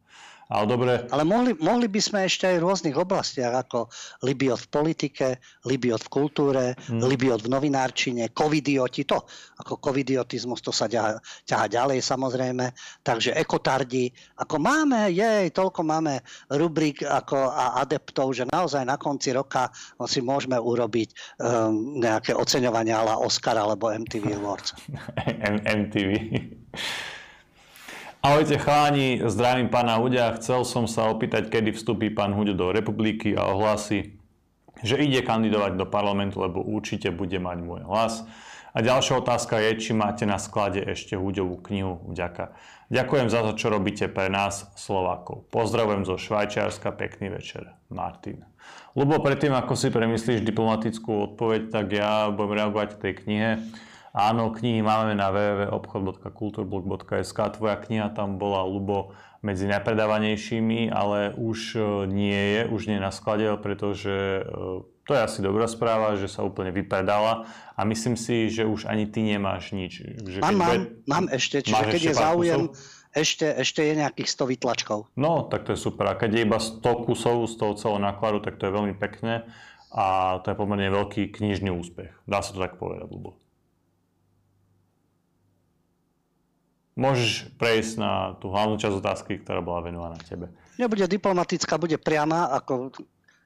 Ale 0.54 0.66
dobre. 0.70 0.94
Ale 1.10 1.26
mohli, 1.26 1.58
mohli 1.58 1.90
by 1.90 1.98
sme 1.98 2.20
ešte 2.30 2.46
aj 2.46 2.62
v 2.62 2.66
rôznych 2.70 2.94
oblastiach, 2.94 3.66
ako 3.66 3.90
Libiot 4.22 4.62
v 4.62 4.70
politike, 4.70 5.28
Libiot 5.66 6.06
v 6.06 6.10
kultúre, 6.14 6.78
hmm. 6.78 7.02
Libiot 7.02 7.42
v 7.42 7.50
novinárčine, 7.50 8.30
covidioti, 8.38 9.02
to, 9.10 9.18
ako 9.58 9.82
covidiotizmus, 9.82 10.62
to 10.62 10.70
sa 10.70 10.86
ťaha, 10.86 11.18
ťaha 11.50 11.66
ďalej 11.74 12.06
samozrejme. 12.06 12.70
Takže 13.02 13.34
ekotardi, 13.34 14.14
ako 14.38 14.62
máme, 14.62 15.10
jej, 15.10 15.50
toľko 15.50 15.82
máme 15.82 16.22
rubrik 16.54 17.02
ako 17.02 17.50
a 17.50 17.82
adeptov, 17.82 18.38
že 18.38 18.46
naozaj 18.46 18.86
na 18.86 19.02
konci 19.02 19.34
roka 19.34 19.74
si 20.06 20.22
môžeme 20.22 20.62
urobiť 20.62 21.42
um, 21.42 21.98
nejaké 21.98 22.38
oceňovania 22.38 23.02
ale 23.02 23.18
Oscar 23.26 23.58
alebo 23.58 23.90
MTV 23.90 24.38
Awards. 24.38 24.78
MTV. 25.82 26.10
Ahojte 28.24 28.56
chláni, 28.56 29.20
zdravím 29.28 29.68
pána 29.68 30.00
Huďa. 30.00 30.40
Chcel 30.40 30.64
som 30.64 30.88
sa 30.88 31.12
opýtať, 31.12 31.52
kedy 31.52 31.76
vstúpi 31.76 32.08
pán 32.08 32.32
Huďo 32.32 32.56
do 32.56 32.72
republiky 32.72 33.36
a 33.36 33.52
ohlási, 33.52 34.16
že 34.80 34.96
ide 34.96 35.20
kandidovať 35.20 35.76
do 35.76 35.84
parlamentu, 35.84 36.40
lebo 36.40 36.64
určite 36.64 37.12
bude 37.12 37.36
mať 37.36 37.58
môj 37.60 37.84
hlas. 37.84 38.24
A 38.72 38.80
ďalšia 38.80 39.20
otázka 39.20 39.60
je, 39.60 39.76
či 39.76 39.92
máte 39.92 40.24
na 40.24 40.40
sklade 40.40 40.80
ešte 40.88 41.20
Huďovú 41.20 41.60
knihu. 41.68 42.00
Vďaka. 42.16 42.56
Ďakujem 42.88 43.28
za 43.28 43.44
to, 43.44 43.60
čo 43.60 43.68
robíte 43.68 44.08
pre 44.08 44.32
nás, 44.32 44.72
Slovákov. 44.80 45.44
Pozdravujem 45.52 46.08
zo 46.08 46.16
Švajčiarska, 46.16 46.96
pekný 46.96 47.28
večer. 47.28 47.76
Martin. 47.92 48.48
Lubo, 48.96 49.20
predtým, 49.20 49.52
ako 49.52 49.76
si 49.76 49.92
premyslíš 49.92 50.48
diplomatickú 50.48 51.36
odpoveď, 51.36 51.76
tak 51.76 51.92
ja 51.92 52.32
budem 52.32 52.56
reagovať 52.56 52.96
v 52.96 53.02
tej 53.04 53.14
knihe. 53.20 53.52
Áno, 54.14 54.54
knihy 54.54 54.86
máme 54.86 55.18
na 55.18 55.34
www.obchod.kulturblog.sk. 55.34 57.40
Tvoja 57.58 57.82
kniha 57.82 58.14
tam 58.14 58.38
bola, 58.38 58.62
Lubo, 58.62 59.18
medzi 59.42 59.66
najpredávanejšími, 59.66 60.94
ale 60.94 61.34
už 61.34 61.76
e, 61.76 61.82
nie 62.14 62.42
je, 62.54 62.70
už 62.70 62.94
nie 62.94 63.02
je 63.02 63.04
na 63.04 63.10
sklade, 63.10 63.50
pretože 63.58 64.14
e, 64.14 64.46
to 65.04 65.12
je 65.12 65.20
asi 65.20 65.42
dobrá 65.42 65.66
správa, 65.66 66.14
že 66.14 66.30
sa 66.30 66.46
úplne 66.46 66.70
vypredala 66.70 67.50
a 67.74 67.82
myslím 67.90 68.14
si, 68.14 68.54
že 68.54 68.70
už 68.70 68.86
ani 68.86 69.10
ty 69.10 69.26
nemáš 69.26 69.74
nič. 69.74 70.06
Že 70.22 70.46
mám, 70.46 70.62
mám, 70.62 70.70
bude... 70.70 70.94
mám 71.10 71.26
ešte, 71.34 71.66
čiže 71.66 71.84
keď 71.84 72.02
je 72.06 72.14
záujem, 72.14 72.70
ešte, 73.18 73.50
ešte 73.50 73.82
je 73.82 73.98
nejakých 73.98 74.30
100 74.30 74.54
vytlačkov. 74.56 75.10
No, 75.20 75.44
tak 75.50 75.66
to 75.66 75.74
je 75.76 75.80
super. 75.82 76.08
A 76.08 76.16
keď 76.16 76.38
je 76.38 76.46
iba 76.46 76.62
100 76.62 76.86
kusov 77.10 77.50
z 77.52 77.60
toho 77.60 77.76
celého 77.76 78.00
nákladu, 78.00 78.40
tak 78.46 78.62
to 78.62 78.70
je 78.70 78.78
veľmi 78.78 78.94
pekné 78.94 79.50
a 79.90 80.38
to 80.46 80.50
je 80.50 80.56
pomerne 80.56 80.88
veľký 80.88 81.36
knižný 81.36 81.68
úspech. 81.74 82.14
Dá 82.30 82.40
sa 82.40 82.56
to 82.56 82.64
tak 82.64 82.80
povedať, 82.80 83.12
Lubo. 83.12 83.43
Môžeš 86.94 87.50
prejsť 87.58 87.94
na 87.98 88.12
tú 88.38 88.54
hlavnú 88.54 88.78
časť 88.78 88.96
otázky, 89.02 89.42
ktorá 89.42 89.66
bola 89.66 89.82
venovaná 89.82 90.18
tebe. 90.22 90.54
Nebude 90.78 91.10
diplomatická, 91.10 91.82
bude 91.82 91.98
priama, 91.98 92.54
ako 92.54 92.94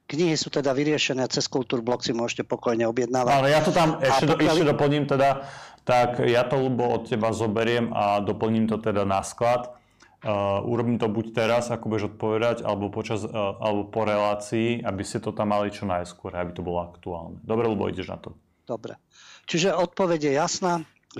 knihy 0.08 0.36
sú 0.36 0.52
teda 0.52 0.72
vyriešené 0.76 1.28
cez 1.32 1.48
Kultúrblok, 1.48 2.04
si 2.04 2.12
môžete 2.12 2.44
pokojne 2.44 2.84
objednávať. 2.88 3.32
Ale 3.32 3.48
ja 3.52 3.60
to 3.64 3.72
tam 3.72 4.00
ešte, 4.00 4.24
pokiaľ... 4.28 4.52
ešte 4.52 4.68
doplním 4.68 5.04
teda, 5.08 5.48
tak 5.84 6.20
ja 6.24 6.44
to 6.44 6.60
ľubo 6.60 6.84
od 7.00 7.02
teba 7.08 7.32
zoberiem 7.32 7.92
a 7.96 8.20
doplním 8.20 8.68
to 8.68 8.76
teda 8.76 9.08
na 9.08 9.24
sklad. 9.24 9.72
Uh, 10.18 10.60
urobím 10.66 10.98
to 10.98 11.06
buď 11.06 11.26
teraz, 11.30 11.70
ako 11.70 11.94
budeš 11.94 12.10
odpovedať, 12.10 12.66
alebo, 12.66 12.90
počas, 12.90 13.22
uh, 13.22 13.54
alebo 13.62 13.86
po 13.86 14.02
relácii, 14.02 14.82
aby 14.82 15.02
ste 15.06 15.22
to 15.22 15.30
tam 15.30 15.54
mali 15.54 15.70
čo 15.70 15.86
najskôr, 15.86 16.34
aby 16.34 16.52
to 16.52 16.60
bolo 16.60 16.82
aktuálne. 16.82 17.38
Dobre, 17.46 17.70
lebo 17.70 17.86
ideš 17.86 18.10
na 18.10 18.18
to. 18.18 18.34
Dobre. 18.66 18.98
Čiže 19.46 19.78
odpoveď 19.78 20.20
je 20.28 20.32
jasná. 20.34 20.72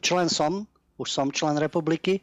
Člen 0.02 0.26
som 0.26 0.66
už 0.98 1.08
som 1.08 1.30
člen 1.30 1.56
republiky. 1.56 2.20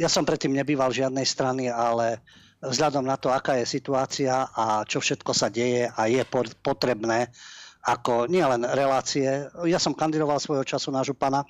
Ja 0.00 0.08
som 0.08 0.24
predtým 0.24 0.56
nebýval 0.56 0.90
žiadnej 0.90 1.28
strany, 1.28 1.68
ale 1.68 2.24
vzhľadom 2.64 3.06
na 3.06 3.14
to, 3.14 3.30
aká 3.30 3.60
je 3.62 3.66
situácia 3.68 4.50
a 4.50 4.82
čo 4.82 4.98
všetko 4.98 5.30
sa 5.30 5.46
deje 5.52 5.86
a 5.86 6.00
je 6.10 6.22
potrebné, 6.64 7.30
ako 7.86 8.26
nielen 8.26 8.66
relácie. 8.66 9.46
Ja 9.68 9.78
som 9.78 9.94
kandidoval 9.94 10.42
svojho 10.42 10.66
času 10.66 10.90
na 10.90 11.06
župana, 11.06 11.46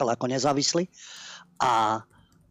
ale 0.00 0.16
ako 0.16 0.26
nezávislý. 0.32 0.88
A 1.60 2.00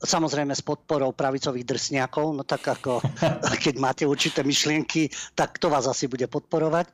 samozrejme 0.01 0.53
s 0.53 0.61
podporou 0.61 1.13
pravicových 1.13 1.65
drsňakov, 1.65 2.37
no 2.37 2.43
tak 2.45 2.61
ako 2.65 3.01
keď 3.65 3.75
máte 3.81 4.03
určité 4.05 4.45
myšlienky, 4.45 5.09
tak 5.33 5.57
to 5.57 5.69
vás 5.69 5.89
asi 5.89 6.05
bude 6.05 6.25
podporovať 6.29 6.89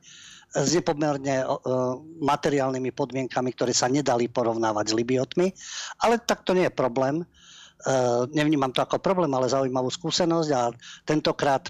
s 0.54 0.70
nepomerne 0.72 1.44
materiálnymi 2.24 2.90
podmienkami, 2.96 3.52
ktoré 3.52 3.76
sa 3.76 3.92
nedali 3.92 4.32
porovnávať 4.32 4.92
s 4.92 4.96
Libiotmi. 4.96 5.52
Ale 6.00 6.16
tak 6.24 6.48
to 6.48 6.56
nie 6.56 6.64
je 6.64 6.72
problém. 6.72 7.20
E, 7.20 7.24
nevnímam 8.32 8.72
to 8.72 8.80
ako 8.80 8.96
problém, 8.96 9.28
ale 9.36 9.52
zaujímavú 9.52 9.92
skúsenosť 9.92 10.50
a 10.56 10.72
tentokrát, 11.04 11.68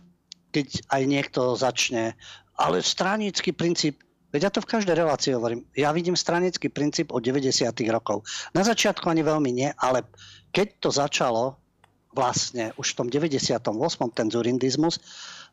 keď 0.55 0.81
aj 0.95 1.03
niekto 1.05 1.41
začne, 1.59 2.15
ale 2.55 2.79
stranický 2.81 3.51
princíp, 3.51 3.99
veď 4.31 4.41
ja 4.49 4.51
to 4.55 4.63
v 4.63 4.71
každej 4.79 4.95
relácii 4.95 5.35
hovorím, 5.35 5.67
ja 5.75 5.91
vidím 5.91 6.15
stranický 6.15 6.71
princíp 6.71 7.11
od 7.11 7.21
90. 7.21 7.51
rokov. 7.91 8.23
Na 8.55 8.63
začiatku 8.63 9.11
ani 9.11 9.27
veľmi 9.27 9.51
nie, 9.51 9.71
ale 9.75 10.07
keď 10.55 10.67
to 10.81 10.89
začalo, 10.95 11.59
vlastne 12.15 12.73
už 12.81 12.95
v 12.95 12.97
tom 13.05 13.09
98. 13.13 13.59
ten 14.17 14.27
zurindizmus, 14.33 15.03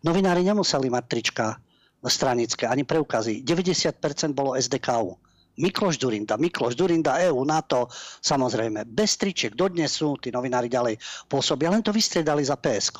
novinári 0.05 0.45
nemuseli 0.45 0.87
mať 0.87 1.03
trička 1.09 1.59
stranické, 2.07 2.69
ani 2.69 2.83
preukazy. 2.83 3.41
90% 3.41 4.33
bolo 4.33 4.55
SDKU. 4.55 5.17
Mikloš 5.55 5.95
Durinda, 5.95 6.35
Mikloš 6.35 6.75
Durinda, 6.75 7.15
EU, 7.31 7.47
NATO, 7.47 7.87
samozrejme. 8.19 8.83
Bez 8.91 9.15
tričiek 9.15 9.55
dodnes 9.55 9.87
sú 9.87 10.19
tí 10.19 10.27
novinári 10.27 10.67
ďalej 10.67 10.99
pôsobia, 11.31 11.71
len 11.71 11.79
to 11.79 11.95
vystriedali 11.95 12.43
za 12.43 12.59
PSK. 12.59 12.97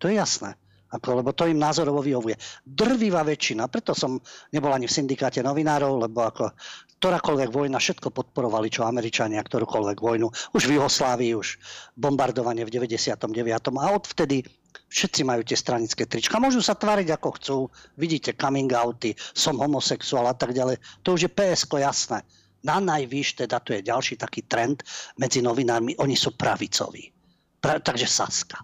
To 0.00 0.08
je 0.08 0.16
jasné. 0.16 0.56
Ako, 0.92 1.24
lebo 1.24 1.32
to 1.32 1.48
im 1.48 1.56
názorovo 1.56 2.04
vyhovuje. 2.04 2.36
Drvivá 2.68 3.24
väčšina, 3.24 3.64
preto 3.72 3.96
som 3.96 4.20
nebol 4.52 4.68
ani 4.76 4.84
v 4.84 4.92
syndikáte 4.92 5.40
novinárov, 5.40 6.04
lebo 6.04 6.20
ako 6.20 6.52
ktorákoľvek 7.00 7.48
vojna, 7.48 7.80
všetko 7.80 8.12
podporovali, 8.12 8.68
čo 8.68 8.84
Američania, 8.84 9.40
ktorúkoľvek 9.40 9.98
vojnu. 9.98 10.28
Už 10.52 10.62
v 10.68 10.76
Juhoslávii, 10.76 11.32
už 11.32 11.56
bombardovanie 11.96 12.68
v 12.68 12.76
99. 12.76 13.16
A 13.80 13.86
odvtedy 13.88 14.44
všetci 14.92 15.22
majú 15.24 15.42
tie 15.42 15.56
stranické 15.56 16.04
trička. 16.04 16.42
Môžu 16.42 16.60
sa 16.60 16.76
tváriť 16.76 17.16
ako 17.16 17.28
chcú. 17.40 17.56
Vidíte 17.96 18.36
coming 18.36 18.70
outy, 18.72 19.16
som 19.32 19.56
homosexuál 19.56 20.28
a 20.28 20.36
tak 20.36 20.52
ďalej. 20.52 20.76
To 21.02 21.16
už 21.16 21.28
je 21.28 21.30
PSK 21.32 21.80
jasné. 21.80 22.20
Na 22.62 22.78
najvyš, 22.78 23.42
teda 23.42 23.58
to 23.58 23.74
je 23.74 23.82
ďalší 23.82 24.20
taký 24.20 24.46
trend 24.46 24.86
medzi 25.18 25.42
novinármi, 25.42 25.98
oni 25.98 26.14
sú 26.14 26.30
pravicoví. 26.38 27.10
Pra, 27.58 27.82
takže 27.82 28.06
Saska. 28.06 28.62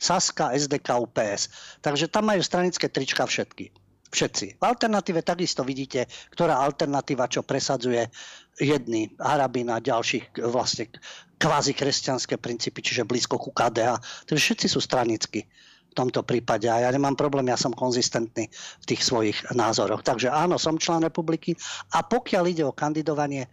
Saska, 0.00 0.54
SDK, 0.54 0.96
UPS. 1.02 1.50
Takže 1.82 2.08
tam 2.08 2.30
majú 2.30 2.40
stranické 2.40 2.88
trička 2.88 3.26
všetky. 3.26 3.74
Všetci. 4.10 4.58
V 4.58 4.62
alternatíve 4.66 5.22
takisto 5.22 5.62
vidíte, 5.62 6.10
ktorá 6.34 6.58
alternatíva, 6.66 7.30
čo 7.30 7.46
presadzuje 7.46 8.10
jedný 8.58 9.06
Harabina 9.22 9.78
a 9.78 9.84
ďalších 9.84 10.42
vlastne 10.50 10.90
kvázi 11.38 11.72
kresťanské 11.72 12.34
princípy, 12.36 12.82
čiže 12.82 13.06
blízko 13.06 13.38
ku 13.38 13.54
KDA. 13.54 14.02
Takže 14.26 14.42
všetci 14.42 14.66
sú 14.66 14.82
stranickí 14.82 15.46
v 15.90 15.94
tomto 15.94 16.22
prípade 16.22 16.70
a 16.70 16.86
ja 16.86 16.90
nemám 16.90 17.18
problém, 17.18 17.50
ja 17.50 17.58
som 17.58 17.74
konzistentný 17.74 18.46
v 18.82 18.84
tých 18.86 19.02
svojich 19.02 19.38
názoroch. 19.54 20.06
Takže 20.06 20.30
áno, 20.30 20.58
som 20.58 20.78
člen 20.78 21.02
republiky 21.02 21.54
a 21.94 22.06
pokiaľ 22.06 22.44
ide 22.46 22.62
o 22.66 22.74
kandidovanie, 22.74 23.50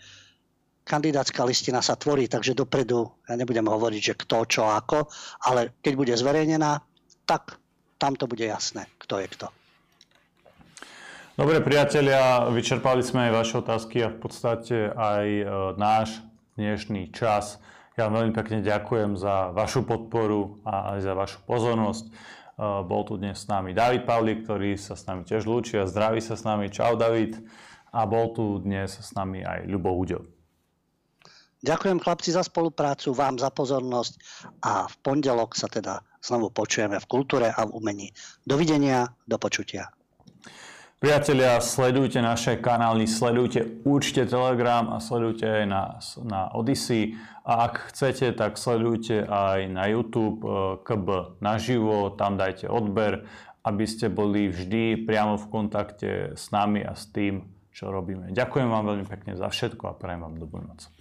kandidátska 0.85 1.41
listina 1.45 1.81
sa 1.81 1.97
tvorí, 1.97 2.29
takže 2.29 2.53
dopredu, 2.53 3.09
ja 3.25 3.33
nebudem 3.35 3.65
hovoriť, 3.65 4.01
že 4.01 4.19
kto, 4.25 4.37
čo, 4.45 4.63
ako, 4.69 5.09
ale 5.49 5.77
keď 5.81 5.93
bude 5.97 6.13
zverejnená, 6.13 6.77
tak 7.25 7.57
tam 7.97 8.13
to 8.13 8.29
bude 8.29 8.45
jasné, 8.45 8.85
kto 9.01 9.17
je 9.17 9.27
kto. 9.33 9.56
Dobre, 11.37 11.61
priatelia, 11.61 12.49
vyčerpali 12.49 13.05
sme 13.05 13.29
aj 13.29 13.37
vaše 13.37 13.55
otázky 13.61 14.01
a 14.01 14.09
v 14.09 14.17
podstate 14.17 14.89
aj 14.89 15.25
e, 15.29 15.45
náš 15.77 16.17
dnešný 16.57 17.13
čas. 17.13 17.61
Ja 17.93 18.09
vám 18.09 18.25
veľmi 18.25 18.33
pekne 18.33 18.65
ďakujem 18.65 19.13
za 19.21 19.53
vašu 19.53 19.85
podporu 19.85 20.57
a 20.65 20.97
aj 20.97 21.05
za 21.05 21.13
vašu 21.13 21.37
pozornosť. 21.45 22.09
E, 22.09 22.11
bol 22.89 23.05
tu 23.05 23.21
dnes 23.21 23.37
s 23.37 23.45
nami 23.45 23.77
David 23.77 24.09
Pavlík, 24.09 24.49
ktorý 24.49 24.81
sa 24.81 24.97
s 24.97 25.05
nami 25.05 25.29
tiež 25.29 25.45
lúči 25.45 25.77
a 25.77 25.85
zdraví 25.85 26.25
sa 26.25 26.33
s 26.33 26.41
nami. 26.41 26.73
Čau 26.73 26.97
David. 26.97 27.37
A 27.93 28.09
bol 28.09 28.33
tu 28.33 28.57
dnes 28.57 28.89
s 28.89 29.13
nami 29.13 29.45
aj 29.45 29.69
Ľubo 29.69 29.93
Uďo. 29.93 30.25
Ďakujem 31.61 32.01
chlapci 32.01 32.33
za 32.33 32.41
spoluprácu, 32.41 33.13
vám 33.13 33.37
za 33.37 33.53
pozornosť 33.53 34.13
a 34.65 34.89
v 34.89 34.95
pondelok 35.05 35.53
sa 35.53 35.69
teda 35.69 36.01
znovu 36.17 36.49
počujeme 36.49 36.97
v 36.97 37.05
kultúre 37.05 37.53
a 37.53 37.61
v 37.61 37.77
umení. 37.77 38.09
Dovidenia, 38.41 39.05
do 39.29 39.37
počutia. 39.37 39.93
Priatelia, 40.97 41.61
sledujte 41.61 42.17
naše 42.25 42.57
kanály, 42.57 43.05
sledujte 43.05 43.85
určite 43.85 44.25
Telegram 44.25 44.89
a 44.89 44.97
sledujte 44.97 45.45
aj 45.45 45.65
na, 45.69 45.83
na 46.25 46.49
Odyssey. 46.57 47.13
A 47.45 47.69
ak 47.69 47.93
chcete, 47.93 48.33
tak 48.33 48.57
sledujte 48.57 49.21
aj 49.21 49.69
na 49.69 49.85
YouTube 49.93 50.41
eh, 50.41 50.81
KB 50.81 51.37
naživo, 51.37 52.17
tam 52.17 52.33
dajte 52.33 52.65
odber, 52.65 53.29
aby 53.61 53.85
ste 53.85 54.09
boli 54.09 54.49
vždy 54.49 55.05
priamo 55.05 55.37
v 55.37 55.45
kontakte 55.53 56.09
s 56.33 56.49
nami 56.49 56.81
a 56.81 56.97
s 56.97 57.05
tým, 57.13 57.45
čo 57.69 57.93
robíme. 57.93 58.33
Ďakujem 58.33 58.65
vám 58.65 58.89
veľmi 58.89 59.05
pekne 59.05 59.37
za 59.37 59.53
všetko 59.53 59.93
a 59.93 59.97
prajem 60.01 60.25
vám 60.25 60.41
dobrú 60.41 60.65
noc. 60.65 60.96